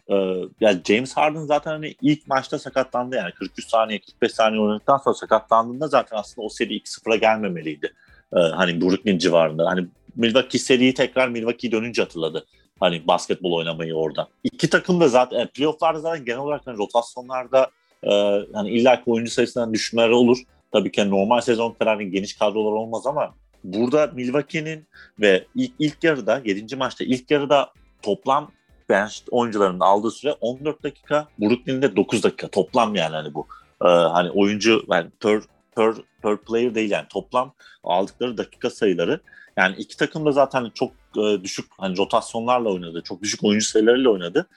e, 0.09 0.15
yani 0.61 0.81
James 0.87 1.13
Harden 1.13 1.45
zaten 1.45 1.71
hani 1.71 1.95
ilk 2.01 2.27
maçta 2.27 2.59
sakatlandı 2.59 3.15
yani 3.15 3.31
43 3.31 3.67
saniye 3.67 3.99
45 3.99 4.31
saniye 4.31 4.61
oynadıktan 4.61 4.97
sonra 4.97 5.15
sakatlandığında 5.15 5.87
zaten 5.87 6.17
aslında 6.17 6.45
o 6.45 6.49
seri 6.49 6.77
2-0'a 6.77 7.15
gelmemeliydi. 7.15 7.93
E, 8.35 8.39
hani 8.39 8.81
Brooklyn 8.81 9.17
civarında. 9.17 9.65
Hani 9.65 9.87
Milwaukee 10.15 10.59
seriyi 10.59 10.93
tekrar 10.93 11.29
Milwaukee 11.29 11.71
dönünce 11.71 12.01
hatırladı. 12.01 12.45
Hani 12.79 13.07
basketbol 13.07 13.51
oynamayı 13.51 13.95
orada. 13.95 14.27
İki 14.43 14.69
takım 14.69 15.01
da 15.01 15.07
zaten 15.07 15.39
yani 15.39 15.49
playoff'larda 15.49 15.99
zaten 15.99 16.25
genel 16.25 16.39
olarak 16.39 16.67
hani 16.67 16.77
rotasyonlarda 16.77 17.69
e, 18.03 18.11
hani 18.53 18.69
illa 18.69 19.03
oyuncu 19.05 19.31
sayısından 19.31 19.73
düşmeler 19.73 20.09
olur. 20.09 20.37
Tabii 20.71 20.91
ki 20.91 21.09
normal 21.09 21.41
sezon 21.41 21.71
kadar 21.71 21.95
hani 21.95 22.11
geniş 22.11 22.37
kadrolar 22.37 22.71
olmaz 22.71 23.07
ama 23.07 23.33
burada 23.63 24.11
Milwaukee'nin 24.15 24.87
ve 25.19 25.45
ilk, 25.55 25.71
ilk 25.79 26.03
yarıda 26.03 26.41
7. 26.45 26.75
maçta 26.75 27.03
ilk 27.03 27.31
yarıda 27.31 27.73
toplam 28.01 28.51
bench 28.89 29.13
oyuncularının 29.31 29.79
aldığı 29.79 30.11
süre 30.11 30.31
14 30.41 30.83
dakika. 30.83 31.27
Brooklyn'de 31.39 31.95
9 31.95 32.23
dakika. 32.23 32.47
Toplam 32.47 32.95
yani 32.95 33.15
hani 33.15 33.33
bu. 33.33 33.47
Ee, 33.81 33.87
hani 33.87 34.29
oyuncu 34.29 34.83
yani 34.91 35.09
per, 35.19 35.41
per, 35.75 35.93
per 36.21 36.37
player 36.37 36.75
değil 36.75 36.91
yani 36.91 37.05
toplam 37.09 37.53
aldıkları 37.83 38.37
dakika 38.37 38.69
sayıları. 38.69 39.21
Yani 39.57 39.75
iki 39.77 39.97
takım 39.97 40.25
da 40.25 40.31
zaten 40.31 40.71
çok 40.73 40.91
e, 41.17 41.43
düşük 41.43 41.65
hani 41.77 41.97
rotasyonlarla 41.97 42.69
oynadı. 42.69 43.01
Çok 43.05 43.21
düşük 43.21 43.43
oyuncu 43.43 43.65
sayılarıyla 43.65 44.09
oynadı. 44.09 44.47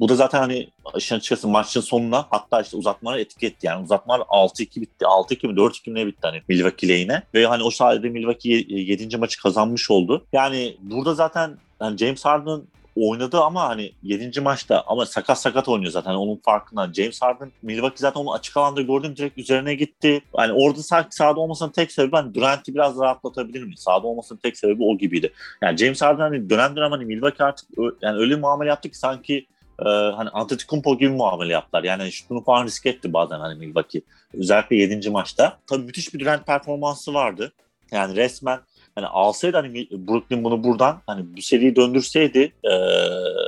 Bu 0.00 0.08
da 0.08 0.14
zaten 0.14 0.38
hani 0.38 0.68
işin 0.96 1.16
açıkçası 1.16 1.48
maçın 1.48 1.80
sonuna 1.80 2.26
hatta 2.30 2.60
işte 2.60 2.76
uzatmalara 2.76 3.20
etki 3.20 3.46
etti. 3.46 3.66
Yani 3.66 3.84
uzatmalar 3.84 4.20
6-2 4.20 4.80
bitti. 4.80 5.04
6-2 5.04 5.46
mi 5.46 5.52
4-2 5.52 5.90
mi 5.90 6.00
ne 6.00 6.06
bitti 6.06 6.18
hani 6.22 6.42
Milwaukee 6.48 6.88
lehine. 6.88 7.22
Ve 7.34 7.46
hani 7.46 7.62
o 7.62 7.70
sayede 7.70 8.08
Milwaukee 8.08 8.64
7. 8.68 9.16
maçı 9.16 9.42
kazanmış 9.42 9.90
oldu. 9.90 10.24
Yani 10.32 10.76
burada 10.80 11.14
zaten 11.14 11.56
yani 11.80 11.98
James 11.98 12.24
Harden 12.24 12.62
oynadı 12.96 13.40
ama 13.40 13.68
hani 13.68 13.92
7. 14.02 14.40
maçta 14.40 14.84
ama 14.86 15.06
sakat 15.06 15.40
sakat 15.40 15.68
oynuyor 15.68 15.92
zaten 15.92 16.14
onun 16.14 16.36
farkında. 16.36 16.92
James 16.92 17.22
Harden 17.22 17.52
Milwaukee 17.62 17.98
zaten 17.98 18.20
onu 18.20 18.32
açık 18.32 18.56
alanda 18.56 18.82
gördüm 18.82 19.16
direkt 19.16 19.38
üzerine 19.38 19.74
gitti. 19.74 20.22
Yani 20.38 20.52
orada 20.52 20.82
sanki 20.82 21.16
sahada 21.16 21.40
olmasının 21.40 21.70
tek 21.70 21.92
sebebi 21.92 22.16
hani 22.16 22.34
Durant'i 22.34 22.74
biraz 22.74 22.98
rahatlatabilir 22.98 23.62
mi? 23.62 23.76
Sahada 23.76 24.06
olmasının 24.06 24.38
tek 24.38 24.58
sebebi 24.58 24.84
o 24.84 24.98
gibiydi. 24.98 25.32
Yani 25.62 25.76
James 25.76 26.02
Harden 26.02 26.22
hani 26.22 26.50
dönem 26.50 26.76
dönem 26.76 26.90
hani 26.90 27.04
Milwaukee 27.04 27.44
artık 27.44 27.68
yani 28.02 28.18
öyle 28.18 28.36
muamele 28.36 28.68
yaptı 28.68 28.90
ki 28.90 28.98
sanki 28.98 29.46
e, 29.86 29.88
hani 29.88 30.28
Antetokounmpo 30.28 30.98
gibi 30.98 31.10
muamele 31.10 31.52
yaptılar. 31.52 31.84
Yani 31.84 32.12
şutunu 32.12 32.44
falan 32.44 32.66
risk 32.66 32.86
etti 32.86 33.12
bazen 33.12 33.40
hani 33.40 33.58
Milwaukee. 33.58 34.02
Özellikle 34.34 34.76
7. 34.76 35.10
maçta. 35.10 35.58
Tabii 35.66 35.84
müthiş 35.84 36.14
bir 36.14 36.20
Durant 36.20 36.46
performansı 36.46 37.14
vardı. 37.14 37.52
Yani 37.92 38.16
resmen 38.16 38.60
hani 38.94 39.06
alsaydı 39.06 39.56
hani 39.56 39.88
Brooklyn 39.90 40.44
bunu 40.44 40.64
buradan 40.64 41.02
hani 41.06 41.36
bir 41.36 41.42
seriyi 41.42 41.76
döndürseydi 41.76 42.52
e, 42.64 42.72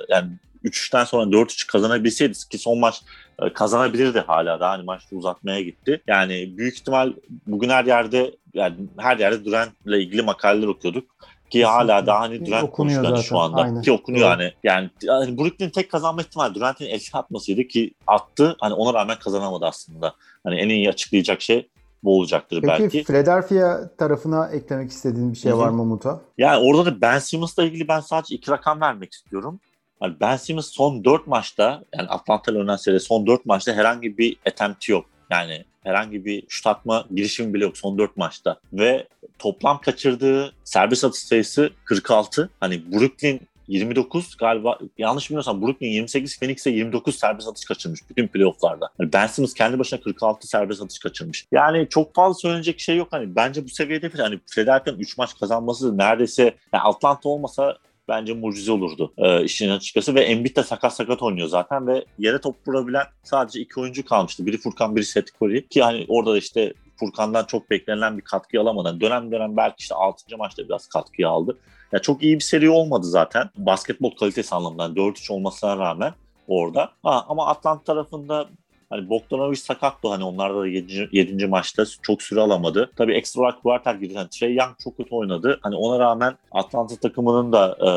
yani 0.09 0.29
3-3'ten 0.65 1.05
sonra 1.05 1.31
4-3 1.31 1.67
kazanabilseydi 1.67 2.39
ki 2.51 2.59
son 2.59 2.79
maç 2.79 3.03
e, 3.43 3.53
kazanabilirdi 3.53 4.21
hala 4.21 4.61
da 4.61 4.71
hani 4.71 4.83
maç 4.83 5.03
uzatmaya 5.13 5.61
gitti. 5.61 6.03
Yani 6.07 6.59
büyük 6.59 6.75
ihtimal 6.75 7.13
bugün 7.47 7.69
her 7.69 7.85
yerde 7.85 8.37
yani 8.55 8.75
her 8.99 9.19
yerde 9.19 9.45
Durant'la 9.45 9.97
ilgili 9.97 10.23
makaleler 10.23 10.67
okuyorduk 10.67 11.05
ki 11.53 11.59
Kesinlikle. 11.59 11.93
hala 11.93 12.07
daha 12.07 12.21
hani 12.21 12.47
Durant 12.47 12.65
Okunuyor 12.65 13.05
hani 13.05 13.09
zaten, 13.09 13.23
şu 13.23 13.39
anda 13.39 13.63
aynen. 13.63 13.83
ki 13.83 13.93
okunuyor 13.93 14.25
Doğru. 14.25 14.31
hani 14.31 14.53
yani 14.65 14.91
yani 15.03 15.39
Brooklyn 15.39 15.71
tek 15.71 15.91
kazanma 15.91 16.23
ihtimali 16.23 16.55
Durant'in 16.55 16.87
el 16.87 17.01
atmasıydı 17.13 17.65
ki 17.65 17.95
attı 18.07 18.57
hani 18.61 18.75
ona 18.75 18.95
rağmen 18.95 19.19
kazanamadı 19.19 19.67
aslında. 19.67 20.15
Hani 20.45 20.61
en 20.61 20.69
iyi 20.69 20.89
açıklayacak 20.89 21.43
şey 21.43 21.69
bu 22.03 22.19
olacaktır 22.19 22.61
Peki 22.63 22.69
belki. 22.69 23.05
Philadelphia 23.05 23.97
tarafına 23.99 24.49
eklemek 24.49 24.91
istediğin 24.91 25.33
bir 25.33 25.39
şey 25.39 25.53
Hı 25.53 25.57
hı. 25.57 25.59
var 25.61 25.69
mı 25.69 25.83
Umut'a? 25.83 26.21
Yani 26.39 26.65
orada 26.65 26.87
da 26.87 27.01
Ben 27.01 27.19
Simmons'la 27.19 27.65
ilgili 27.65 27.89
ben 27.89 28.01
sadece 28.01 28.35
iki 28.35 28.51
rakam 28.51 28.81
vermek 28.81 29.13
istiyorum. 29.13 29.61
Yani 30.03 30.15
ben 30.21 30.37
Simmons 30.37 30.67
son 30.67 31.05
4 31.05 31.27
maçta 31.27 31.85
yani 31.99 32.09
Atlanta 32.09 32.53
ile 32.53 32.59
oynanan 32.59 32.77
seride 32.77 33.01
son 33.01 33.27
4 33.27 33.47
maçta 33.47 33.73
herhangi 33.73 34.19
bir 34.19 34.37
attempt'i 34.47 34.93
yok. 34.93 35.05
Yani 35.33 35.65
herhangi 35.83 36.25
bir 36.25 36.43
şut 36.49 36.67
atma 36.67 37.05
girişimi 37.15 37.55
bile 37.55 37.65
yok 37.65 37.79
son 37.79 37.99
4 37.99 38.17
maçta. 38.17 38.61
Ve 38.73 39.07
toplam 39.39 39.81
kaçırdığı 39.81 40.53
serbest 40.65 41.05
atış 41.05 41.21
sayısı 41.21 41.71
46. 41.85 42.51
Hani 42.61 42.93
Brooklyn 42.93 43.41
29 43.69 44.37
galiba 44.37 44.79
yanlış 44.99 45.31
bilmiyorsam 45.31 45.63
Brooklyn 45.63 45.89
28 45.89 46.39
Phoenix'e 46.39 46.71
29 46.71 47.19
serbest 47.19 47.49
atış 47.49 47.65
kaçırmış 47.65 48.01
bütün 48.11 48.29
playofflarda. 48.29 48.91
Yani 49.01 49.13
ben 49.13 49.27
Simmons 49.27 49.55
kendi 49.55 49.79
başına 49.79 50.01
46 50.01 50.47
serbest 50.47 50.83
atış 50.83 50.99
kaçırmış. 50.99 51.47
Yani 51.53 51.87
çok 51.91 52.15
fazla 52.15 52.35
söylenecek 52.35 52.81
şey 52.81 52.97
yok 52.97 53.09
hani 53.11 53.37
bence 53.37 53.65
bu 53.65 53.69
seviyede 53.69 54.13
bir 54.13 54.19
hani 54.19 54.39
Philadelphia'nın 54.51 54.99
3 54.99 55.19
maç 55.19 55.39
kazanması 55.41 55.99
neredeyse 55.99 56.43
yani 56.43 56.83
Atlanta 56.83 57.29
olmasa 57.29 57.79
bence 58.09 58.35
mucize 58.35 58.73
olurdu 58.73 59.13
e, 59.19 59.45
işin 59.45 59.71
açıkçası 59.71 60.15
ve 60.15 60.21
Embiid 60.21 60.57
de 60.57 60.63
sakat 60.63 60.95
sakat 60.95 61.23
oynuyor 61.23 61.49
zaten 61.49 61.87
ve 61.87 62.05
yere 62.19 62.41
top 62.41 62.69
vurabilen 62.69 63.05
sadece 63.23 63.61
iki 63.61 63.81
oyuncu 63.81 64.05
kalmıştı. 64.05 64.47
Biri 64.47 64.59
Furkan, 64.59 64.97
biri 64.97 65.05
Seth 65.05 65.31
Curry 65.41 65.69
ki 65.69 65.83
hani 65.83 66.05
orada 66.09 66.33
da 66.33 66.39
işte 66.39 66.75
Furkan'dan 66.97 67.45
çok 67.45 67.71
beklenilen 67.71 68.19
bir 68.19 68.23
katkı 68.23 68.61
alamadan 68.61 69.01
dönem 69.01 69.33
dönem 69.33 69.57
belki 69.57 69.77
işte 69.79 69.95
6. 69.95 70.37
maçta 70.37 70.65
biraz 70.65 70.87
katkıyı 70.87 71.29
aldı. 71.29 71.59
Ya 71.93 71.99
çok 71.99 72.23
iyi 72.23 72.35
bir 72.35 72.41
seri 72.41 72.71
olmadı 72.71 73.07
zaten. 73.07 73.51
Basketbol 73.57 74.11
kalitesi 74.11 74.55
anlamından 74.55 74.95
4-3 74.95 75.33
olmasına 75.33 75.79
rağmen 75.79 76.15
orada. 76.49 76.91
Ha, 77.03 77.25
ama 77.29 77.47
Atlanta 77.47 77.85
tarafında 77.85 78.49
Hani 78.93 79.09
Bogdanovic 79.09 79.57
sakattı 79.57 80.09
hani 80.09 80.25
onlarda 80.25 80.61
da 80.61 80.67
7. 80.67 81.09
7. 81.13 81.47
maçta 81.47 81.85
çok 82.03 82.23
süre 82.23 82.41
alamadı. 82.41 82.91
Tabii 82.97 83.15
ekstra 83.15 83.41
olarak 83.41 83.63
Kuartel 83.63 83.99
girdi. 83.99 84.15
Yani 84.15 84.29
Trey 84.29 84.55
Young 84.55 84.71
çok 84.85 84.97
kötü 84.97 85.15
oynadı. 85.15 85.59
Hani 85.63 85.77
ona 85.77 85.99
rağmen 85.99 86.35
Atlanta 86.53 86.97
takımının 86.97 87.53
da 87.53 87.77
e, 87.81 87.89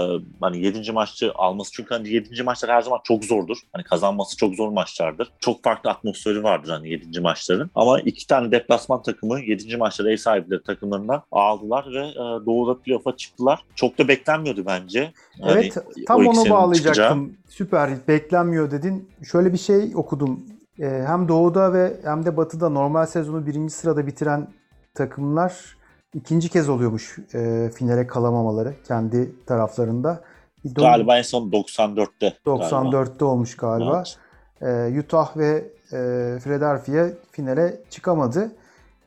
hani 0.42 0.66
7. 0.66 0.92
maçı 0.92 1.32
alması 1.36 1.72
çünkü 1.74 1.94
hani 1.94 2.10
7. 2.10 2.44
maçlar 2.44 2.72
her 2.72 2.82
zaman 2.82 3.00
çok 3.04 3.26
zordur. 3.26 3.58
Hani 3.74 3.84
kazanması 3.84 4.38
çok 4.38 4.56
zor 4.56 4.70
maçlardır. 4.70 5.32
Çok 5.40 5.64
farklı 5.64 5.90
atmosferi 5.90 6.44
vardır 6.44 6.70
hani 6.70 6.90
7. 6.90 7.20
maçların. 7.20 7.72
Ama 7.76 8.00
iki 8.00 8.28
tane 8.28 8.52
deplasman 8.52 9.02
takımı 9.02 9.40
7. 9.40 9.78
maçları 9.78 10.12
ev 10.12 10.18
sahipleri 10.18 10.64
takımlarından 10.64 11.24
aldılar 11.32 11.86
ve 11.94 12.08
e, 12.08 12.46
Doğu'da 12.46 12.80
playoff'a 12.80 13.18
çıktılar. 13.18 13.60
Çok 13.76 13.98
da 13.98 14.08
beklenmiyordu 14.08 14.64
bence. 14.66 15.14
Hani 15.42 15.52
Evet 15.52 15.78
tam 16.08 16.28
onu 16.28 16.50
bağlayacaktım. 16.50 16.94
çıkacağı. 16.94 17.46
Süper 17.50 17.90
beklenmiyor 18.08 18.72
dedin. 18.72 19.10
Şöyle 19.32 19.54
bir 19.54 19.58
şey 19.58 19.92
okudum. 19.96 20.55
Ee, 20.80 21.04
hem 21.08 21.28
Doğu'da 21.28 21.74
ve 21.74 21.94
hem 22.04 22.26
de 22.26 22.38
Batı'da 22.38 22.70
normal 22.70 23.06
sezonu 23.06 23.46
birinci 23.46 23.74
sırada 23.74 24.08
bitiren 24.08 24.48
takımlar 24.94 25.78
ikinci 26.14 26.50
kez 26.50 26.70
oluyormuş 26.70 27.18
e, 27.34 27.70
finale 27.76 28.08
kalamamaları 28.08 28.74
kendi 28.88 29.46
taraflarında. 29.46 30.22
Galiba 30.66 31.18
en 31.18 31.22
son 31.22 31.50
94'te. 31.52 32.34
94'te 32.46 33.26
olmuş 33.26 33.58
galiba. 33.58 34.04
Evet. 34.06 34.18
Ee, 34.62 35.00
Utah 35.00 35.38
ve 35.38 35.66
e, 35.92 36.00
Philadelphia 36.44 37.08
finale 37.32 37.82
çıkamadı. 37.90 38.52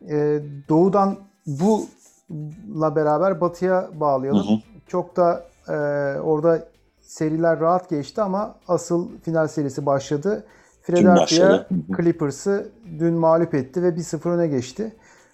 Ee, 0.08 0.40
Doğu'dan 0.68 1.16
bununla 1.46 2.96
beraber 2.96 3.40
Batı'ya 3.40 3.88
bağlayalım. 3.94 4.48
Hı 4.48 4.52
hı. 4.52 4.58
Çok 4.86 5.16
da 5.16 5.44
e, 5.68 5.72
orada 6.20 6.68
seriler 7.00 7.60
rahat 7.60 7.90
geçti 7.90 8.22
ama 8.22 8.54
asıl 8.68 9.08
final 9.22 9.48
serisi 9.48 9.86
başladı. 9.86 10.44
Philadelphia. 10.88 11.66
Clippers'ı 11.96 12.68
dün 12.98 13.14
mağlup 13.14 13.54
etti 13.54 13.82
ve 13.82 13.88
1-0 13.88 14.28
öne 14.28 14.46
geçti. 14.46 14.92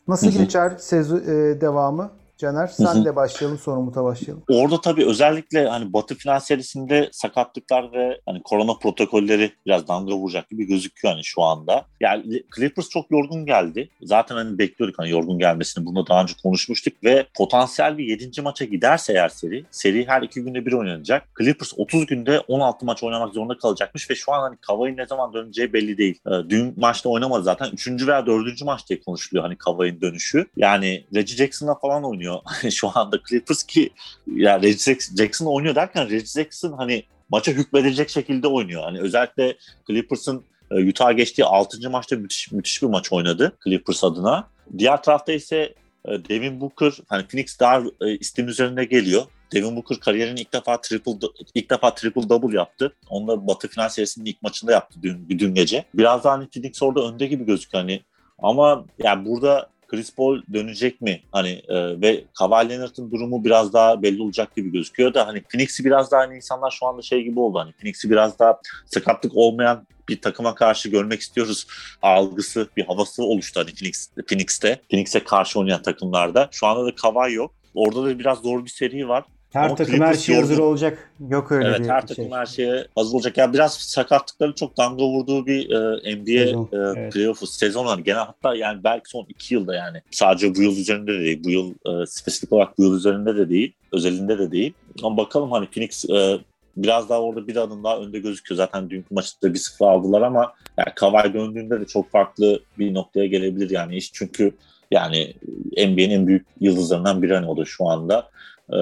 Nasıl 0.09 0.31
geçer 0.31 0.73
sezon 0.79 1.19
e, 1.19 1.61
devamı? 1.61 2.11
Caner 2.39 2.67
sen 2.67 2.85
Hı 2.85 2.99
hı. 2.99 3.05
de 3.05 3.17
başlayalım 3.17 3.59
sonra 3.59 3.81
Umut'a 3.81 4.05
başlayalım. 4.05 4.43
Orada 4.49 4.81
tabii 4.81 5.07
özellikle 5.07 5.67
hani 5.69 5.93
Batı 5.93 6.15
final 6.15 6.41
serisinde 6.41 7.09
sakatlıklar 7.13 7.93
ve 7.93 8.21
hani 8.27 8.43
korona 8.43 8.75
protokolleri 8.75 9.51
biraz 9.67 9.89
damga 9.89 10.15
vuracak 10.15 10.51
gibi 10.51 10.65
gözüküyor 10.67 11.15
hani 11.15 11.25
şu 11.25 11.43
anda. 11.43 11.85
Yani 12.01 12.43
Clippers 12.57 12.89
çok 12.89 13.11
yorgun 13.11 13.47
geldi. 13.47 13.89
Zaten 14.03 14.35
hani 14.35 14.59
bekliyorduk 14.59 14.99
hani 14.99 15.11
yorgun 15.11 15.39
gelmesini. 15.39 15.87
Bunu 15.87 16.07
daha 16.07 16.23
önce 16.23 16.35
konuşmuştuk 16.43 16.95
ve 17.05 17.27
potansiyel 17.37 17.99
bir 17.99 18.05
7. 18.05 18.43
maça 18.43 18.65
giderse 18.65 19.13
eğer 19.13 19.29
seri, 19.29 19.65
seri 19.71 20.09
her 20.09 20.23
iki 20.23 20.43
günde 20.43 20.67
bir 20.67 20.73
oynanacak. 20.73 21.29
Clippers 21.39 21.73
30 21.77 22.07
günde 22.07 22.41
16 22.41 22.87
maç 22.87 23.03
oynamak 23.03 23.35
zorunda 23.35 23.59
kalacakmış 23.59 24.11
ve 24.11 24.15
şu 24.15 24.33
an 24.33 24.41
hani 24.41 24.57
Kavai'nin 24.57 24.97
ne 24.97 25.07
zaman 25.07 25.33
döneceği 25.33 25.73
belli 25.73 25.99
değil. 25.99 26.19
Ee, 26.27 26.31
Dün 26.49 26.75
maçta 26.77 27.09
oynamadı 27.09 27.43
zaten. 27.43 27.71
3. 27.73 28.07
veya 28.07 28.27
4. 28.27 28.63
maç 28.65 28.89
diye 28.89 29.01
konuşuluyor 29.01 29.45
hani 29.45 29.57
Kavai'nin 29.57 30.01
dönüşü. 30.01 30.47
Yani 30.57 31.05
Reggie 31.15 31.37
Jackson'la 31.37 31.75
falan 31.75 32.05
oynuyor 32.05 32.24
şu 32.71 32.99
anda 32.99 33.21
Clippers 33.29 33.63
ki 33.63 33.91
ya 34.27 34.63
Reggie 34.63 34.97
Jackson 35.19 35.47
oynuyor 35.47 35.75
derken 35.75 36.11
Reggie 36.11 36.43
Jackson 36.43 36.73
hani 36.73 37.05
maça 37.29 37.53
hükmedecek 37.53 38.11
şekilde 38.11 38.49
oynuyor. 38.49 38.83
Hani 38.83 39.01
özellikle 39.01 39.57
Clippers'ın 39.87 40.45
e, 40.71 40.89
Utah'a 40.89 41.13
geçtiği 41.13 41.45
6. 41.45 41.91
maçta 41.91 42.17
müthiş, 42.17 42.53
müthiş 42.53 42.83
bir 42.83 42.87
maç 42.87 43.13
oynadı 43.13 43.57
Clippers 43.65 44.05
adına. 44.05 44.49
Diğer 44.79 45.03
tarafta 45.03 45.33
ise 45.33 45.75
e, 46.09 46.11
Devin 46.29 46.61
Booker 46.61 46.93
hani 47.09 47.27
Phoenix 47.27 47.61
daha 47.61 47.83
e, 48.01 48.19
istim 48.19 48.49
üzerinde 48.49 48.85
geliyor. 48.85 49.23
Devin 49.53 49.77
Booker 49.77 50.01
kariyerinin 50.01 50.37
ilk 50.37 50.53
defa 50.53 50.81
triple 50.81 51.13
ilk 51.55 51.71
defa 51.71 51.95
triple 51.95 52.29
double 52.29 52.57
yaptı. 52.57 52.97
Onu 53.09 53.29
da 53.29 53.47
Batı 53.47 53.69
final 53.69 53.89
serisinin 53.89 54.27
ilk 54.27 54.43
maçında 54.43 54.73
yaptı 54.73 54.99
dün, 55.03 55.39
dün 55.39 55.55
gece. 55.55 55.85
Biraz 55.95 56.25
daha 56.25 56.33
hani 56.33 56.49
Phoenix 56.49 56.83
orada 56.83 57.01
önde 57.09 57.27
gibi 57.27 57.45
gözüküyor 57.45 57.85
hani. 57.85 58.03
Ama 58.39 58.85
yani 58.99 59.25
burada 59.25 59.71
Chris 59.89 60.15
Paul 60.15 60.43
dönecek 60.53 61.01
mi? 61.01 61.23
Hani 61.33 61.63
e, 61.69 62.01
ve 62.01 62.25
Kawhi 62.39 62.69
Leonard'ın 62.69 63.11
durumu 63.11 63.45
biraz 63.45 63.73
daha 63.73 64.03
belli 64.03 64.23
olacak 64.23 64.57
gibi 64.57 64.73
gözüküyor 64.73 65.15
da 65.15 65.27
hani 65.27 65.43
Phoenix'i 65.43 65.85
biraz 65.85 66.11
daha 66.11 66.21
hani 66.21 66.37
insanlar 66.37 66.71
şu 66.71 66.87
anda 66.87 67.03
şey 67.03 67.23
gibi 67.23 67.41
oldu. 67.41 67.59
Hani 67.59 67.73
Phoenix'i 67.73 68.11
biraz 68.11 68.39
daha 68.39 68.61
sakatlık 68.87 69.37
olmayan 69.37 69.87
bir 70.09 70.21
takıma 70.21 70.55
karşı 70.55 70.89
görmek 70.89 71.21
istiyoruz 71.21 71.67
algısı, 72.03 72.69
bir 72.77 72.85
havası 72.85 73.23
oluştu 73.23 73.61
hani 73.61 73.75
Phoenix, 73.75 74.09
Phoenix'te. 74.29 74.81
Phoenix'e 74.91 75.25
karşı 75.25 75.61
oynayan 75.61 75.83
takımlarda. 75.83 76.49
Şu 76.51 76.67
anda 76.67 76.87
da 76.87 76.95
Kawhi 76.95 77.33
yok. 77.33 77.55
Orada 77.75 78.05
da 78.05 78.19
biraz 78.19 78.39
zor 78.39 78.65
bir 78.65 78.71
seri 78.71 79.09
var. 79.09 79.25
Her 79.55 79.67
Ama 79.67 79.75
takım 79.75 80.01
her 80.01 80.15
şey 80.15 80.37
hazır 80.37 80.59
olacak. 80.59 81.11
Yok 81.29 81.53
öyle 81.53 81.69
evet 81.69 81.81
bir 81.81 81.89
her 81.89 82.01
şey. 82.01 82.17
takım 82.17 82.33
her 82.33 82.47
şeye 82.47 82.87
hazır 82.95 83.15
olacak. 83.15 83.39
Yani 83.39 83.53
biraz 83.53 83.75
sakatlıkları 83.75 84.55
çok 84.55 84.77
damga 84.77 85.05
vurduğu 85.05 85.47
bir 85.47 85.71
e, 85.71 86.17
NBA 86.17 86.45
Sezon, 86.45 86.69
e, 86.73 86.77
evet. 86.77 87.13
playoff'u 87.13 87.47
sezon 87.47 87.87
var. 87.87 87.99
Genel 87.99 88.19
hatta 88.19 88.55
yani 88.55 88.85
belki 88.85 89.11
son 89.11 89.27
iki 89.29 89.55
yılda 89.55 89.75
yani. 89.75 90.03
Sadece 90.11 90.55
bu 90.55 90.63
yıl 90.63 90.77
üzerinde 90.77 91.13
de 91.13 91.21
değil. 91.21 91.45
Bu 91.45 91.51
yıl 91.51 91.71
e, 91.71 92.07
spesifik 92.07 92.53
olarak 92.53 92.79
bu 92.79 92.83
yıl 92.83 92.97
üzerinde 92.97 93.37
de 93.37 93.49
değil. 93.49 93.73
Özelinde 93.93 94.39
de 94.39 94.51
değil. 94.51 94.73
Ama 95.03 95.17
bakalım 95.17 95.53
hani 95.53 95.67
Phoenix 95.67 96.05
e, 96.05 96.39
biraz 96.77 97.09
daha 97.09 97.21
orada 97.21 97.47
bir 97.47 97.57
adım 97.57 97.85
daha 97.85 97.99
önde 97.99 98.19
gözüküyor. 98.19 98.57
Zaten 98.57 98.91
dünkü 98.91 99.15
maçta 99.15 99.55
bir 99.55 99.59
sıfır 99.59 99.87
aldılar 99.87 100.23
ama 100.23 100.53
yani 100.79 100.95
Kawhi 100.95 101.35
döndüğünde 101.35 101.81
de 101.81 101.85
çok 101.85 102.11
farklı 102.11 102.61
bir 102.79 102.95
noktaya 102.95 103.27
gelebilir 103.27 103.71
yani 103.71 103.97
iş. 103.97 104.13
Çünkü 104.13 104.53
yani 104.91 105.35
NBA'nin 105.77 106.11
en 106.11 106.27
büyük 106.27 106.47
yıldızlarından 106.61 107.23
biri 107.23 107.35
hani 107.35 107.47
o 107.47 107.57
da 107.57 107.65
şu 107.65 107.89
anda. 107.89 108.29
E, 108.73 108.79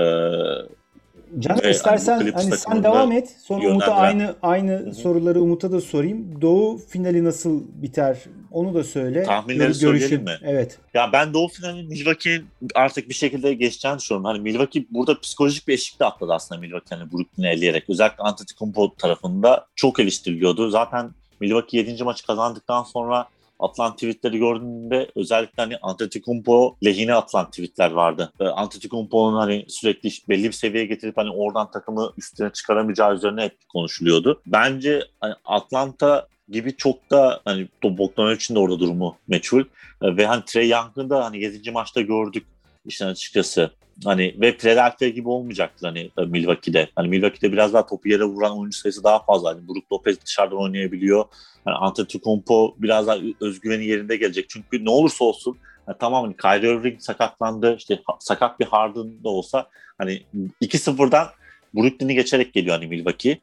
Caner 1.38 1.64
Ve 1.64 1.70
istersen 1.70 2.18
hani 2.18 2.30
hani 2.30 2.56
sen 2.56 2.82
devam 2.84 3.12
et. 3.12 3.36
Sonra 3.44 3.68
Umut'a 3.68 3.86
yönlendiren- 3.86 3.94
aynı 4.00 4.34
aynı 4.42 4.72
hı. 4.72 4.94
soruları 4.94 5.40
Umut'a 5.42 5.72
da 5.72 5.80
sorayım. 5.80 6.42
Doğu 6.42 6.78
finali 6.78 7.24
nasıl 7.24 7.62
biter? 7.74 8.18
Onu 8.50 8.74
da 8.74 8.84
söyle. 8.84 9.22
Tahminleri 9.22 9.66
Gör- 9.66 9.74
söyleyelim 9.74 10.24
mi? 10.24 10.38
Evet. 10.42 10.78
Ya 10.94 11.10
ben 11.12 11.34
Doğu 11.34 11.48
finalinin 11.48 11.88
Milwaukee'nin 11.88 12.46
artık 12.74 13.08
bir 13.08 13.14
şekilde 13.14 13.54
geçeceğini 13.54 13.98
düşünüyorum. 13.98 14.24
Hani 14.24 14.40
Milwaukee 14.40 14.84
burada 14.90 15.20
psikolojik 15.20 15.68
bir 15.68 15.74
eşikte 15.74 16.04
atladı 16.04 16.32
aslında 16.32 16.60
Milwaukee 16.60 16.96
hani 16.96 17.12
Brooklyn'i 17.12 17.48
eleyerek. 17.48 17.90
Özellikle 17.90 18.22
Antetokounmpo 18.24 18.94
tarafında 18.94 19.66
çok 19.76 20.00
eleştiriliyordu. 20.00 20.70
Zaten 20.70 21.10
Milwaukee 21.40 21.78
7. 21.78 22.04
maçı 22.04 22.26
kazandıktan 22.26 22.82
sonra 22.82 23.26
atılan 23.58 23.92
tweetleri 23.94 24.38
gördüğümde 24.38 25.10
özellikle 25.16 25.62
hani 25.62 25.76
Antetokounmpo 25.82 26.76
lehine 26.84 27.14
atılan 27.14 27.50
tweetler 27.50 27.90
vardı. 27.90 28.32
Ee, 28.40 28.44
Antetokounmpo'nun 28.44 29.36
hani 29.36 29.64
sürekli 29.68 30.10
belli 30.28 30.44
bir 30.44 30.52
seviyeye 30.52 30.86
getirip 30.86 31.16
hani 31.16 31.30
oradan 31.30 31.70
takımı 31.70 32.12
üstüne 32.18 32.50
çıkaramayacağı 32.50 33.14
üzerine 33.14 33.42
hep 33.42 33.56
konuşuluyordu. 33.68 34.42
Bence 34.46 35.04
hani 35.20 35.34
Atlanta 35.44 36.28
gibi 36.48 36.76
çok 36.76 37.10
da 37.10 37.40
hani 37.44 37.68
Bogdanovic'in 37.82 38.54
de 38.54 38.58
orada 38.58 38.80
durumu 38.80 39.16
meçhul. 39.28 39.64
Ee, 40.02 40.16
Ve 40.16 40.26
hani 40.26 40.44
Trey 40.44 40.68
Young'ın 40.68 41.10
da 41.10 41.24
hani 41.24 41.40
7. 41.42 41.70
maçta 41.70 42.00
gördük. 42.00 42.46
işin 42.84 43.06
açıkçası. 43.06 43.70
Hani 44.04 44.34
ve 44.40 44.56
Philadelphia 44.56 45.08
gibi 45.08 45.28
olmayacaktı 45.28 45.86
hani 45.86 46.10
Milwaukee'de. 46.26 46.88
Hani 46.96 47.08
Milwaukee'de 47.08 47.52
biraz 47.52 47.72
daha 47.72 47.86
topu 47.86 48.08
yere 48.08 48.24
vuran 48.24 48.58
oyuncu 48.58 48.78
sayısı 48.78 49.04
daha 49.04 49.24
fazla. 49.24 49.50
Hani 49.50 49.68
Brook 49.68 49.92
Lopez 49.92 50.24
dışarıdan 50.26 50.58
oynayabiliyor. 50.58 51.24
Yani 51.66 51.76
Antetokounmpo 51.76 52.74
biraz 52.78 53.06
daha 53.06 53.16
özgüveni 53.40 53.84
yerinde 53.84 54.16
gelecek. 54.16 54.46
Çünkü 54.48 54.84
ne 54.84 54.90
olursa 54.90 55.24
olsun 55.24 55.58
yani 55.88 55.96
tamam 56.00 56.24
hani 56.24 56.36
Kyrie 56.36 56.74
Irving 56.74 57.00
sakatlandı. 57.00 57.76
İşte 57.76 58.02
sakat 58.20 58.60
bir 58.60 58.66
Harden 58.66 59.24
da 59.24 59.28
olsa 59.28 59.66
hani 59.98 60.22
2-0'dan 60.62 61.26
Brooklyn'i 61.74 62.14
geçerek 62.14 62.54
geliyor 62.54 62.76
hani 62.76 62.86
Milwaukee. 62.86 63.38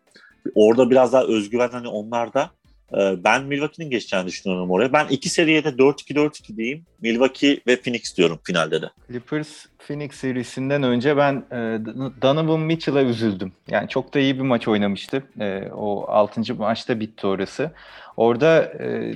Orada 0.55 0.89
biraz 0.89 1.13
daha 1.13 1.23
özgüven 1.23 1.69
hani 1.69 1.87
onlarda 1.87 2.49
ben 2.97 3.43
Milwaukee'nin 3.43 3.89
geçeceğini 3.89 4.27
düşünüyorum 4.27 4.71
oraya. 4.71 4.93
Ben 4.93 5.07
iki 5.07 5.29
seriyede 5.29 5.69
4-2-4-2 5.69 6.57
diyeyim. 6.57 6.85
Milwaukee 7.01 7.59
ve 7.67 7.81
Phoenix 7.81 8.17
diyorum 8.17 8.39
finalde 8.43 8.81
de. 8.81 8.89
Clippers 9.07 9.65
Phoenix 9.77 10.11
serisinden 10.15 10.83
önce 10.83 11.17
ben 11.17 11.33
e, 11.51 11.55
Donovan 12.21 12.59
Mitchell'a 12.59 13.01
üzüldüm. 13.01 13.51
Yani 13.67 13.89
çok 13.89 14.13
da 14.13 14.19
iyi 14.19 14.35
bir 14.35 14.43
maç 14.43 14.67
oynamıştı. 14.67 15.23
E, 15.39 15.69
o 15.75 16.05
6. 16.07 16.55
maçta 16.55 16.99
bitti 16.99 17.27
orası. 17.27 17.71
Orada 18.17 18.63
e, 18.63 19.13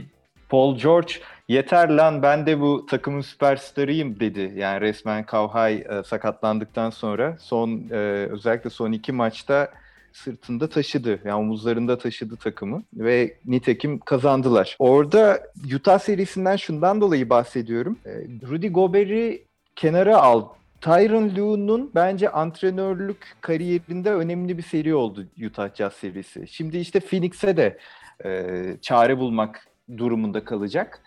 Paul 0.50 0.78
George 0.78 1.14
yeter 1.48 1.90
lan 1.90 2.22
ben 2.24 2.46
de 2.46 2.60
bu 2.60 2.86
takımın 2.86 3.22
süperstarıyım 3.22 4.20
dedi. 4.20 4.54
Yani 4.56 4.82
resmen 4.82 5.26
Kawhi 5.26 5.74
e, 5.74 6.04
sakatlandıktan 6.04 6.90
sonra 6.90 7.38
son 7.40 7.90
e, 7.92 7.96
özellikle 8.32 8.70
son 8.70 8.92
iki 8.92 9.12
maçta 9.12 9.72
sırtında 10.14 10.70
taşıdı. 10.70 11.20
Yani 11.26 11.40
omuzlarında 11.40 11.98
taşıdı 11.98 12.36
takımı 12.36 12.84
ve 12.94 13.38
nitekim 13.46 14.00
kazandılar. 14.00 14.76
Orada 14.80 15.44
Utah 15.76 16.00
serisinden 16.00 16.56
şundan 16.56 17.02
dolayı 17.02 17.30
bahsediyorum. 17.30 17.98
E, 18.06 18.12
Rudy 18.48 18.68
Gobert'i 18.68 19.44
kenara 19.76 20.18
al. 20.18 20.46
Tyron 20.82 21.30
Lue'nun 21.36 21.92
bence 21.96 22.30
antrenörlük 22.30 23.36
kariyerinde 23.42 24.14
önemli 24.14 24.58
bir 24.58 24.64
seri 24.64 24.96
oldu 24.96 25.28
Utah 25.46 25.76
Jazz 25.76 25.94
serisi. 25.94 26.48
Şimdi 26.48 26.78
işte 26.78 27.00
Phoenix'e 27.00 27.58
de 27.58 27.78
e, 28.26 28.54
çare 28.82 29.18
bulmak 29.18 29.68
durumunda 29.98 30.46
kalacak. 30.46 31.02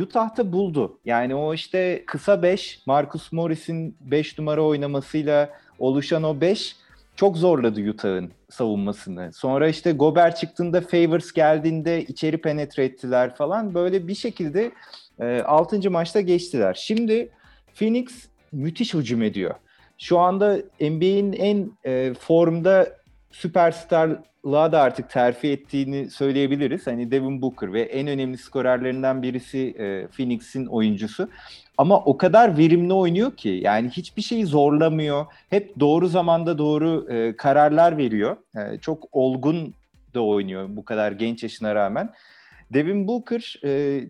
Utah'ta 0.00 0.52
buldu. 0.52 0.98
Yani 1.04 1.34
o 1.34 1.54
işte 1.54 2.04
kısa 2.06 2.42
5, 2.42 2.82
Marcus 2.86 3.32
Morris'in 3.32 3.96
5 4.00 4.38
numara 4.38 4.62
oynamasıyla 4.62 5.50
oluşan 5.78 6.22
o 6.22 6.40
5 6.40 6.76
çok 7.16 7.36
zorladı 7.36 7.90
Utah'ın 7.90 8.30
savunmasını. 8.50 9.32
Sonra 9.32 9.68
işte 9.68 9.92
Gober 9.92 10.34
çıktığında 10.34 10.80
Favors 10.80 11.32
geldiğinde 11.32 12.04
içeri 12.04 12.40
penetre 12.40 12.84
ettiler 12.84 13.34
falan. 13.34 13.74
Böyle 13.74 14.08
bir 14.08 14.14
şekilde 14.14 14.72
e, 15.20 15.40
6. 15.40 15.90
maçta 15.90 16.20
geçtiler. 16.20 16.74
Şimdi 16.80 17.28
Phoenix 17.74 18.06
müthiş 18.52 18.94
hücum 18.94 19.22
ediyor. 19.22 19.54
Şu 19.98 20.18
anda 20.18 20.58
NBA'in 20.80 21.32
en 21.32 21.70
e, 21.84 22.14
formda 22.14 22.96
süperstarlığa 23.36 24.72
da 24.72 24.80
artık 24.80 25.10
terfi 25.10 25.48
ettiğini 25.48 26.10
söyleyebiliriz. 26.10 26.86
Hani 26.86 27.10
Devin 27.10 27.42
Booker 27.42 27.72
ve 27.72 27.82
en 27.82 28.06
önemli 28.06 28.38
skorerlerinden 28.38 29.22
birisi 29.22 29.74
e, 29.78 30.06
Phoenix'in 30.06 30.66
oyuncusu. 30.66 31.28
Ama 31.78 32.04
o 32.04 32.16
kadar 32.16 32.58
verimli 32.58 32.92
oynuyor 32.92 33.36
ki 33.36 33.48
yani 33.48 33.88
hiçbir 33.88 34.22
şeyi 34.22 34.46
zorlamıyor. 34.46 35.26
Hep 35.50 35.80
doğru 35.80 36.08
zamanda 36.08 36.58
doğru 36.58 37.06
e, 37.10 37.36
kararlar 37.36 37.96
veriyor. 37.96 38.36
E, 38.56 38.78
çok 38.78 39.04
olgun 39.12 39.74
da 40.14 40.24
oynuyor 40.24 40.68
bu 40.68 40.84
kadar 40.84 41.12
genç 41.12 41.42
yaşına 41.42 41.74
rağmen. 41.74 42.10
Devin 42.72 43.08
Booker 43.08 43.60
e, 43.64 44.00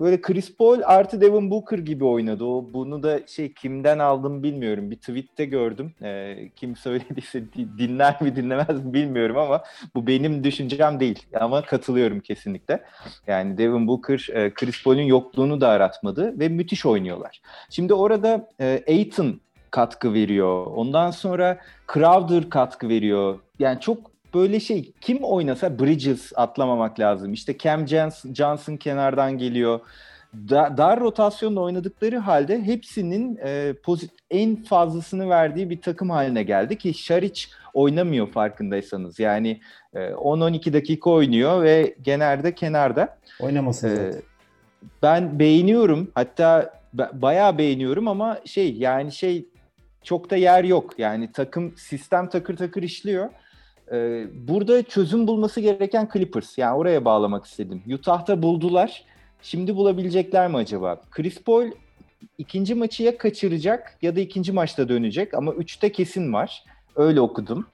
böyle 0.00 0.20
Chris 0.20 0.56
Paul 0.56 0.80
artı 0.84 1.20
Devin 1.20 1.50
Booker 1.50 1.78
gibi 1.78 2.04
oynadı. 2.04 2.44
O 2.44 2.64
bunu 2.72 3.02
da 3.02 3.26
şey 3.26 3.52
kimden 3.52 3.98
aldım 3.98 4.42
bilmiyorum. 4.42 4.90
Bir 4.90 4.96
tweette 4.96 5.44
gördüm. 5.44 5.92
E, 6.02 6.36
kim 6.56 6.76
söylediyse 6.76 7.42
dinler 7.78 8.22
mi 8.22 8.36
dinlemez 8.36 8.84
mi 8.84 8.94
bilmiyorum 8.94 9.36
ama 9.36 9.62
bu 9.94 10.06
benim 10.06 10.44
düşüncem 10.44 11.00
değil. 11.00 11.26
Ama 11.40 11.62
katılıyorum 11.62 12.20
kesinlikle. 12.20 12.82
Yani 13.26 13.58
Devin 13.58 13.88
Booker 13.88 14.28
e, 14.32 14.54
Chris 14.54 14.84
Paul'un 14.84 15.00
yokluğunu 15.00 15.60
da 15.60 15.68
aratmadı 15.68 16.38
ve 16.38 16.48
müthiş 16.48 16.86
oynuyorlar. 16.86 17.40
Şimdi 17.70 17.94
orada 17.94 18.48
e, 18.60 18.84
Aiton 18.88 19.40
katkı 19.70 20.14
veriyor. 20.14 20.66
Ondan 20.66 21.10
sonra 21.10 21.58
Crowder 21.94 22.50
katkı 22.50 22.88
veriyor. 22.88 23.38
Yani 23.58 23.80
çok 23.80 24.13
böyle 24.34 24.60
şey 24.60 24.92
kim 25.00 25.18
oynasa 25.22 25.78
Bridges 25.78 26.32
atlamamak 26.36 27.00
lazım. 27.00 27.32
İşte 27.32 27.58
Cam 27.58 27.86
Johnson 28.34 28.76
kenardan 28.76 29.38
geliyor. 29.38 29.80
Da, 30.34 30.74
dar 30.76 31.00
rotasyonla 31.00 31.60
oynadıkları 31.60 32.18
halde 32.18 32.62
hepsinin 32.62 33.38
e, 33.44 33.74
pozit 33.82 34.10
en 34.30 34.62
fazlasını 34.62 35.28
verdiği 35.28 35.70
bir 35.70 35.80
takım 35.80 36.10
haline 36.10 36.42
geldi 36.42 36.78
ki 36.78 36.94
Şaric 36.94 37.46
oynamıyor 37.74 38.32
farkındaysanız. 38.32 39.18
Yani 39.18 39.60
e, 39.94 39.98
10-12 39.98 40.72
dakika 40.72 41.10
oynuyor 41.10 41.62
ve 41.62 41.94
genelde 42.02 42.54
kenarda. 42.54 43.18
Oynamasın 43.40 43.88
e, 43.88 43.96
zaten. 43.96 44.22
Ben 45.02 45.38
beğeniyorum. 45.38 46.10
Hatta 46.14 46.80
bayağı 47.12 47.58
beğeniyorum 47.58 48.08
ama 48.08 48.38
şey 48.44 48.76
yani 48.76 49.12
şey 49.12 49.48
çok 50.02 50.30
da 50.30 50.36
yer 50.36 50.64
yok. 50.64 50.98
Yani 50.98 51.32
takım 51.32 51.76
sistem 51.76 52.28
takır 52.28 52.56
takır 52.56 52.82
işliyor. 52.82 53.30
Ee, 53.92 54.26
burada 54.48 54.82
çözüm 54.82 55.26
bulması 55.26 55.60
gereken 55.60 56.08
Clippers. 56.12 56.58
Yani 56.58 56.76
oraya 56.76 57.04
bağlamak 57.04 57.44
istedim. 57.44 57.82
Utah'ta 57.94 58.42
buldular. 58.42 59.04
Şimdi 59.42 59.76
bulabilecekler 59.76 60.48
mi 60.48 60.56
acaba? 60.56 61.00
Chris 61.10 61.42
Paul 61.42 61.66
ikinci 62.38 62.74
maçı 62.74 63.02
ya 63.02 63.18
kaçıracak 63.18 63.98
ya 64.02 64.16
da 64.16 64.20
ikinci 64.20 64.52
maçta 64.52 64.88
dönecek 64.88 65.34
ama 65.34 65.52
üçte 65.52 65.92
kesin 65.92 66.32
var. 66.32 66.64
Öyle 66.96 67.20
okudum. 67.20 67.66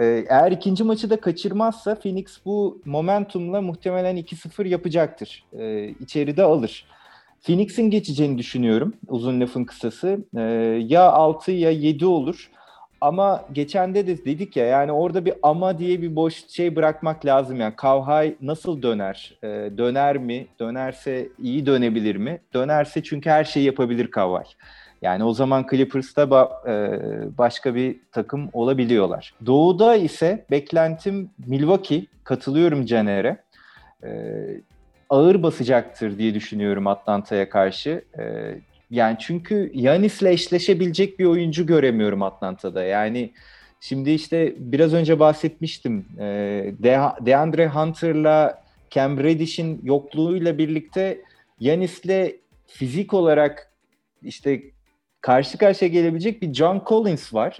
Ee, 0.00 0.24
eğer 0.28 0.52
ikinci 0.52 0.84
maçı 0.84 1.10
da 1.10 1.20
kaçırmazsa 1.20 1.94
Phoenix 1.94 2.38
bu 2.44 2.82
momentumla 2.84 3.60
muhtemelen 3.60 4.16
2-0 4.16 4.68
yapacaktır. 4.68 5.44
Ee, 5.58 5.88
içeride 6.00 6.42
alır. 6.42 6.86
Phoenix'in 7.40 7.90
geçeceğini 7.90 8.38
düşünüyorum 8.38 8.94
uzun 9.08 9.40
lafın 9.40 9.64
kısası. 9.64 10.18
Ee, 10.36 10.40
ya 10.86 11.12
6 11.12 11.52
ya 11.52 11.70
7 11.70 12.06
olur. 12.06 12.50
Ama 13.00 13.44
geçen 13.52 13.94
de 13.94 14.06
dedik 14.06 14.56
ya 14.56 14.66
yani 14.66 14.92
orada 14.92 15.24
bir 15.24 15.34
ama 15.42 15.78
diye 15.78 16.02
bir 16.02 16.16
boş 16.16 16.48
şey 16.48 16.76
bırakmak 16.76 17.26
lazım 17.26 17.60
yani. 17.60 17.76
Kavhay 17.76 18.34
nasıl 18.40 18.82
döner? 18.82 19.34
Ee, 19.42 19.46
döner 19.78 20.18
mi? 20.18 20.46
Dönerse 20.60 21.28
iyi 21.42 21.66
dönebilir 21.66 22.16
mi? 22.16 22.40
Dönerse 22.54 23.02
çünkü 23.02 23.30
her 23.30 23.44
şeyi 23.44 23.66
yapabilir 23.66 24.10
Kavhay. 24.10 24.44
Yani 25.02 25.24
o 25.24 25.32
zaman 25.32 25.66
Clippers'ta 25.70 26.22
ba- 26.22 26.70
e, 26.70 27.38
başka 27.38 27.74
bir 27.74 27.96
takım 28.12 28.50
olabiliyorlar. 28.52 29.34
Doğu'da 29.46 29.96
ise 29.96 30.44
beklentim 30.50 31.30
Milwaukee. 31.46 32.06
Katılıyorum 32.24 32.86
Caner'e. 32.86 33.36
Ee, 34.04 34.60
ağır 35.10 35.42
basacaktır 35.42 36.18
diye 36.18 36.34
düşünüyorum 36.34 36.86
Atlanta'ya 36.86 37.48
karşı. 37.48 38.04
Ee, 38.18 38.54
yani 38.90 39.16
çünkü 39.20 39.70
Yanis'le 39.74 40.22
eşleşebilecek 40.22 41.18
bir 41.18 41.24
oyuncu 41.24 41.66
göremiyorum 41.66 42.22
Atlanta'da. 42.22 42.84
Yani 42.84 43.32
şimdi 43.80 44.10
işte 44.10 44.54
biraz 44.58 44.94
önce 44.94 45.20
bahsetmiştim. 45.20 46.06
E, 46.18 46.24
DeAndre 47.26 47.68
Hunter'la 47.68 48.64
Cam 48.90 49.18
Reddish'in 49.18 49.80
yokluğuyla 49.82 50.58
birlikte 50.58 51.20
Yanis'le 51.60 52.34
fizik 52.66 53.14
olarak 53.14 53.72
işte 54.22 54.62
karşı 55.20 55.58
karşıya 55.58 55.90
gelebilecek 55.90 56.42
bir 56.42 56.54
John 56.54 56.82
Collins 56.86 57.34
var. 57.34 57.56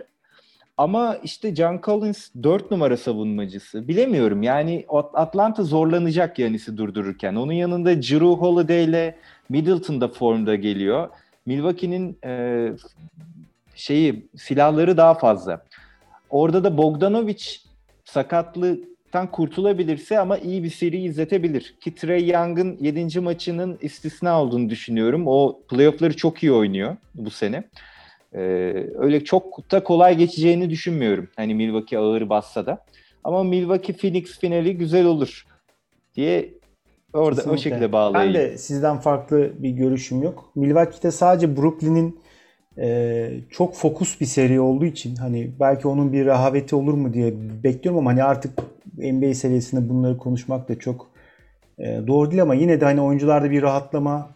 Ama 0.76 1.16
işte 1.22 1.54
John 1.54 1.80
Collins 1.82 2.28
4 2.42 2.70
numara 2.70 2.96
savunmacısı. 2.96 3.88
Bilemiyorum 3.88 4.42
yani 4.42 4.86
Atlanta 5.14 5.62
zorlanacak 5.62 6.38
Yanis'i 6.38 6.76
durdururken. 6.76 7.34
Onun 7.34 7.52
yanında 7.52 8.02
Drew 8.02 8.26
Holiday 8.26 8.84
ile 8.84 9.16
Middleton 9.48 10.00
da 10.00 10.08
formda 10.08 10.54
geliyor. 10.54 11.08
Milwaukee'nin 11.46 12.18
e, 12.24 12.68
şeyi 13.74 14.26
silahları 14.36 14.96
daha 14.96 15.14
fazla. 15.14 15.64
Orada 16.30 16.64
da 16.64 16.78
Bogdanovic 16.78 17.44
sakatlıktan 18.04 19.30
kurtulabilirse 19.30 20.18
ama 20.18 20.38
iyi 20.38 20.64
bir 20.64 20.70
seri 20.70 21.02
izletebilir. 21.02 21.74
Ki 21.80 21.94
Trey 21.94 22.28
Young'ın 22.28 22.76
7. 22.80 23.20
maçının 23.20 23.78
istisna 23.80 24.42
olduğunu 24.42 24.70
düşünüyorum. 24.70 25.26
O 25.26 25.60
playoff'ları 25.68 26.16
çok 26.16 26.42
iyi 26.42 26.52
oynuyor 26.52 26.96
bu 27.14 27.30
sene. 27.30 27.64
Ee, 28.34 28.40
öyle 28.94 29.24
çok 29.24 29.70
da 29.70 29.84
kolay 29.84 30.16
geçeceğini 30.16 30.70
düşünmüyorum. 30.70 31.28
Hani 31.36 31.54
Milwaukee 31.54 31.98
ağır 31.98 32.28
bassa 32.28 32.66
da. 32.66 32.84
Ama 33.24 33.44
Milwaukee 33.44 33.92
Phoenix 33.92 34.38
finali 34.38 34.76
güzel 34.76 35.04
olur 35.04 35.46
diye 36.14 36.54
Orada 37.16 37.36
Kesinlikle. 37.36 37.60
o 37.60 37.62
şekilde 37.62 37.92
bağlayayım. 37.92 38.34
Ben 38.34 38.40
de 38.40 38.58
sizden 38.58 38.98
farklı 38.98 39.52
bir 39.58 39.70
görüşüm 39.70 40.22
yok. 40.22 40.50
Milwaukee'de 40.54 41.10
sadece 41.10 41.56
Brooklyn'in 41.56 42.20
e, 42.78 43.28
çok 43.50 43.74
fokus 43.74 44.20
bir 44.20 44.26
seri 44.26 44.60
olduğu 44.60 44.84
için 44.84 45.16
hani 45.16 45.50
belki 45.60 45.88
onun 45.88 46.12
bir 46.12 46.26
rehaveti 46.26 46.76
olur 46.76 46.94
mu 46.94 47.12
diye 47.12 47.34
bekliyorum 47.64 47.98
ama 47.98 48.10
hani 48.10 48.24
artık 48.24 48.58
NBA 48.98 49.34
seviyesinde 49.34 49.88
bunları 49.88 50.18
konuşmak 50.18 50.68
da 50.68 50.78
çok 50.78 51.10
e, 51.78 52.00
doğru 52.06 52.30
değil 52.30 52.42
ama 52.42 52.54
yine 52.54 52.80
de 52.80 52.84
hani 52.84 53.00
oyuncularda 53.00 53.50
bir 53.50 53.62
rahatlama 53.62 54.30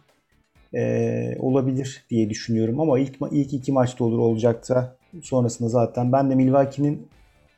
e, 0.73 1.35
olabilir 1.39 2.05
diye 2.09 2.29
düşünüyorum 2.29 2.79
ama 2.79 2.99
ilk 2.99 3.15
ilk 3.31 3.53
iki 3.53 3.71
maçta 3.71 4.03
olur 4.03 4.19
olacaksa 4.19 4.95
sonrasında 5.23 5.69
zaten 5.69 6.11
ben 6.11 6.29
de 6.29 6.35
Milwaukee'nin 6.35 7.07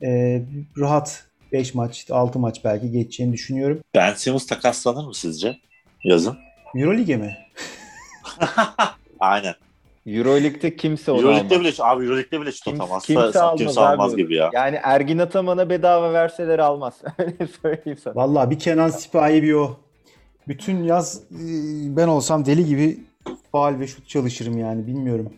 e, 0.03 0.41
rahat 0.77 1.25
5 1.53 1.73
maç, 1.73 2.11
6 2.11 2.39
maç 2.39 2.61
belki 2.63 2.91
geçeceğini 2.91 3.33
düşünüyorum. 3.33 3.79
Ben 3.95 4.13
Simmons 4.13 4.47
takaslanır 4.47 5.05
mı 5.07 5.15
sizce 5.15 5.57
yazın? 6.03 6.37
Euroleague'e 6.75 7.17
mi? 7.17 7.37
Aynen. 9.19 9.53
Euroleague'de 10.05 10.75
kimse 10.75 11.11
onu 11.11 11.19
Euroleague'de 11.21 11.55
almaz. 11.55 11.73
bile 11.73 11.83
abi 11.83 12.03
Euroleague'de 12.05 12.41
bile 12.41 12.51
şut 12.51 12.67
atamaz. 12.67 13.05
kimse 13.05 13.21
Kimse, 13.23 13.39
almaz 13.41 13.57
kimse 13.59 13.81
abi. 13.81 13.87
almaz 13.87 14.15
gibi 14.15 14.35
ya. 14.35 14.49
Yani 14.53 14.79
Ergin 14.83 15.17
Ataman'a 15.17 15.69
bedava 15.69 16.13
verseler 16.13 16.59
almaz. 16.59 17.01
Öyle 17.17 17.47
söyleyeyim 17.61 17.99
sana. 18.03 18.15
Vallahi 18.15 18.49
bir 18.49 18.59
Kenan 18.59 18.89
Sipahi 18.89 19.43
bir 19.43 19.53
o. 19.53 19.79
Bütün 20.47 20.83
yaz 20.83 21.21
e, 21.31 21.37
ben 21.97 22.07
olsam 22.07 22.45
deli 22.45 22.65
gibi 22.65 22.99
faal 23.51 23.79
ve 23.79 23.87
şut 23.87 24.07
çalışırım 24.09 24.57
yani 24.57 24.87
bilmiyorum. 24.87 25.33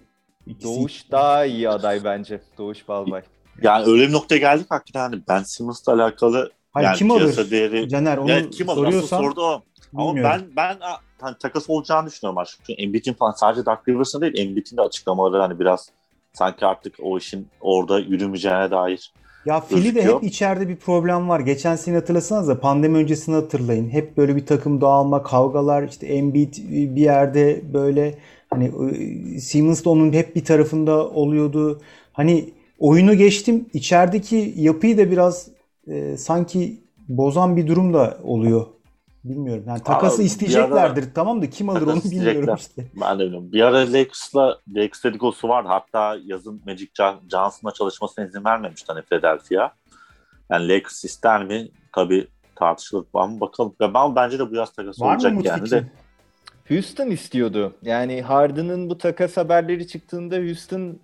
İkisi- 0.47 0.63
Doğuş 0.79 1.11
daha 1.11 1.45
iyi 1.45 1.69
aday 1.69 2.03
bence. 2.03 2.41
Doğuş 2.57 2.87
Balbay. 2.87 3.21
Yani 3.61 3.85
öyle 3.87 4.07
bir 4.07 4.13
noktaya 4.13 4.37
geldik 4.37 4.65
hakikaten 4.69 4.99
hani 4.99 5.21
Ben 5.27 5.43
Simmons'la 5.43 5.93
alakalı 5.93 6.51
Hayır, 6.71 6.87
yani 6.87 6.97
kim 6.97 7.11
alır? 7.11 7.51
değeri 7.51 7.89
Caner 7.89 8.17
onu 8.17 8.29
yani 8.29 8.49
kim 8.49 8.69
alır? 8.69 8.81
Asıl 8.81 8.91
soruyorsan 8.91 9.21
sordu 9.21 9.41
o. 9.41 9.63
Ama 9.95 10.15
ben 10.15 10.41
ben 10.55 10.77
hani 11.21 11.37
takas 11.37 11.69
olacağını 11.69 12.07
düşünüyorum 12.07 12.37
artık. 12.37 12.55
Çünkü 12.57 12.81
Embiid'in 12.81 13.13
falan 13.13 13.31
sadece 13.31 13.65
Doug 13.65 13.79
Rivers'ın 13.87 14.21
değil 14.21 14.37
Embiid'in 14.37 14.77
de 14.77 14.81
açıklamaları 14.81 15.41
hani 15.41 15.59
biraz 15.59 15.89
sanki 16.33 16.65
artık 16.65 16.95
o 17.01 17.17
işin 17.17 17.47
orada 17.61 17.99
yürümeyeceğine 17.99 18.71
dair. 18.71 19.11
Ya 19.45 19.59
Philly'de 19.59 19.89
gözüküyor. 19.89 20.15
hep 20.15 20.23
içeride 20.23 20.69
bir 20.69 20.75
problem 20.75 21.29
var. 21.29 21.39
Geçen 21.39 21.75
sene 21.75 21.95
hatırlasanız 21.95 22.47
da 22.47 22.59
pandemi 22.59 22.97
öncesini 22.97 23.35
hatırlayın. 23.35 23.89
Hep 23.89 24.17
böyle 24.17 24.35
bir 24.35 24.45
takım 24.45 24.81
dağılma, 24.81 25.23
kavgalar, 25.23 25.83
işte 25.83 26.07
Embiid 26.07 26.53
bir 26.69 27.01
yerde 27.01 27.61
böyle 27.73 28.17
hani 28.49 28.71
e, 29.35 29.39
Simmons 29.39 29.85
da 29.85 29.89
onun 29.89 30.13
hep 30.13 30.35
bir 30.35 30.45
tarafında 30.45 31.09
oluyordu. 31.09 31.81
Hani 32.13 32.49
oyunu 32.79 33.13
geçtim. 33.13 33.69
içerideki 33.73 34.53
yapıyı 34.57 34.97
da 34.97 35.11
biraz 35.11 35.47
e, 35.87 36.17
sanki 36.17 36.79
bozan 37.07 37.57
bir 37.57 37.67
durum 37.67 37.93
da 37.93 38.17
oluyor. 38.23 38.65
Bilmiyorum. 39.23 39.63
Yani 39.67 39.83
takası 39.83 40.17
Abi, 40.21 40.25
isteyeceklerdir. 40.25 41.05
Tamam 41.15 41.41
da 41.41 41.49
kim 41.49 41.69
alır 41.69 41.81
onu 41.81 42.03
bilmiyorum 42.03 42.55
işte. 42.57 42.85
Ben 43.01 43.19
de 43.19 43.23
bilmiyorum. 43.23 43.51
Bir 43.51 43.61
ara 43.61 43.93
Lakers'la 43.93 44.59
Lakers 44.75 45.03
dedikodusu 45.03 45.49
vardı. 45.49 45.67
Hatta 45.71 46.17
yazın 46.25 46.61
Magic 46.65 46.87
John- 46.99 47.29
Johnson'la 47.31 47.73
çalışmasına 47.73 48.25
izin 48.25 48.45
vermemişti 48.45 48.93
hani 48.93 49.01
Philadelphia. 49.01 49.71
Yani 50.51 50.69
Lakers 50.69 51.05
ister 51.05 51.45
mi? 51.45 51.67
Tabii 51.95 52.27
tartışılır. 52.55 53.05
Ama 53.13 53.39
bakalım. 53.39 53.75
Ya 53.81 53.93
ben 53.93 54.15
bence 54.15 54.39
de 54.39 54.51
bu 54.51 54.55
yaz 54.55 54.73
takası 54.73 55.01
Var 55.01 55.07
mı 55.07 55.13
olacak 55.13 55.31
Umut 55.31 55.45
yani 55.45 55.71
de. 55.71 55.83
Houston 56.67 57.07
istiyordu. 57.07 57.73
Yani 57.81 58.21
Harden'ın 58.21 58.89
bu 58.89 58.97
takas 58.97 59.37
haberleri 59.37 59.87
çıktığında 59.87 60.35
Houston 60.35 60.99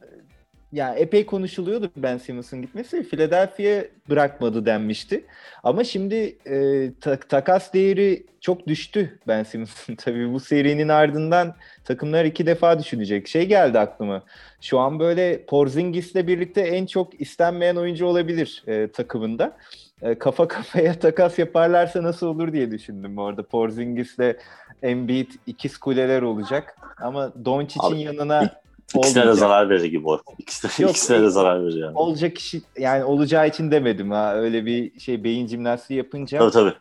yani 0.74 1.00
epey 1.00 1.26
konuşuluyordu 1.26 1.92
Ben 1.98 2.18
Simmons'ın 2.18 2.62
gitmesi. 2.62 3.04
Philadelphia 3.04 3.88
bırakmadı 4.10 4.66
denmişti. 4.66 5.26
Ama 5.64 5.84
şimdi 5.84 6.38
e, 6.46 6.88
ta- 7.02 7.20
takas 7.20 7.74
değeri 7.74 8.26
çok 8.42 8.68
düştü 8.68 9.20
Ben 9.28 9.44
Simmons'ın. 9.44 9.96
Tabii 10.06 10.34
bu 10.34 10.40
serinin 10.40 10.90
ardından 10.90 11.56
takımlar 11.86 12.26
iki 12.26 12.46
defa 12.46 12.80
düşünecek. 12.80 13.28
Şey 13.28 13.46
geldi 13.46 13.80
aklıma. 13.80 14.24
Şu 14.62 14.80
an 14.80 15.00
böyle 15.00 15.46
Porzingis'le 15.46 16.16
birlikte 16.16 16.62
en 16.62 16.86
çok 16.86 17.22
istenmeyen 17.22 17.76
oyuncu 17.76 18.06
olabilir 18.06 18.64
e, 18.68 18.88
takımında. 18.88 19.58
E, 20.02 20.16
kafa 20.16 20.48
kafaya 20.48 21.00
takas 21.00 21.40
yaparlarsa 21.40 22.04
nasıl 22.04 22.28
olur 22.28 22.54
diye 22.54 22.72
düşündüm 22.72 23.18
orada. 23.18 23.44
Porzingis'le 23.44 24.36
Embiid 24.84 25.32
ikiz 25.48 25.78
kuleler 25.78 26.22
olacak. 26.22 26.76
Ama 27.02 27.46
Doncic'in 27.46 27.96
yanına 27.96 28.62
İkisine 29.00 29.16
de 29.16 29.20
olmayacak. 29.20 29.40
zarar 29.40 29.70
verir 29.70 29.84
gibi 29.84 30.08
o. 30.10 30.22
İkisine, 30.40 30.72
Yok, 30.80 30.92
ikisine 30.92 31.22
de 31.22 31.30
zarar 31.30 31.64
verir 31.66 31.78
yani. 31.82 31.98
olacak 31.98 32.36
kişi 32.36 32.62
yani 32.80 33.04
olacağı 33.04 33.48
için 33.48 33.72
demedim 33.72 34.12
ha 34.12 34.36
öyle 34.36 34.66
bir 34.66 35.00
şey 35.00 35.24
beyin 35.24 35.48
jimnastiği 35.48 35.98
yapınca. 35.98 36.40
Tabii 36.40 36.52
tabii. 36.52 36.74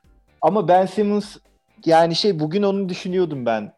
Ama 0.43 0.69
Ben 0.69 0.87
Simmons 0.87 1.37
yani 1.85 2.15
şey 2.15 2.41
bugün 2.41 2.63
onu 2.63 2.89
düşünüyordum 2.89 3.47
ben. 3.47 3.73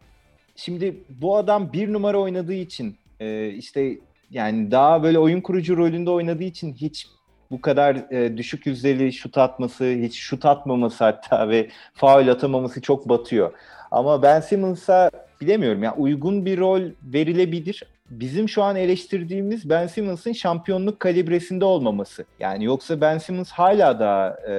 Şimdi 0.57 1.05
bu 1.09 1.37
adam 1.37 1.73
bir 1.73 1.93
numara 1.93 2.19
oynadığı 2.19 2.55
için 2.55 2.97
e, 3.21 3.49
işte 3.49 3.99
yani 4.31 4.71
daha 4.71 5.03
böyle 5.03 5.19
oyun 5.19 5.41
kurucu 5.41 5.77
rolünde 5.77 6.11
oynadığı 6.11 6.45
için 6.45 6.75
hiç 6.75 7.07
bu 7.51 7.61
kadar 7.61 8.13
e, 8.13 8.37
düşük 8.37 8.67
yüzdeli 8.67 9.13
şut 9.13 9.39
atması, 9.39 9.85
hiç 9.85 10.19
şut 10.19 10.45
atmaması 10.45 11.05
hatta 11.05 11.49
ve 11.49 11.69
faul 11.95 12.29
atamaması 12.29 12.81
çok 12.81 13.09
batıyor. 13.09 13.53
Ama 13.91 14.23
Ben 14.23 14.41
Simmons'a 14.41 15.11
bilemiyorum 15.41 15.83
ya 15.83 15.95
uygun 15.97 16.47
bir 16.47 16.59
rol 16.59 16.83
verilebilir. 17.05 17.83
Bizim 18.21 18.49
şu 18.49 18.63
an 18.63 18.77
eleştirdiğimiz 18.77 19.71
Ben 19.71 19.87
Simmons'ın 19.87 20.33
şampiyonluk 20.33 21.01
kalibresinde 21.01 21.65
olmaması. 21.65 22.25
Yani 22.41 22.65
yoksa 22.65 23.01
Ben 23.01 23.19
Simmons 23.19 23.51
hala 23.51 24.01
da 24.01 24.41
e, 24.49 24.55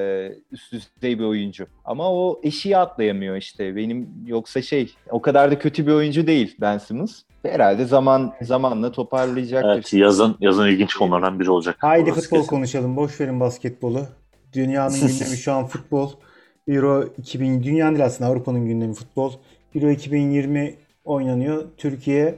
üst 0.52 0.74
düzey 0.74 1.20
bir 1.20 1.24
oyuncu. 1.24 1.68
Ama 1.86 2.14
o 2.14 2.40
eşiği 2.44 2.78
atlayamıyor 2.78 3.36
işte. 3.36 3.76
Benim 3.76 4.10
yoksa 4.26 4.62
şey 4.62 4.94
o 5.10 5.22
kadar 5.22 5.52
da 5.52 5.60
kötü 5.60 5.88
bir 5.88 5.92
oyuncu 5.92 6.28
değil 6.28 6.56
Ben 6.62 6.78
Simmons. 6.78 7.22
Herhalde 7.44 7.86
zaman 7.86 8.34
zamanla 8.42 8.92
toparlayacaktır. 8.92 9.70
Evet 9.70 9.94
yazın 9.94 10.36
yazın 10.40 10.68
ilginç 10.68 10.94
konulardan 10.94 11.40
biri 11.40 11.52
olacak. 11.52 11.76
Haydi 11.80 12.12
Orası 12.12 12.22
futbol 12.22 12.38
kesin. 12.38 12.50
konuşalım. 12.50 12.96
Boş 12.96 13.22
verin 13.22 13.40
basketbolu. 13.40 14.06
Dünyanın 14.54 14.96
gündemi 14.96 15.38
şu 15.38 15.54
an 15.54 15.66
futbol. 15.66 16.12
Euro 16.68 17.06
2000 17.18 17.64
dünyanın 17.64 17.96
değil 17.96 18.06
aslında 18.06 18.30
Avrupa'nın 18.30 18.68
gündemi 18.68 18.94
futbol. 18.94 19.34
Euro 19.76 19.90
2020 19.90 20.76
oynanıyor. 21.06 21.64
Türkiye 21.78 22.36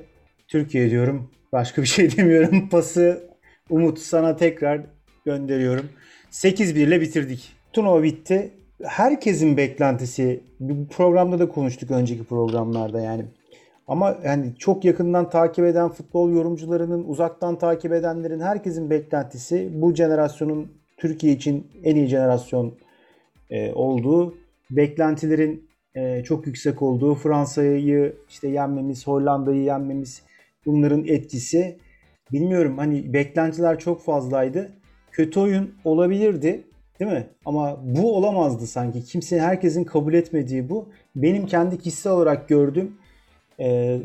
Türkiye 0.55 0.89
diyorum. 0.89 1.29
Başka 1.51 1.81
bir 1.81 1.87
şey 1.87 2.11
demiyorum. 2.17 2.69
Pası 2.69 3.23
Umut 3.69 3.99
sana 3.99 4.35
tekrar 4.35 4.81
gönderiyorum. 5.25 5.89
8-1 6.31 6.79
ile 6.79 7.01
bitirdik. 7.01 7.51
Turnuva 7.73 8.03
bitti. 8.03 8.51
Herkesin 8.83 9.57
beklentisi 9.57 10.43
bu 10.59 10.87
programda 10.87 11.39
da 11.39 11.49
konuştuk 11.49 11.91
önceki 11.91 12.23
programlarda 12.23 13.01
yani. 13.01 13.25
Ama 13.87 14.17
yani 14.25 14.55
çok 14.59 14.85
yakından 14.85 15.29
takip 15.29 15.65
eden 15.65 15.89
futbol 15.89 16.31
yorumcularının, 16.31 17.03
uzaktan 17.03 17.57
takip 17.57 17.93
edenlerin 17.93 18.39
herkesin 18.39 18.89
beklentisi 18.89 19.69
bu 19.73 19.95
jenerasyonun 19.95 20.71
Türkiye 20.97 21.33
için 21.33 21.67
en 21.83 21.95
iyi 21.95 22.07
jenerasyon 22.07 22.73
e, 23.49 23.73
olduğu, 23.73 24.35
beklentilerin 24.71 25.69
e, 25.95 26.23
çok 26.23 26.47
yüksek 26.47 26.81
olduğu, 26.81 27.15
Fransa'yı 27.15 28.15
işte 28.29 28.47
yenmemiz, 28.47 29.07
Hollanda'yı 29.07 29.61
yenmemiz 29.63 30.24
bunların 30.65 31.05
etkisi. 31.07 31.79
Bilmiyorum 32.31 32.77
hani 32.77 33.13
beklentiler 33.13 33.79
çok 33.79 34.03
fazlaydı. 34.03 34.71
Kötü 35.11 35.39
oyun 35.39 35.75
olabilirdi 35.83 36.67
değil 36.99 37.11
mi? 37.11 37.27
Ama 37.45 37.77
bu 37.81 38.17
olamazdı 38.17 38.67
sanki. 38.67 39.03
Kimsenin, 39.03 39.41
herkesin 39.41 39.83
kabul 39.83 40.13
etmediği 40.13 40.69
bu. 40.69 40.89
Benim 41.15 41.45
kendi 41.45 41.77
kişisel 41.77 42.13
olarak 42.13 42.49
gördüğüm 42.49 42.97
e, 43.59 43.99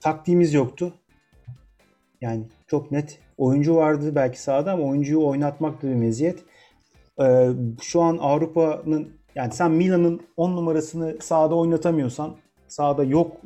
taktiğimiz 0.00 0.54
yoktu. 0.54 0.94
Yani 2.20 2.44
çok 2.66 2.90
net. 2.90 3.18
Oyuncu 3.38 3.76
vardı 3.76 4.14
belki 4.14 4.40
sahada 4.40 4.72
ama 4.72 4.84
oyuncuyu 4.84 5.26
oynatmak 5.26 5.82
da 5.82 5.88
bir 5.88 5.94
meziyet. 5.94 6.38
E, 7.20 7.48
şu 7.82 8.00
an 8.00 8.18
Avrupa'nın 8.18 9.12
yani 9.34 9.52
sen 9.52 9.70
Milan'ın 9.70 10.20
10 10.36 10.56
numarasını 10.56 11.16
sahada 11.20 11.54
oynatamıyorsan 11.54 12.36
sahada 12.68 13.04
yok. 13.04 13.36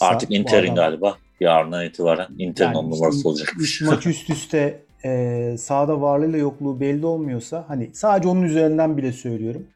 Artık 0.00 0.30
Inter'in 0.30 0.74
galiba. 0.74 1.16
Yarından 1.40 1.84
itibaren 1.84 2.28
Inter'in 2.38 2.74
on 2.74 2.90
numarası 2.90 3.28
olacak. 3.28 3.54
3 3.58 3.82
maç 3.82 4.06
üst 4.06 4.30
üste 4.30 4.82
e, 5.04 5.54
sahada 5.58 6.00
varlığıyla 6.00 6.38
yokluğu 6.38 6.80
belli 6.80 7.06
olmuyorsa 7.06 7.64
hani 7.68 7.90
sadece 7.94 8.28
onun 8.28 8.42
üzerinden 8.42 8.96
bile 8.96 9.12
söylüyorum. 9.12 9.66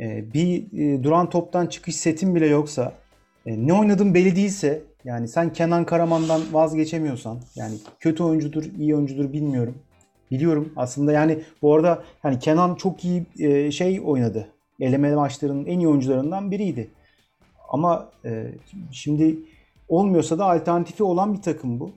E, 0.00 0.32
bir 0.34 0.64
e, 0.78 1.04
duran 1.04 1.30
toptan 1.30 1.66
çıkış 1.66 1.96
setin 1.96 2.34
bile 2.34 2.46
yoksa 2.46 2.92
e, 3.46 3.66
ne 3.66 3.72
oynadığın 3.72 4.14
belli 4.14 4.36
değilse 4.36 4.82
yani 5.04 5.28
sen 5.28 5.52
Kenan 5.52 5.84
Karaman'dan 5.84 6.40
vazgeçemiyorsan 6.52 7.38
yani 7.56 7.74
kötü 8.00 8.22
oyuncudur, 8.22 8.64
iyi 8.78 8.94
oyuncudur 8.94 9.32
bilmiyorum. 9.32 9.74
Biliyorum 10.30 10.72
aslında 10.76 11.12
yani 11.12 11.38
bu 11.62 11.74
arada 11.74 12.02
hani 12.22 12.38
Kenan 12.38 12.74
çok 12.74 13.04
iyi 13.04 13.26
e, 13.38 13.70
şey 13.70 14.00
oynadı. 14.04 14.48
Eleme 14.80 15.14
maçlarının 15.14 15.66
en 15.66 15.78
iyi 15.78 15.88
oyuncularından 15.88 16.50
biriydi. 16.50 16.90
Ama 17.68 18.08
e, 18.24 18.46
şimdi 18.92 19.38
olmuyorsa 19.90 20.38
da 20.38 20.44
alternatifi 20.44 21.02
olan 21.02 21.34
bir 21.34 21.42
takım 21.42 21.80
bu. 21.80 21.92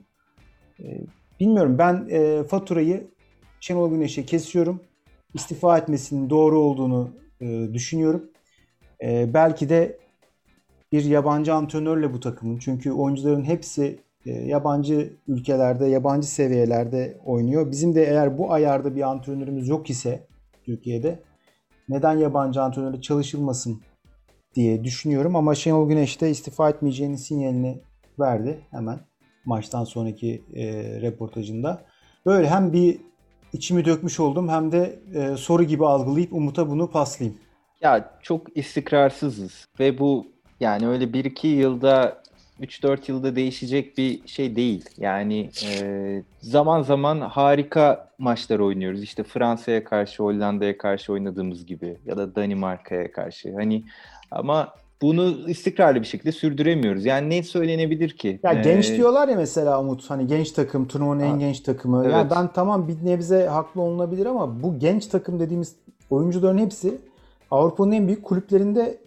E, 0.80 1.00
bilmiyorum 1.40 1.78
ben 1.78 2.06
e, 2.10 2.44
faturayı 2.44 3.06
Şenol 3.60 3.90
Güneş'e 3.90 4.24
kesiyorum. 4.24 4.80
İstifa 5.34 5.78
etmesinin 5.78 6.30
doğru 6.30 6.58
olduğunu 6.58 7.10
e, 7.40 7.68
düşünüyorum. 7.72 8.30
E, 9.02 9.34
belki 9.34 9.68
de 9.68 9.98
bir 10.92 11.04
yabancı 11.04 11.54
antrenörle 11.54 12.12
bu 12.12 12.20
takımın. 12.20 12.58
Çünkü 12.58 12.92
oyuncuların 12.92 13.44
hepsi 13.44 13.98
yabancı 14.24 15.12
ülkelerde, 15.28 15.86
yabancı 15.86 16.26
seviyelerde 16.26 17.18
oynuyor. 17.24 17.70
Bizim 17.70 17.94
de 17.94 18.04
eğer 18.04 18.38
bu 18.38 18.52
ayarda 18.52 18.96
bir 18.96 19.02
antrenörümüz 19.02 19.68
yok 19.68 19.90
ise 19.90 20.26
Türkiye'de 20.64 21.22
neden 21.88 22.18
yabancı 22.18 22.62
antrenörle 22.62 23.00
çalışılmasın 23.00 23.80
diye 24.54 24.84
düşünüyorum 24.84 25.36
ama 25.36 25.54
Şenol 25.54 25.88
Güneş 25.88 26.20
de 26.20 26.30
istifa 26.30 26.70
etmeyeceğinin 26.70 27.16
sinyalini 27.16 27.80
verdi 28.18 28.60
hemen 28.70 29.00
maçtan 29.44 29.84
sonraki 29.84 30.42
e, 30.54 30.64
reportajında. 31.00 31.84
Böyle 32.26 32.48
hem 32.48 32.72
bir 32.72 33.00
içimi 33.52 33.84
dökmüş 33.84 34.20
oldum 34.20 34.48
hem 34.48 34.72
de 34.72 34.98
e, 35.14 35.36
soru 35.36 35.64
gibi 35.64 35.86
algılayıp 35.86 36.32
Umut'a 36.32 36.70
bunu 36.70 36.90
paslayayım. 36.90 37.38
Ya 37.80 38.10
çok 38.22 38.56
istikrarsızız 38.56 39.66
ve 39.80 39.98
bu 39.98 40.26
yani 40.60 40.88
öyle 40.88 41.04
1-2 41.04 41.46
yılda 41.46 42.24
3-4 42.60 42.98
yılda 43.08 43.36
değişecek 43.36 43.98
bir 43.98 44.28
şey 44.28 44.56
değil. 44.56 44.84
Yani 44.98 45.50
e, 45.70 46.22
zaman 46.40 46.82
zaman 46.82 47.20
harika 47.20 48.10
maçlar 48.18 48.58
oynuyoruz. 48.58 49.02
İşte 49.02 49.22
Fransa'ya 49.22 49.84
karşı, 49.84 50.22
Hollanda'ya 50.22 50.78
karşı 50.78 51.12
oynadığımız 51.12 51.66
gibi 51.66 51.96
ya 52.06 52.16
da 52.16 52.34
Danimarka'ya 52.34 53.12
karşı. 53.12 53.54
Hani 53.54 53.84
ama 54.34 54.68
bunu 55.02 55.24
istikrarlı 55.48 56.00
bir 56.00 56.06
şekilde 56.06 56.32
sürdüremiyoruz. 56.32 57.04
Yani 57.04 57.30
ne 57.30 57.42
söylenebilir 57.42 58.10
ki? 58.10 58.40
Ya 58.42 58.52
Ee, 58.52 58.62
genç 58.62 58.92
diyorlar 58.96 59.28
ya 59.28 59.36
mesela 59.36 59.80
Umut 59.80 60.10
hani 60.10 60.26
genç 60.26 60.52
takım 60.52 60.88
turnuvanın 60.88 61.20
en 61.20 61.38
genç 61.38 61.60
takımı. 61.60 62.02
evet. 62.04 62.12
Yani 62.14 62.30
ben 62.30 62.52
tamam 62.52 62.88
bir 62.88 63.06
nebze 63.06 63.46
haklı 63.46 63.80
olunabilir 63.82 64.26
ama 64.26 64.62
bu 64.62 64.78
genç 64.78 65.06
takım 65.06 65.40
dediğimiz 65.40 65.76
oyuncuların 66.10 66.58
hepsi 66.58 66.98
Avrupa'nın 67.50 67.92
en 67.92 68.06
büyük 68.06 68.22
kulüplerinde 68.24 68.98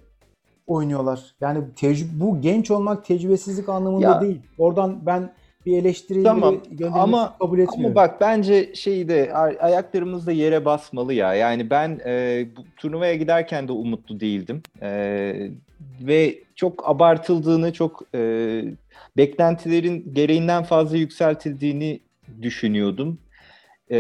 oynuyorlar. 0.68 1.36
Yani 1.42 1.60
tecrü- 1.76 2.20
bu 2.20 2.42
genç 2.42 2.72
olmak 2.72 3.06
tecrübesizlik 3.06 3.70
anlamında 3.70 4.06
Ya- 4.08 4.22
değil. 4.22 4.42
Oradan 4.58 5.06
ben 5.06 5.34
bir 5.68 5.78
eleştiri 5.78 6.24
Tamam, 6.24 6.62
ama- 6.94 7.38
kabul 7.40 7.60
etmiyorum. 7.60 7.86
Ama 7.86 7.96
bak 7.96 8.22
bence 8.22 8.76
şeyi 8.76 9.10
de 9.10 9.34
ay- 9.34 9.58
ayaklarımız 9.60 10.28
da 10.28 10.32
yere 10.32 10.66
basmalı 10.66 11.14
ya. 11.14 11.34
Yani 11.34 11.70
ben 11.70 12.00
e, 12.06 12.46
bu 12.58 12.62
turnuvaya 12.78 13.16
giderken 13.16 13.68
de 13.68 13.72
umutlu 13.72 14.20
değildim. 14.20 14.62
E, 14.82 14.90
ve 16.02 16.36
çok 16.56 16.90
abartıldığını, 16.90 17.74
çok 17.74 18.04
e, 18.16 18.62
beklentilerin 19.18 20.14
gereğinden 20.14 20.64
fazla 20.64 20.98
yükseltildiğini 20.98 22.00
düşünüyordum. 22.42 23.18
E, 23.92 23.98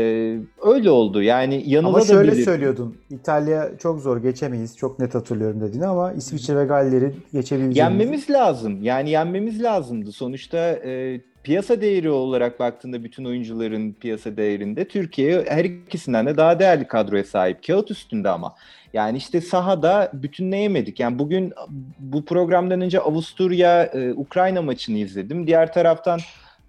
öyle 0.64 0.90
oldu. 0.90 1.22
Yani 1.22 1.56
Ama 1.56 1.64
yanılabilir. 1.66 2.08
şöyle 2.08 2.36
söylüyordun. 2.36 2.98
İtalya 3.10 3.78
çok 3.78 4.00
zor 4.00 4.18
geçemeyiz. 4.18 4.78
Çok 4.78 5.00
net 5.00 5.16
hatırlıyorum 5.16 5.62
dediğini 5.62 5.88
ama 5.88 6.14
İsviçre 6.14 6.56
ve 6.56 6.66
Galler'i 6.66 7.14
geçebileceğimiz. 7.34 7.78
Yenmemiz 7.78 8.30
lazım. 8.30 8.84
Yani 8.84 9.10
yenmemiz 9.10 9.64
lazımdı. 9.64 10.12
Sonuçta 10.12 10.58
e, 10.58 11.22
piyasa 11.44 11.82
değeri 11.82 12.10
olarak 12.10 12.60
baktığında 12.60 13.04
bütün 13.04 13.26
oyuncuların 13.26 13.94
piyasa 13.94 14.38
değerinde 14.38 14.88
Türkiye 14.88 15.46
her 15.48 15.66
ikisinden 15.66 16.26
de 16.26 16.38
daha 16.38 16.60
değerli 16.60 16.88
kadroya 16.88 17.24
sahip. 17.24 17.68
Kağıt 17.68 17.92
üstünde 17.92 18.30
ama. 18.30 18.56
Yani 18.94 19.18
işte 19.18 19.42
sahada 19.42 20.12
bütünleyemedik. 20.14 21.00
Yani 21.00 21.20
bugün 21.20 21.54
bu 22.00 22.26
programdan 22.26 22.82
önce 22.82 23.00
Avusturya 23.00 23.84
e, 23.84 24.14
Ukrayna 24.14 24.62
maçını 24.62 24.98
izledim. 24.98 25.48
Diğer 25.48 25.74
taraftan 25.74 26.20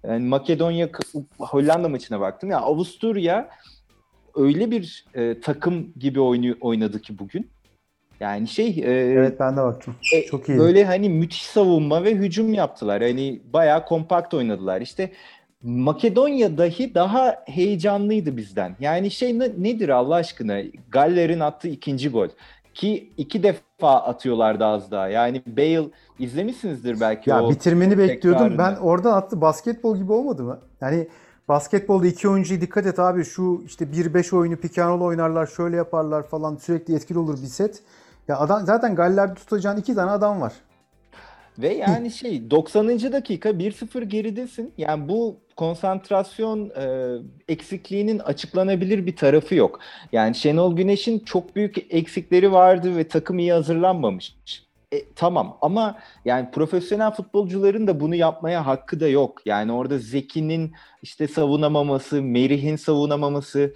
yani 0.07 0.25
Makedonya 0.27 0.89
Hollanda 1.39 1.89
maçına 1.89 2.19
baktım. 2.19 2.49
Ya 2.49 2.53
yani 2.57 2.65
Avusturya 2.65 3.49
öyle 4.35 4.71
bir 4.71 5.05
e, 5.15 5.39
takım 5.41 5.93
gibi 5.99 6.19
oynuyor, 6.21 6.55
oynadı 6.61 7.01
ki 7.01 7.19
bugün. 7.19 7.49
Yani 8.19 8.47
şey 8.47 8.67
e, 8.67 8.91
Evet 8.91 9.39
ben 9.39 9.57
de 9.57 9.61
baktım. 9.61 9.95
e, 10.15 10.25
Çok 10.25 10.49
iyi. 10.49 10.57
Böyle 10.57 10.85
hani 10.85 11.09
müthiş 11.09 11.41
savunma 11.43 12.03
ve 12.03 12.15
hücum 12.15 12.53
yaptılar. 12.53 13.01
Hani 13.01 13.41
bayağı 13.53 13.85
kompakt 13.85 14.33
oynadılar. 14.33 14.81
İşte 14.81 15.11
Makedonya 15.63 16.57
dahi 16.57 16.95
daha 16.95 17.43
heyecanlıydı 17.47 18.37
bizden. 18.37 18.75
Yani 18.79 19.11
şey 19.11 19.39
ne- 19.39 19.51
nedir 19.57 19.89
Allah 19.89 20.15
aşkına? 20.15 20.61
Galler'in 20.89 21.39
attığı 21.39 21.67
ikinci 21.67 22.09
gol. 22.09 22.27
Ki 22.79 23.13
iki 23.17 23.43
defa 23.43 24.01
atıyorlardı 24.01 24.65
az 24.65 24.91
daha. 24.91 25.07
Yani 25.07 25.43
Bale 25.47 25.87
izlemişsinizdir 26.19 26.99
belki 26.99 27.29
Ya 27.29 27.43
o 27.43 27.51
bitirmeni 27.51 27.97
bekliyordum. 27.97 28.57
Ben 28.57 28.69
tekrarını. 28.69 28.79
oradan 28.79 29.13
attı 29.13 29.41
basketbol 29.41 29.97
gibi 29.97 30.11
olmadı 30.11 30.43
mı? 30.43 30.59
Yani 30.81 31.07
basketbolda 31.47 32.07
iki 32.07 32.29
oyuncuya 32.29 32.61
dikkat 32.61 32.85
et 32.85 32.99
abi. 32.99 33.25
Şu 33.25 33.63
işte 33.65 33.85
1-5 33.85 34.35
oyunu 34.35 34.55
roll 34.77 35.01
oynarlar, 35.01 35.47
şöyle 35.47 35.75
yaparlar 35.75 36.27
falan. 36.27 36.55
Sürekli 36.55 36.95
etkili 36.95 37.19
olur 37.19 37.41
bir 37.41 37.47
set. 37.47 37.83
Ya 38.27 38.39
adam 38.39 38.65
zaten 38.65 38.95
Galler'de 38.95 39.33
tutacağın 39.33 39.77
iki 39.77 39.95
tane 39.95 40.11
adam 40.11 40.41
var. 40.41 40.53
Ve 41.57 41.73
yani 41.73 42.11
şey 42.11 42.51
90. 42.51 42.87
dakika 42.89 43.49
1-0 43.49 44.03
geridesin. 44.03 44.73
Yani 44.77 45.09
bu 45.09 45.37
konsantrasyon 45.59 46.69
e, 46.69 47.15
eksikliğinin 47.47 48.19
açıklanabilir 48.19 49.05
bir 49.05 49.15
tarafı 49.15 49.55
yok. 49.55 49.79
Yani 50.11 50.35
Şenol 50.35 50.75
Güneş'in 50.75 51.19
çok 51.19 51.55
büyük 51.55 51.93
eksikleri 51.93 52.51
vardı 52.51 52.97
ve 52.97 53.07
takım 53.07 53.39
iyi 53.39 53.53
hazırlanmamış. 53.53 54.35
E, 54.91 54.97
tamam 55.15 55.57
ama 55.61 55.99
yani 56.25 56.51
profesyonel 56.51 57.11
futbolcuların 57.11 57.87
da 57.87 57.99
bunu 57.99 58.15
yapmaya 58.15 58.65
hakkı 58.65 58.99
da 58.99 59.07
yok. 59.07 59.41
Yani 59.45 59.71
orada 59.71 59.97
Zeki'nin 59.97 60.73
işte 61.01 61.27
savunamaması, 61.27 62.21
Merih'in 62.21 62.75
savunamaması 62.75 63.73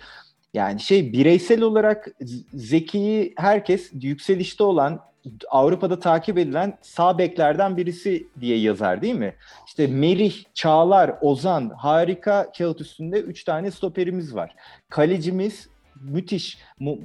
yani 0.54 0.80
şey 0.80 1.14
bireysel 1.14 1.62
olarak 1.62 2.08
Zeki'yi 2.54 3.34
herkes 3.38 3.92
yükselişte 3.94 4.64
olan 4.64 5.00
Avrupa'da 5.50 6.00
takip 6.00 6.38
edilen 6.38 6.78
sağ 6.82 7.18
beklerden 7.18 7.78
birisi 7.78 8.28
diye 8.42 8.58
yazar 8.58 9.02
değil 9.02 9.16
mi? 9.16 9.36
İşte 9.68 9.88
Merih, 9.88 10.44
Çağlar, 10.54 11.16
Ozan 11.22 11.70
harika 11.78 12.52
kağıt 12.58 12.82
üstünde 12.82 13.20
3 13.20 13.44
tane 13.44 13.72
stoperimiz 13.72 14.36
var. 14.36 14.56
Kalecimiz 14.90 15.68
müthiş. 16.02 16.58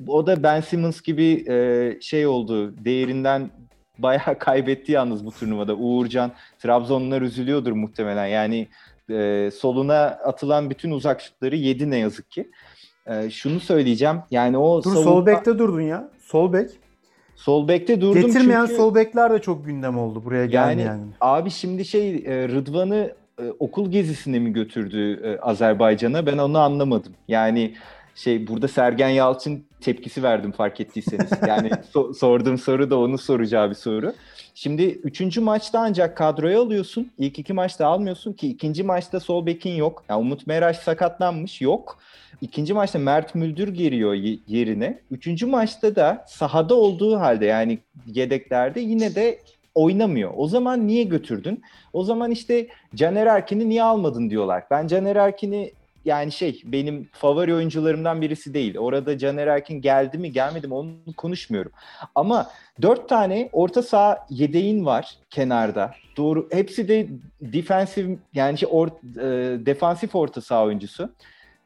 O 0.08 0.26
da 0.26 0.42
Ben 0.42 0.60
Simmons 0.60 1.00
gibi 1.02 1.44
e, 1.48 1.98
şey 2.00 2.26
oldu. 2.26 2.84
Değerinden 2.84 3.50
bayağı 3.98 4.38
kaybetti 4.38 4.92
yalnız 4.92 5.26
bu 5.26 5.30
turnuvada. 5.30 5.74
Uğurcan, 5.74 6.32
Trabzonlular 6.58 7.22
üzülüyordur 7.22 7.72
muhtemelen. 7.72 8.26
Yani 8.26 8.68
e, 9.10 9.50
soluna 9.54 9.96
atılan 10.04 10.70
bütün 10.70 10.90
uzak 10.90 11.20
şutları 11.20 11.56
yedi 11.56 11.90
ne 11.90 11.96
yazık 11.98 12.30
ki. 12.30 12.50
E, 13.06 13.30
şunu 13.30 13.60
söyleyeceğim. 13.60 14.16
Yani 14.30 14.58
o 14.58 14.82
Dur 14.84 14.90
savunma- 14.90 15.04
sol 15.04 15.26
bekte 15.26 15.58
durdun 15.58 15.80
ya. 15.80 16.10
Sol 16.20 16.52
bek. 16.52 16.70
Sol 17.38 17.68
bekte 17.68 18.00
durdum 18.00 18.26
Getirmeyen 18.26 18.66
çünkü... 18.66 18.76
sol 18.76 18.94
bekler 18.94 19.32
de 19.32 19.38
çok 19.38 19.66
gündem 19.66 19.98
oldu 19.98 20.24
buraya 20.24 20.46
gelmeyen. 20.46 21.00
Abi 21.20 21.50
şimdi 21.50 21.84
şey 21.84 22.14
e, 22.14 22.48
Rıdvan'ı 22.48 23.14
e, 23.40 23.44
okul 23.58 23.90
gezisine 23.90 24.38
mi 24.38 24.52
götürdü 24.52 25.20
e, 25.24 25.40
Azerbaycan'a? 25.40 26.26
Ben 26.26 26.38
onu 26.38 26.58
anlamadım. 26.58 27.12
Yani 27.28 27.74
şey 28.14 28.46
burada 28.46 28.68
Sergen 28.68 29.08
Yalçın 29.08 29.64
tepkisi 29.80 30.22
verdim 30.22 30.52
fark 30.52 30.80
ettiyseniz. 30.80 31.30
Yani 31.48 31.70
so- 31.94 32.14
sorduğum 32.14 32.58
soru 32.58 32.90
da 32.90 32.98
onu 32.98 33.18
soracağı 33.18 33.70
bir 33.70 33.74
soru. 33.74 34.12
Şimdi 34.60 34.82
üçüncü 34.82 35.40
maçta 35.40 35.80
ancak 35.80 36.16
kadroya 36.16 36.60
alıyorsun. 36.60 37.10
İlk 37.18 37.38
iki 37.38 37.52
maçta 37.52 37.86
almıyorsun 37.86 38.32
ki 38.32 38.48
ikinci 38.48 38.82
maçta 38.82 39.20
sol 39.20 39.46
bekin 39.46 39.70
yok. 39.70 40.04
Yani 40.08 40.20
Umut 40.20 40.46
Meraş 40.46 40.78
sakatlanmış 40.78 41.60
yok. 41.60 41.98
İkinci 42.40 42.74
maçta 42.74 42.98
Mert 42.98 43.34
Müldür 43.34 43.68
giriyor 43.68 44.14
yerine. 44.46 45.00
Üçüncü 45.10 45.46
maçta 45.46 45.96
da 45.96 46.24
sahada 46.28 46.74
olduğu 46.74 47.20
halde 47.20 47.46
yani 47.46 47.78
yedeklerde 48.06 48.80
yine 48.80 49.14
de 49.14 49.38
oynamıyor. 49.74 50.32
O 50.36 50.48
zaman 50.48 50.86
niye 50.86 51.04
götürdün? 51.04 51.62
O 51.92 52.04
zaman 52.04 52.30
işte 52.30 52.66
Caner 52.94 53.26
Erkin'i 53.26 53.68
niye 53.68 53.82
almadın 53.82 54.30
diyorlar. 54.30 54.64
Ben 54.70 54.86
Caner 54.86 55.16
Erkin'i 55.16 55.72
yani 56.04 56.32
şey 56.32 56.62
benim 56.64 57.08
favori 57.12 57.54
oyuncularımdan 57.54 58.20
birisi 58.20 58.54
değil. 58.54 58.78
Orada 58.78 59.18
Caner 59.18 59.46
Erkin 59.46 59.80
geldi 59.80 60.18
mi 60.18 60.32
gelmedi 60.32 60.66
mi 60.68 60.74
onu 60.74 60.92
konuşmuyorum. 61.16 61.72
Ama 62.14 62.50
dört 62.82 63.08
tane 63.08 63.48
orta 63.52 63.82
saha 63.82 64.26
yedeğin 64.30 64.86
var 64.86 65.18
kenarda. 65.30 65.94
Doğru. 66.16 66.48
Hepsi 66.52 66.88
de 66.88 67.08
defensif 67.40 68.18
yani 68.34 68.58
şey 68.58 68.68
or, 68.72 68.88
e, 68.88 69.66
defansif 69.66 70.14
orta 70.14 70.40
saha 70.40 70.64
oyuncusu. 70.64 71.14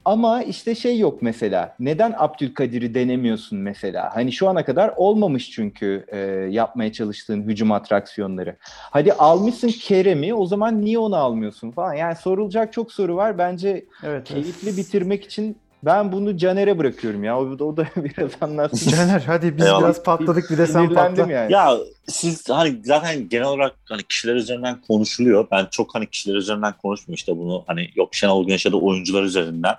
Ama 0.05 0.42
işte 0.42 0.74
şey 0.74 0.98
yok 0.98 1.22
mesela. 1.22 1.74
Neden 1.80 2.14
Abdülkadir'i 2.18 2.94
denemiyorsun 2.94 3.59
mesela? 3.59 4.11
Hani 4.14 4.32
şu 4.32 4.48
ana 4.48 4.64
kadar 4.64 4.92
olmamış 4.96 5.50
çünkü 5.50 6.05
e, 6.09 6.18
yapmaya 6.50 6.92
çalıştığın 6.92 7.42
hücum 7.42 7.72
atraksiyonları. 7.72 8.57
Hadi 8.66 9.12
almışsın 9.12 9.68
Kerem'i 9.68 10.34
o 10.34 10.46
zaman 10.46 10.80
niye 10.84 10.98
onu 10.98 11.16
almıyorsun 11.16 11.70
falan. 11.70 11.94
Yani 11.94 12.16
sorulacak 12.16 12.72
çok 12.72 12.92
soru 12.92 13.16
var. 13.16 13.38
Bence 13.38 13.84
Evet. 14.05 14.24
keyifli 14.28 14.76
bitirmek 14.76 15.24
için 15.24 15.57
ben 15.82 16.12
bunu 16.12 16.36
Caner'e 16.36 16.78
bırakıyorum 16.78 17.24
ya. 17.24 17.38
O, 17.40 17.42
o 17.42 17.76
da 17.76 17.86
biraz 17.96 18.30
anlatsın. 18.40 18.90
Caner 18.90 19.22
hadi 19.26 19.57
biz 19.57 19.64
Eyvallah. 19.66 19.82
biraz 19.82 20.03
patladık 20.03 20.50
bir 20.50 20.59
de 20.59 20.66
sen 20.66 20.94
patla. 20.94 21.32
yani. 21.32 21.53
Ya 21.53 21.76
siz 22.09 22.48
hani 22.48 22.80
zaten 22.84 23.28
genel 23.28 23.46
olarak 23.46 23.74
hani 23.88 24.03
kişiler 24.03 24.34
üzerinden 24.34 24.80
konuşuluyor. 24.80 25.46
Ben 25.50 25.66
çok 25.70 25.94
hani 25.94 26.07
kişiler 26.07 26.34
üzerinden 26.34 26.74
konuşmuyorum 26.82 27.14
işte 27.14 27.36
bunu 27.36 27.64
hani 27.66 27.88
yok 27.94 28.14
Şenol 28.14 28.46
Güneş 28.46 28.66
ya 28.66 28.72
da 28.72 28.76
oyuncular 28.76 29.22
üzerinden. 29.22 29.74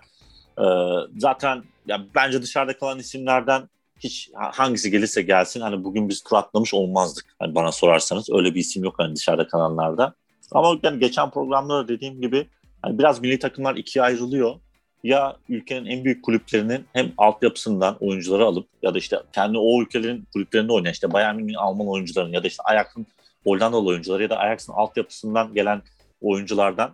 Ee, 0.60 0.64
zaten 1.18 1.64
ya 1.88 2.02
bence 2.16 2.42
dışarıda 2.42 2.78
kalan 2.78 3.00
isimlerden 3.00 3.70
hiç 4.00 4.30
ha- 4.34 4.52
hangisi 4.54 4.92
gelirse 4.92 5.22
gelsin 5.22 5.62
hani 5.62 5.84
bugün 5.84 6.10
biz 6.10 6.24
tur 6.24 6.36
atlamış 6.36 6.74
olmazdık. 6.74 7.26
Hani 7.40 7.56
bana 7.56 7.72
sorarsanız 7.72 8.30
öyle 8.32 8.56
bir 8.56 8.60
isim 8.60 8.84
yok 8.84 8.96
hani 8.98 9.16
dışarıda 9.16 9.48
kalanlarda. 9.48 10.14
Ama 10.52 10.78
yani 10.84 11.00
geçen 11.00 11.30
programda 11.30 11.78
da 11.78 11.88
dediğim 11.88 12.22
gibi 12.22 12.48
hani 12.82 13.00
biraz 13.00 13.20
milli 13.22 13.40
takımlar 13.40 13.76
ikiye 13.76 14.04
ayrılıyor. 14.06 14.56
ya 15.04 15.36
ülkenin 15.50 15.86
en 15.86 16.04
büyük 16.04 16.24
kulüplerinin 16.24 16.86
hem 16.94 17.12
altyapısından 17.18 17.98
oyuncuları 18.00 18.46
alıp 18.46 18.68
ya 18.82 18.94
da 18.94 18.98
işte 18.98 19.18
kendi 19.34 19.58
o 19.58 19.82
ülkelerin 19.82 20.28
kulüplerinde 20.34 20.74
oynayan 20.74 20.94
işte 20.94 21.14
Bayern 21.14 21.36
Münih'in 21.36 21.58
Alman 21.58 21.88
oyuncuların 21.88 22.32
ya 22.34 22.44
da 22.44 22.48
işte 22.48 22.64
Ajax'ın 22.64 23.06
Hollandalı 23.44 23.88
oyuncuları 23.88 24.24
ya 24.24 24.30
da 24.30 24.38
Ajax'ın 24.38 24.74
altyapısından 24.74 25.54
gelen 25.54 25.82
oyunculardan 26.22 26.94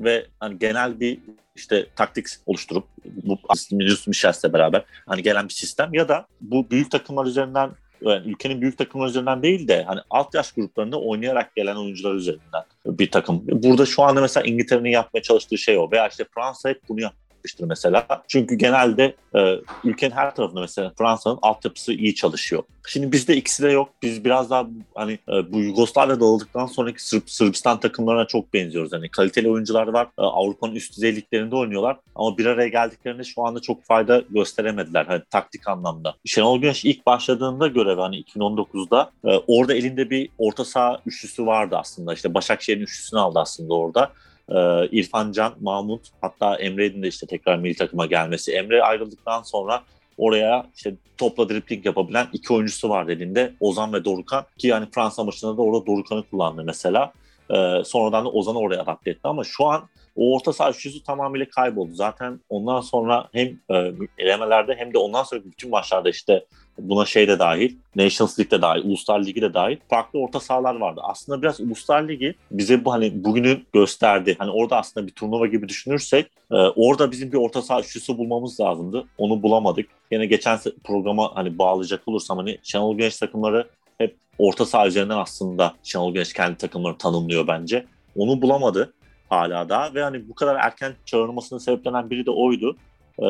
ve 0.00 0.26
hani 0.40 0.58
genel 0.58 1.00
bir 1.00 1.18
işte 1.56 1.86
taktik 1.96 2.26
oluşturup 2.46 2.84
bu 3.04 3.38
Yunus 3.70 4.06
Michel'le 4.06 4.52
beraber 4.52 4.84
hani 5.06 5.22
gelen 5.22 5.48
bir 5.48 5.54
sistem 5.54 5.94
ya 5.94 6.08
da 6.08 6.26
bu 6.40 6.70
büyük 6.70 6.90
takımlar 6.90 7.26
üzerinden 7.26 7.70
yani 8.00 8.30
ülkenin 8.30 8.60
büyük 8.60 8.78
takımlar 8.78 9.08
üzerinden 9.08 9.42
değil 9.42 9.68
de 9.68 9.82
hani 9.82 10.00
alt 10.10 10.34
yaş 10.34 10.52
gruplarında 10.52 11.00
oynayarak 11.00 11.56
gelen 11.56 11.76
oyuncular 11.76 12.14
üzerinden 12.14 12.62
bir 12.86 13.10
takım. 13.10 13.42
Burada 13.46 13.86
şu 13.86 14.02
anda 14.02 14.20
mesela 14.20 14.46
İngiltere'nin 14.46 14.90
yapmaya 14.90 15.22
çalıştığı 15.22 15.58
şey 15.58 15.78
o. 15.78 15.90
Veya 15.90 16.08
işte 16.08 16.24
Fransa 16.34 16.68
hep 16.68 16.80
bunu 16.88 17.00
yap 17.00 17.14
yapmıştır 17.40 17.64
mesela. 17.64 18.06
Çünkü 18.28 18.54
genelde 18.54 19.14
e, 19.34 19.56
ülkenin 19.84 20.10
her 20.10 20.34
tarafında 20.34 20.60
mesela 20.60 20.92
Fransa'nın 20.98 21.38
altyapısı 21.42 21.92
iyi 21.92 22.14
çalışıyor. 22.14 22.62
Şimdi 22.88 23.12
bizde 23.12 23.36
ikisi 23.36 23.62
de 23.62 23.70
yok. 23.70 23.88
Biz 24.02 24.24
biraz 24.24 24.50
daha 24.50 24.66
hani 24.94 25.12
e, 25.12 25.52
bu 25.52 25.60
Yugoslavya 25.60 26.20
dağıldıktan 26.20 26.66
sonraki 26.66 27.06
Sırp, 27.06 27.30
Sırbistan 27.30 27.80
takımlarına 27.80 28.26
çok 28.26 28.54
benziyoruz. 28.54 28.92
Hani 28.92 29.08
kaliteli 29.08 29.50
oyuncular 29.50 29.86
var. 29.86 30.06
E, 30.06 30.22
Avrupa'nın 30.22 30.74
üst 30.74 30.96
düzey 30.96 31.16
liglerinde 31.16 31.56
oynuyorlar. 31.56 31.96
Ama 32.14 32.38
bir 32.38 32.46
araya 32.46 32.68
geldiklerinde 32.68 33.24
şu 33.24 33.46
anda 33.46 33.60
çok 33.60 33.84
fayda 33.84 34.22
gösteremediler. 34.30 35.06
Hani 35.06 35.22
taktik 35.30 35.68
anlamda. 35.68 36.14
Şenol 36.24 36.60
Güneş 36.60 36.84
ilk 36.84 37.06
başladığında 37.06 37.66
görev 37.66 37.98
hani 37.98 38.22
2019'da 38.22 39.10
e, 39.24 39.28
orada 39.46 39.74
elinde 39.74 40.10
bir 40.10 40.28
orta 40.38 40.64
saha 40.64 41.00
üçlüsü 41.06 41.46
vardı 41.46 41.76
aslında. 41.78 42.14
İşte 42.14 42.34
Başakşehir'in 42.34 42.82
üçlüsünü 42.82 43.20
aldı 43.20 43.38
aslında 43.38 43.74
orada 43.74 44.12
e, 44.50 44.88
İrfan 44.90 45.32
Can, 45.32 45.54
Mahmut 45.60 46.02
hatta 46.20 46.56
Emre'nin 46.56 47.02
de 47.02 47.08
işte 47.08 47.26
tekrar 47.26 47.56
milli 47.56 47.76
takıma 47.76 48.06
gelmesi. 48.06 48.52
Emre 48.52 48.82
ayrıldıktan 48.82 49.42
sonra 49.42 49.82
oraya 50.18 50.66
işte 50.76 50.94
topla 51.18 51.48
dripling 51.48 51.86
yapabilen 51.86 52.26
iki 52.32 52.52
oyuncusu 52.52 52.88
var 52.88 53.08
elinde. 53.08 53.54
Ozan 53.60 53.92
ve 53.92 54.04
Dorukan 54.04 54.44
ki 54.58 54.68
yani 54.68 54.86
Fransa 54.94 55.24
maçında 55.24 55.56
da 55.56 55.62
orada 55.62 55.86
Dorukan'ı 55.86 56.22
kullandı 56.30 56.64
mesela. 56.64 57.12
Ee, 57.54 57.82
sonradan 57.84 58.24
da 58.24 58.30
Ozan'ı 58.30 58.58
oraya 58.58 58.82
adapte 58.82 59.10
etti 59.10 59.20
ama 59.24 59.44
şu 59.44 59.66
an 59.66 59.82
o 60.16 60.34
orta 60.34 60.52
saha 60.52 60.70
üçlüsü 60.70 61.02
tamamıyla 61.02 61.46
kayboldu. 61.48 61.94
Zaten 61.94 62.40
ondan 62.48 62.80
sonra 62.80 63.28
hem 63.32 63.46
e, 63.70 63.92
elemelerde 64.18 64.74
hem 64.74 64.94
de 64.94 64.98
ondan 64.98 65.22
sonra 65.22 65.44
bütün 65.44 65.70
maçlarda 65.70 66.10
işte 66.10 66.44
buna 66.82 67.04
şey 67.04 67.28
de 67.28 67.38
dahil, 67.38 67.76
Nations 67.96 68.38
League 68.38 68.50
de 68.50 68.62
dahil, 68.62 68.84
Uluslar 68.84 69.24
Ligi 69.24 69.42
de 69.42 69.54
dahil 69.54 69.76
farklı 69.90 70.18
orta 70.18 70.40
sahalar 70.40 70.74
vardı. 70.74 71.00
Aslında 71.04 71.42
biraz 71.42 71.60
Uluslar 71.60 72.08
Ligi 72.08 72.34
bize 72.50 72.84
bu 72.84 72.92
hani 72.92 73.24
bugünün 73.24 73.64
gösterdi. 73.72 74.36
Hani 74.38 74.50
orada 74.50 74.76
aslında 74.76 75.06
bir 75.06 75.12
turnuva 75.12 75.46
gibi 75.46 75.68
düşünürsek 75.68 76.26
e, 76.50 76.54
orada 76.54 77.10
bizim 77.10 77.32
bir 77.32 77.36
orta 77.36 77.62
saha 77.62 77.80
üçlüsü 77.80 78.18
bulmamız 78.18 78.60
lazımdı. 78.60 79.04
Onu 79.18 79.42
bulamadık. 79.42 79.88
Yine 80.10 80.26
geçen 80.26 80.58
programa 80.84 81.36
hani 81.36 81.58
bağlayacak 81.58 82.02
olursam 82.06 82.38
hani 82.38 82.58
Şenol 82.62 82.96
Güneş 82.96 83.18
takımları 83.18 83.68
hep 83.98 84.16
orta 84.38 84.66
saha 84.66 84.86
üzerinden 84.86 85.18
aslında 85.18 85.74
Şenol 85.82 86.14
Güneş 86.14 86.32
kendi 86.32 86.56
takımlarını 86.56 86.98
tanımlıyor 86.98 87.46
bence. 87.46 87.86
Onu 88.16 88.42
bulamadı 88.42 88.92
hala 89.30 89.68
daha 89.68 89.94
ve 89.94 90.02
hani 90.02 90.28
bu 90.28 90.34
kadar 90.34 90.56
erken 90.56 90.94
çağırılmasının 91.04 91.60
sebeplenen 91.60 92.10
biri 92.10 92.26
de 92.26 92.30
oydu. 92.30 92.76
Ee, 93.20 93.24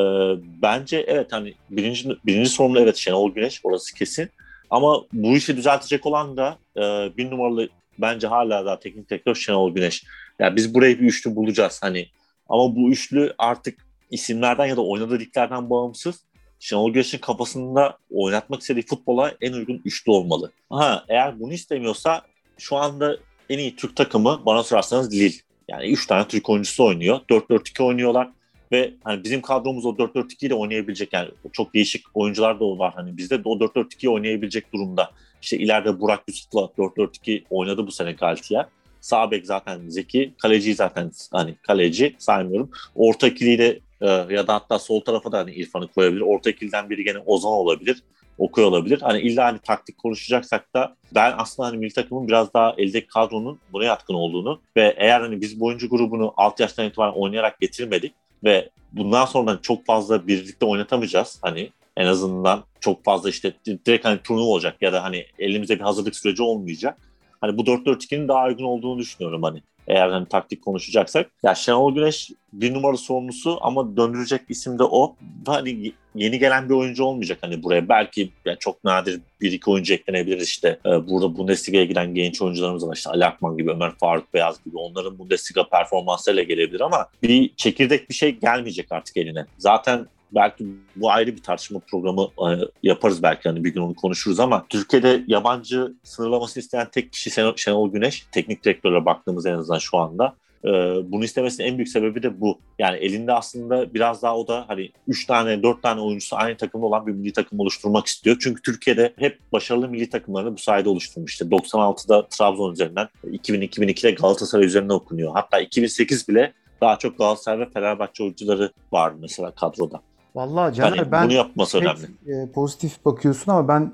bence 0.61 1.05
evet 1.07 1.33
hani 1.33 1.53
birinci, 1.69 2.09
birinci 2.25 2.49
sorumlu 2.49 2.79
evet 2.79 2.95
Şenol 2.95 3.33
Güneş 3.33 3.61
orası 3.63 3.95
kesin. 3.95 4.29
Ama 4.69 5.03
bu 5.13 5.37
işi 5.37 5.57
düzeltecek 5.57 6.05
olan 6.05 6.37
da 6.37 6.57
e, 6.77 6.81
bir 7.17 7.31
numaralı 7.31 7.69
bence 7.97 8.27
hala 8.27 8.65
daha 8.65 8.79
teknik 8.79 9.09
direktör 9.09 9.35
Şenol 9.35 9.75
Güneş. 9.75 10.03
Yani 10.39 10.55
biz 10.55 10.73
burayı 10.73 10.99
bir 10.99 11.05
üçlü 11.05 11.35
bulacağız 11.35 11.79
hani. 11.81 12.07
Ama 12.49 12.75
bu 12.75 12.91
üçlü 12.91 13.33
artık 13.37 13.85
isimlerden 14.11 14.65
ya 14.65 14.77
da 14.77 14.85
oynadığı 14.85 15.19
liglerden 15.19 15.69
bağımsız 15.69 16.23
Şenol 16.59 16.93
Güneş'in 16.93 17.17
kafasında 17.17 17.97
oynatmak 18.11 18.61
istediği 18.61 18.85
futbola 18.85 19.33
en 19.41 19.53
uygun 19.53 19.81
üçlü 19.85 20.11
olmalı. 20.11 20.51
Ha, 20.69 21.05
eğer 21.09 21.39
bunu 21.39 21.53
istemiyorsa 21.53 22.21
şu 22.57 22.75
anda 22.75 23.17
en 23.49 23.57
iyi 23.57 23.75
Türk 23.75 23.95
takımı 23.95 24.41
bana 24.45 24.63
sorarsanız 24.63 25.13
Lille. 25.13 25.35
Yani 25.67 25.91
3 25.91 26.07
tane 26.07 26.27
Türk 26.27 26.49
oyuncusu 26.49 26.85
oynuyor. 26.85 27.19
4-4-2 27.29 27.83
oynuyorlar 27.83 28.29
ve 28.71 28.93
hani 29.03 29.23
bizim 29.23 29.41
kadromuz 29.41 29.85
o 29.85 29.89
4-4-2 29.89 30.45
ile 30.45 30.53
oynayabilecek 30.53 31.13
yani 31.13 31.29
çok 31.53 31.73
değişik 31.73 32.03
oyuncular 32.13 32.59
da 32.59 32.77
var 32.77 32.93
hani 32.95 33.17
bizde 33.17 33.43
de 33.43 33.49
o 33.49 33.59
4-4-2 33.59 34.07
oynayabilecek 34.07 34.73
durumda. 34.73 35.11
İşte 35.41 35.57
ileride 35.57 35.99
Burak 35.99 36.23
Yusuf'la 36.27 36.61
4-4-2 36.61 37.43
oynadı 37.49 37.87
bu 37.87 37.91
sene 37.91 38.11
Galtier. 38.11 38.65
Sağ 39.01 39.31
bek 39.31 39.45
zaten 39.45 39.89
Zeki, 39.89 40.33
kaleci 40.41 40.75
zaten 40.75 41.11
hani 41.31 41.55
kaleci 41.61 42.15
saymıyorum. 42.17 42.71
Orta 42.95 43.27
ikiliyle 43.27 43.79
e, 44.01 44.07
ya 44.09 44.47
da 44.47 44.53
hatta 44.53 44.79
sol 44.79 45.01
tarafa 45.01 45.31
da 45.31 45.37
hani 45.37 45.51
İrfan'ı 45.51 45.87
koyabilir. 45.87 46.21
Orta 46.21 46.49
ikiliden 46.49 46.89
biri 46.89 47.03
gene 47.03 47.17
Ozan 47.17 47.51
olabilir. 47.51 48.03
Okuyor 48.37 48.67
olabilir. 48.67 49.01
Hani 49.01 49.21
illa 49.21 49.45
hani 49.45 49.59
taktik 49.59 49.97
konuşacaksak 49.97 50.73
da 50.73 50.95
ben 51.15 51.33
aslında 51.37 51.69
hani 51.69 51.77
milli 51.77 51.93
takımın 51.93 52.27
biraz 52.27 52.53
daha 52.53 52.75
eldeki 52.77 53.07
kadronun 53.07 53.59
buna 53.73 53.85
yatkın 53.85 54.13
olduğunu 54.13 54.61
ve 54.77 54.95
eğer 54.97 55.21
hani 55.21 55.41
biz 55.41 55.59
bu 55.59 55.65
oyuncu 55.65 55.89
grubunu 55.89 56.33
alt 56.37 56.59
yaştan 56.59 56.85
itibaren 56.85 57.13
oynayarak 57.13 57.59
getirmedik 57.59 58.13
ve 58.43 58.69
bundan 58.91 59.25
sonra 59.25 59.59
çok 59.61 59.85
fazla 59.85 60.27
birlikte 60.27 60.65
oynatamayacağız. 60.65 61.39
Hani 61.41 61.69
en 61.97 62.05
azından 62.05 62.63
çok 62.79 63.03
fazla 63.03 63.29
işte 63.29 63.53
direkt 63.65 64.05
hani 64.05 64.19
turnuva 64.23 64.45
olacak 64.45 64.77
ya 64.81 64.93
da 64.93 65.03
hani 65.03 65.25
elimizde 65.39 65.75
bir 65.75 65.83
hazırlık 65.83 66.15
süreci 66.15 66.43
olmayacak. 66.43 66.97
Hani 67.41 67.57
bu 67.57 67.61
4-4-2'nin 67.61 68.27
daha 68.27 68.47
uygun 68.47 68.65
olduğunu 68.65 68.99
düşünüyorum 68.99 69.43
hani 69.43 69.61
eğer 69.87 70.09
hani 70.09 70.27
taktik 70.27 70.61
konuşacaksak. 70.61 71.31
Ya 71.43 71.55
Şenol 71.55 71.95
Güneş 71.95 72.31
bir 72.53 72.73
numara 72.73 72.97
sorumlusu 72.97 73.57
ama 73.61 73.97
döndürecek 73.97 74.41
isim 74.49 74.79
de 74.79 74.83
o. 74.83 75.15
Hani 75.45 75.93
yeni 76.15 76.39
gelen 76.39 76.69
bir 76.69 76.73
oyuncu 76.73 77.03
olmayacak 77.03 77.37
hani 77.41 77.63
buraya. 77.63 77.89
Belki 77.89 78.29
yani 78.45 78.57
çok 78.59 78.83
nadir 78.83 79.21
bir 79.41 79.51
iki 79.51 79.69
oyuncu 79.69 79.93
eklenebilir 79.93 80.41
işte. 80.41 80.79
Ee, 80.85 80.89
burada 80.89 81.37
Bundesliga'ya 81.37 81.85
giden 81.85 82.15
genç 82.15 82.41
oyuncularımız 82.41 82.87
var. 82.87 82.95
İşte 82.95 83.09
Ali 83.09 83.25
Akman 83.25 83.57
gibi, 83.57 83.71
Ömer 83.71 83.91
Faruk 83.99 84.33
Beyaz 84.33 84.63
gibi. 84.63 84.77
Onların 84.77 85.19
Bundesliga 85.19 85.69
performanslarıyla 85.69 86.43
gelebilir 86.43 86.81
ama 86.81 87.07
bir 87.23 87.55
çekirdek 87.55 88.09
bir 88.09 88.15
şey 88.15 88.31
gelmeyecek 88.31 88.91
artık 88.91 89.17
eline. 89.17 89.45
Zaten 89.57 90.07
belki 90.31 90.67
bu 90.95 91.11
ayrı 91.11 91.35
bir 91.35 91.43
tartışma 91.43 91.79
programı 91.79 92.21
e, 92.21 92.49
yaparız 92.83 93.23
belki 93.23 93.49
hani 93.49 93.63
bir 93.63 93.73
gün 93.73 93.81
onu 93.81 93.93
konuşuruz 93.93 94.39
ama 94.39 94.65
Türkiye'de 94.69 95.23
yabancı 95.27 95.93
sınırlamasını 96.03 96.61
isteyen 96.61 96.87
tek 96.91 97.13
kişi 97.13 97.31
Şenol 97.55 97.91
Güneş. 97.91 98.25
Teknik 98.31 98.63
direktöre 98.63 99.05
baktığımız 99.05 99.45
en 99.45 99.53
azından 99.53 99.79
şu 99.79 99.97
anda. 99.97 100.35
E, 100.65 100.69
bunu 101.11 101.23
istemesinin 101.23 101.67
en 101.67 101.77
büyük 101.77 101.89
sebebi 101.89 102.23
de 102.23 102.41
bu. 102.41 102.59
Yani 102.79 102.97
elinde 102.97 103.33
aslında 103.33 103.93
biraz 103.93 104.21
daha 104.21 104.37
o 104.37 104.47
da 104.47 104.65
hani 104.67 104.91
3 105.07 105.25
tane 105.25 105.63
4 105.63 105.83
tane 105.83 106.01
oyuncusu 106.01 106.35
aynı 106.35 106.57
takımda 106.57 106.85
olan 106.85 107.07
bir 107.07 107.11
milli 107.11 107.33
takım 107.33 107.59
oluşturmak 107.59 108.07
istiyor. 108.07 108.37
Çünkü 108.41 108.61
Türkiye'de 108.61 109.13
hep 109.17 109.39
başarılı 109.51 109.87
milli 109.87 110.09
takımlarını 110.09 110.53
bu 110.53 110.57
sayede 110.57 110.89
oluşturmuş. 110.89 111.41
96'da 111.41 112.27
Trabzon 112.27 112.73
üzerinden, 112.73 113.07
2000-2002'de 113.23 114.11
Galatasaray 114.11 114.65
üzerinden 114.65 114.93
okunuyor. 114.93 115.31
Hatta 115.33 115.59
2008 115.59 116.27
bile 116.27 116.53
daha 116.81 116.97
çok 116.97 117.17
Galatasaray 117.17 117.59
ve 117.59 117.69
Fenerbahçe 117.69 118.23
oyuncuları 118.23 118.71
var 118.91 119.13
mesela 119.21 119.51
kadroda. 119.51 120.01
Vallahi 120.35 120.75
Caner 120.75 120.97
yani 120.97 121.11
ben 121.11 121.25
bunu 121.25 121.33
yapması 121.33 121.79
pek, 121.79 121.87
önemli. 121.87 122.43
E, 122.43 122.51
pozitif 122.51 123.05
bakıyorsun 123.05 123.51
ama 123.51 123.67
ben 123.67 123.91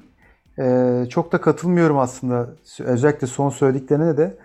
e, 0.60 1.06
çok 1.10 1.32
da 1.32 1.42
katılmıyorum 1.42 1.98
aslında. 2.00 2.50
Özellikle 2.80 3.28
son 3.28 3.50
söylediklerine 3.50 4.18
de. 4.18 4.38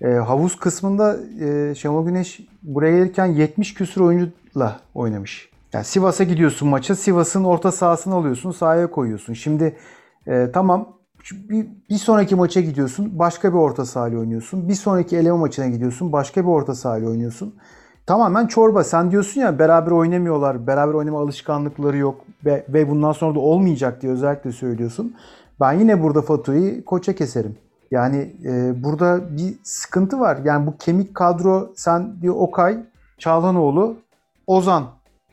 E, 0.00 0.06
havuz 0.08 0.56
kısmında 0.56 1.16
e, 1.40 1.74
Şenol 1.74 2.06
Güneş 2.06 2.40
buraya 2.62 2.98
gelirken 2.98 3.26
70 3.26 3.74
küsur 3.74 4.00
oyuncuyla 4.00 4.80
oynamış. 4.94 5.50
Yani 5.72 5.84
Sivas'a 5.84 6.24
gidiyorsun 6.24 6.68
maça, 6.68 6.94
Sivas'ın 6.94 7.44
orta 7.44 7.72
sahasını 7.72 8.14
alıyorsun, 8.14 8.50
sahaya 8.50 8.90
koyuyorsun. 8.90 9.34
Şimdi 9.34 9.76
e, 10.26 10.50
tamam 10.52 10.96
bir, 11.32 11.66
bir 11.90 11.98
sonraki 11.98 12.34
maça 12.34 12.60
gidiyorsun, 12.60 13.18
başka 13.18 13.52
bir 13.52 13.58
orta 13.58 13.86
sahayla 13.86 14.18
oynuyorsun. 14.18 14.68
Bir 14.68 14.74
sonraki 14.74 15.16
eleme 15.16 15.38
maçına 15.38 15.66
gidiyorsun, 15.66 16.12
başka 16.12 16.42
bir 16.42 16.48
orta 16.48 16.74
sahayla 16.74 17.08
oynuyorsun 17.08 17.54
tamamen 18.06 18.46
çorba. 18.46 18.84
Sen 18.84 19.10
diyorsun 19.10 19.40
ya 19.40 19.58
beraber 19.58 19.90
oynamıyorlar, 19.90 20.66
beraber 20.66 20.94
oynama 20.94 21.20
alışkanlıkları 21.20 21.96
yok 21.96 22.20
ve, 22.44 22.66
ve 22.68 22.90
bundan 22.90 23.12
sonra 23.12 23.34
da 23.34 23.38
olmayacak 23.38 24.02
diye 24.02 24.12
özellikle 24.12 24.52
söylüyorsun. 24.52 25.16
Ben 25.60 25.72
yine 25.72 26.02
burada 26.02 26.22
faturayı 26.22 26.84
koça 26.84 27.14
keserim. 27.14 27.56
Yani 27.90 28.32
e, 28.44 28.82
burada 28.82 29.36
bir 29.36 29.54
sıkıntı 29.62 30.20
var. 30.20 30.38
Yani 30.44 30.66
bu 30.66 30.76
kemik 30.76 31.14
kadro 31.14 31.72
sen 31.76 32.20
diyor 32.22 32.34
Okay, 32.38 32.78
Çağlanoğlu, 33.18 33.96
Ozan. 34.46 34.84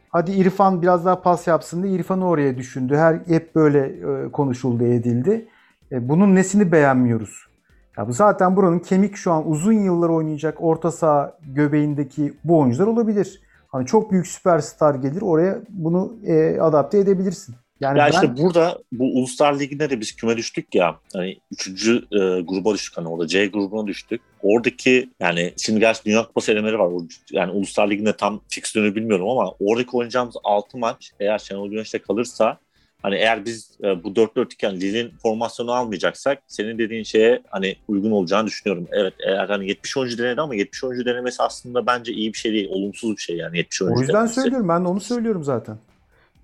Hadi 0.09 0.31
İrfan 0.31 0.81
biraz 0.81 1.05
daha 1.05 1.21
pas 1.21 1.47
yapsın 1.47 1.83
diye 1.83 1.93
İrfan'ı 1.93 2.27
oraya 2.27 2.57
düşündü. 2.57 2.95
Her 2.95 3.19
hep 3.27 3.55
böyle 3.55 3.79
e, 3.79 4.31
konuşuldu, 4.31 4.83
edildi. 4.83 5.47
E, 5.91 6.09
bunun 6.09 6.35
nesini 6.35 6.71
beğenmiyoruz? 6.71 7.52
Ya 7.97 8.07
bu 8.07 8.13
zaten 8.13 8.55
buranın 8.55 8.79
kemik 8.79 9.15
şu 9.15 9.31
an 9.31 9.49
uzun 9.49 9.73
yıllar 9.73 10.09
oynayacak 10.09 10.63
orta 10.63 10.91
saha 10.91 11.37
göbeğindeki 11.47 12.33
bu 12.43 12.59
oyuncular 12.59 12.87
olabilir. 12.87 13.41
Hani 13.67 13.85
çok 13.85 14.11
büyük 14.11 14.27
süperstar 14.27 14.95
gelir 14.95 15.21
oraya 15.21 15.59
bunu 15.69 16.13
e, 16.25 16.59
adapte 16.59 16.97
edebilirsin. 16.97 17.55
Yani 17.79 17.99
ya 17.99 18.05
ben... 18.05 18.11
işte 18.11 18.37
burada 18.37 18.77
bu 18.91 19.03
Uluslar 19.03 19.59
Ligi'nde 19.59 19.89
de 19.89 19.99
biz 19.99 20.15
küme 20.15 20.37
düştük 20.37 20.75
ya. 20.75 20.99
Hani 21.13 21.37
üçüncü 21.51 21.95
e, 21.97 22.41
gruba 22.41 22.73
düştük 22.73 22.97
hani 22.97 23.07
orada 23.07 23.27
C 23.27 23.45
grubuna 23.45 23.87
düştük. 23.87 24.21
Oradaki 24.43 25.09
yani 25.19 25.53
şimdi 25.57 25.79
gerçi 25.79 26.05
Dünya 26.05 26.27
Kupası 26.27 26.51
elemeleri 26.51 26.79
var. 26.79 26.91
Yani 27.31 27.51
Uluslar 27.51 27.89
Ligi'nde 27.89 28.13
tam 28.13 28.41
fikstürünü 28.47 28.95
bilmiyorum 28.95 29.29
ama 29.29 29.53
oradaki 29.59 29.97
oynayacağımız 29.97 30.35
6 30.43 30.77
maç 30.77 31.11
eğer 31.19 31.37
Şenol 31.37 31.69
Güneş'te 31.69 31.99
kalırsa 31.99 32.57
Hani 33.03 33.15
eğer 33.15 33.45
biz 33.45 33.71
e, 33.83 34.03
bu 34.03 34.09
4-4 34.09 34.53
iken 34.53 34.75
Lille'in 34.75 35.11
formasyonu 35.23 35.71
almayacaksak 35.71 36.43
senin 36.47 36.77
dediğin 36.77 37.03
şeye 37.03 37.41
hani 37.49 37.75
uygun 37.87 38.11
olacağını 38.11 38.47
düşünüyorum. 38.47 38.87
Evet 38.91 39.13
eğer 39.27 39.49
hani 39.49 39.67
70 39.67 39.97
oyuncu 39.97 40.17
denedi 40.17 40.41
ama 40.41 40.55
70 40.55 40.83
oyuncu 40.83 41.05
denemesi 41.05 41.43
aslında 41.43 41.85
bence 41.85 42.13
iyi 42.13 42.33
bir 42.33 42.37
şey 42.37 42.53
değil. 42.53 42.69
Olumsuz 42.69 43.17
bir 43.17 43.21
şey 43.21 43.37
yani 43.37 43.57
70 43.57 43.81
oyuncu 43.81 43.97
O 43.97 44.01
yüzden 44.01 44.15
denemesi. 44.15 44.41
söylüyorum. 44.41 44.69
Ben 44.69 44.83
de 44.83 44.87
onu 44.87 44.99
söylüyorum 44.99 45.43
zaten. 45.43 45.77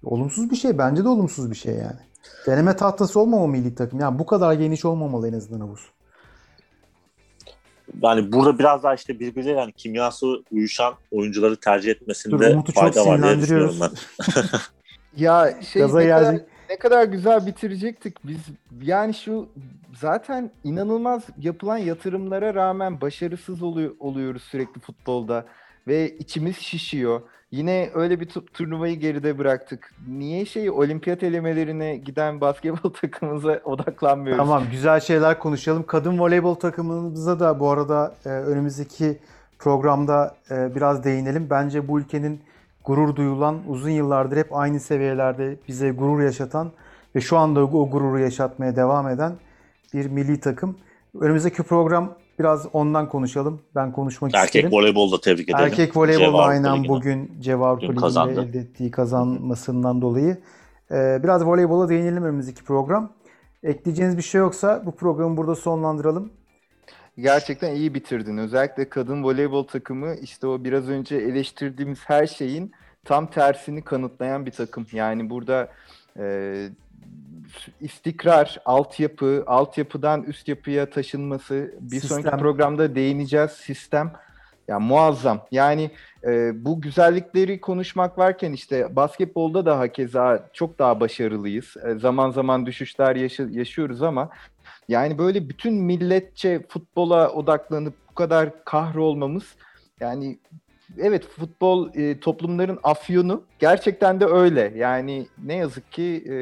Olumsuz 0.04 0.52
bir 0.52 0.56
şey. 0.56 0.78
Bence 0.78 1.04
de 1.04 1.08
olumsuz 1.08 1.52
bir 1.52 1.56
şey 1.56 1.74
yani. 1.74 2.00
Deneme 2.48 2.76
tahtası 2.76 3.20
olmamalı 3.20 3.48
milli 3.48 3.76
takım. 3.76 4.00
Yani 4.00 4.20
bu 4.20 4.26
kadar 4.26 4.54
geniş 4.54 4.86
olmamalı 4.86 5.28
en 5.28 5.34
azından 5.34 5.60
havuz. 5.60 5.82
Yani 8.02 8.32
burada 8.32 8.60
biraz 8.60 8.84
daha 8.84 8.96
işte 8.96 9.20
birbirleriyle 9.20 9.60
yani 9.60 9.72
kimyası 9.72 10.44
uyuşan 10.52 10.94
oyuncuları 11.12 11.56
tercih 11.56 11.90
Dur 11.90 11.96
etmesinde 11.96 12.54
çok 12.54 12.74
fayda 12.74 13.06
var 13.06 13.24
diye 13.24 13.42
düşünüyorum 13.42 13.76
ben. 13.82 13.90
Ya 15.18 15.54
şey 15.62 15.82
Gaza 15.82 16.00
ne 16.00 16.10
kadar. 16.10 16.42
Ne 16.70 16.78
kadar 16.78 17.04
güzel 17.04 17.46
bitirecektik 17.46 18.28
biz. 18.28 18.40
Yani 18.82 19.14
şu 19.14 19.50
zaten 20.00 20.52
inanılmaz 20.64 21.24
yapılan 21.38 21.78
yatırımlara 21.78 22.54
rağmen 22.54 23.02
başarısız 23.02 23.64
oluyor, 23.64 23.92
oluyoruz 24.00 24.44
sürekli 24.44 24.82
futbolda 24.82 25.46
ve 25.88 26.18
içimiz 26.18 26.58
şişiyor. 26.58 27.22
Yine 27.52 27.90
öyle 27.94 28.20
bir 28.20 28.30
tu- 28.30 28.46
turnuvayı 28.54 29.00
geride 29.00 29.38
bıraktık. 29.38 29.94
Niye 30.08 30.46
şey 30.46 30.70
olimpiyat 30.70 31.24
elemelerine 31.24 31.98
giden 31.98 32.42
basketbol 32.42 32.94
takımımıza 33.02 33.62
odaklanmıyoruz? 33.64 34.38
Tamam 34.38 34.64
güzel 34.72 35.00
şeyler 35.00 35.40
konuşalım. 35.40 35.84
Kadın 35.88 36.20
voleybol 36.20 36.56
takımımıza 36.56 37.40
da 37.40 37.60
bu 37.60 37.70
arada 37.70 38.16
e, 38.26 38.30
önümüzdeki 38.30 39.18
programda 39.60 40.36
e, 40.52 40.76
biraz 40.76 41.04
değinelim. 41.04 41.48
Bence 41.50 41.88
bu 41.88 42.00
ülkenin 42.00 42.42
gurur 42.90 43.16
duyulan, 43.16 43.58
uzun 43.68 43.90
yıllardır 43.90 44.38
hep 44.38 44.56
aynı 44.56 44.80
seviyelerde 44.80 45.58
bize 45.68 45.92
gurur 45.92 46.22
yaşatan 46.22 46.72
ve 47.16 47.22
şu 47.22 47.38
anda 47.38 47.64
o 47.64 47.90
gururu 47.90 48.20
yaşatmaya 48.20 48.76
devam 48.76 49.08
eden 49.08 49.34
bir 49.94 50.06
milli 50.06 50.40
takım. 50.40 50.78
Önümüzdeki 51.20 51.64
program 51.64 52.16
biraz 52.40 52.68
ondan 52.74 53.10
konuşalım. 53.10 53.62
Ben 53.76 53.92
konuşmak 53.92 54.36
Erkek 54.36 54.56
isterim. 54.56 54.72
voleybolda 54.72 55.22
tebrik 55.22 55.50
edelim. 55.50 55.64
Erkek 55.66 55.98
voleybolda 55.98 56.38
aynen 56.44 56.74
Ligi'nde. 56.74 56.88
bugün 56.88 57.32
Cev 57.40 57.62
Avrupa 57.62 57.88
Dün 57.88 57.96
Ligi'nde 57.98 58.42
elde 58.42 58.60
ettiği 58.60 58.92
kazanmasından 58.92 60.02
dolayı. 60.02 60.38
Ee, 60.92 61.20
biraz 61.24 61.46
voleybola 61.46 61.90
değinelim 61.90 62.24
önümüzdeki 62.24 62.64
program. 62.64 63.10
Ekleyeceğiniz 63.64 64.18
bir 64.18 64.22
şey 64.22 64.40
yoksa 64.40 64.84
bu 64.86 64.92
programı 64.92 65.38
burada 65.38 65.56
sonlandıralım. 65.56 66.32
Gerçekten 67.22 67.76
iyi 67.76 67.94
bitirdin. 67.94 68.38
Özellikle 68.38 68.90
kadın 68.90 69.24
voleybol 69.24 69.64
takımı 69.64 70.16
işte 70.16 70.48
o 70.48 70.64
biraz 70.64 70.90
önce 70.90 71.16
eleştirdiğimiz 71.16 72.00
her 72.06 72.28
şeyin 72.28 72.72
tam 73.06 73.28
tersini 73.30 73.82
kanıtlayan 73.82 74.46
bir 74.46 74.52
takım. 74.52 74.88
Yani 74.92 75.30
burada 75.30 75.70
e, 76.20 76.56
istikrar, 77.82 78.58
altyapı, 78.66 79.44
altyapıdan 79.48 80.24
üst 80.24 80.48
yapıya 80.48 80.90
taşınması, 80.90 81.74
bir 81.80 82.00
Sistem. 82.00 82.22
sonraki 82.22 82.38
programda 82.38 82.96
değineceğiz 82.96 83.52
sistem. 83.52 84.12
Ya 84.68 84.80
muazzam. 84.80 85.46
Yani 85.52 85.92
e, 86.24 86.52
bu 86.66 86.82
güzellikleri 86.82 87.62
konuşmak 87.62 88.18
varken 88.18 88.54
işte 88.54 88.96
basketbolda 88.96 89.66
da 89.66 89.80
hakeza 89.80 90.50
çok 90.54 90.80
daha 90.80 91.00
başarılıyız. 91.00 91.76
E, 91.88 92.00
zaman 92.00 92.32
zaman 92.32 92.66
düşüşler 92.66 93.16
yaşa- 93.16 93.50
yaşıyoruz 93.52 94.02
ama 94.02 94.30
yani 94.90 95.18
böyle 95.18 95.50
bütün 95.50 95.74
milletçe 95.74 96.68
futbola 96.70 97.30
odaklanıp 97.32 97.94
bu 98.10 98.14
kadar 98.16 98.64
kahrolmamız 98.66 99.44
yani 100.00 100.40
evet 100.98 101.28
futbol 101.28 101.90
e, 101.96 102.20
toplumların 102.20 102.80
afyonu 102.84 103.44
gerçekten 103.60 104.20
de 104.20 104.26
öyle. 104.26 104.74
Yani 104.76 105.28
ne 105.44 105.56
yazık 105.56 105.92
ki 105.92 106.24
e, 106.30 106.36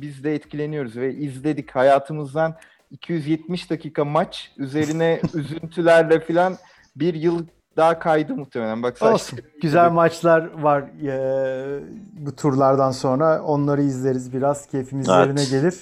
biz 0.00 0.24
de 0.24 0.34
etkileniyoruz 0.34 0.96
ve 0.96 1.14
izledik 1.14 1.70
hayatımızdan 1.70 2.54
270 2.90 3.70
dakika 3.70 4.04
maç 4.04 4.52
üzerine 4.56 5.20
üzüntülerle 5.34 6.20
filan 6.20 6.56
bir 6.96 7.14
yıl 7.14 7.46
daha 7.76 7.98
kaydı 7.98 8.34
muhtemelen. 8.34 8.82
Bak 8.82 8.98
saç- 8.98 9.12
Olsun. 9.14 9.38
Güzel 9.62 9.90
maçlar 9.90 10.62
var 10.62 10.82
e, 11.06 11.80
bu 12.12 12.36
turlardan 12.36 12.90
sonra. 12.90 13.42
Onları 13.42 13.82
izleriz 13.82 14.32
biraz. 14.32 14.66
Keyfimiz 14.66 15.08
Evet. 15.08 15.26
yerine 15.26 15.44
gelir. 15.44 15.74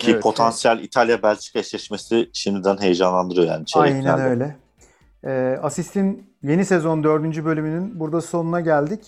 Ki 0.00 0.10
Evet, 0.10 0.22
potansiyel 0.22 0.78
İtalya-Belçika 0.78 1.58
eşleşmesi 1.58 2.30
şimdiden 2.32 2.76
heyecanlandırıyor 2.80 3.46
yani 3.46 3.66
çeyreklerde. 3.66 4.10
Aynen 4.12 4.30
öyle. 4.30 4.56
Ee, 5.24 5.58
Asist'in 5.62 6.32
yeni 6.42 6.64
sezon 6.64 7.04
dördüncü 7.04 7.44
bölümünün 7.44 8.00
burada 8.00 8.20
sonuna 8.20 8.60
geldik. 8.60 9.00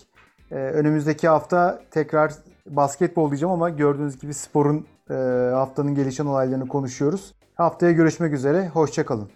Ee, 0.51 0.55
önümüzdeki 0.55 1.28
hafta 1.28 1.82
tekrar 1.90 2.32
basketbol 2.66 3.30
diyeceğim 3.30 3.53
ama 3.53 3.70
gördüğünüz 3.70 4.18
gibi 4.18 4.34
sporun 4.34 4.86
e, 5.11 5.14
haftanın 5.55 5.95
gelişen 5.95 6.26
olaylarını 6.26 6.68
konuşuyoruz. 6.68 7.34
Haftaya 7.55 7.93
görüşmek 7.93 8.32
üzere. 8.32 8.68
Hoşçakalın. 8.68 9.28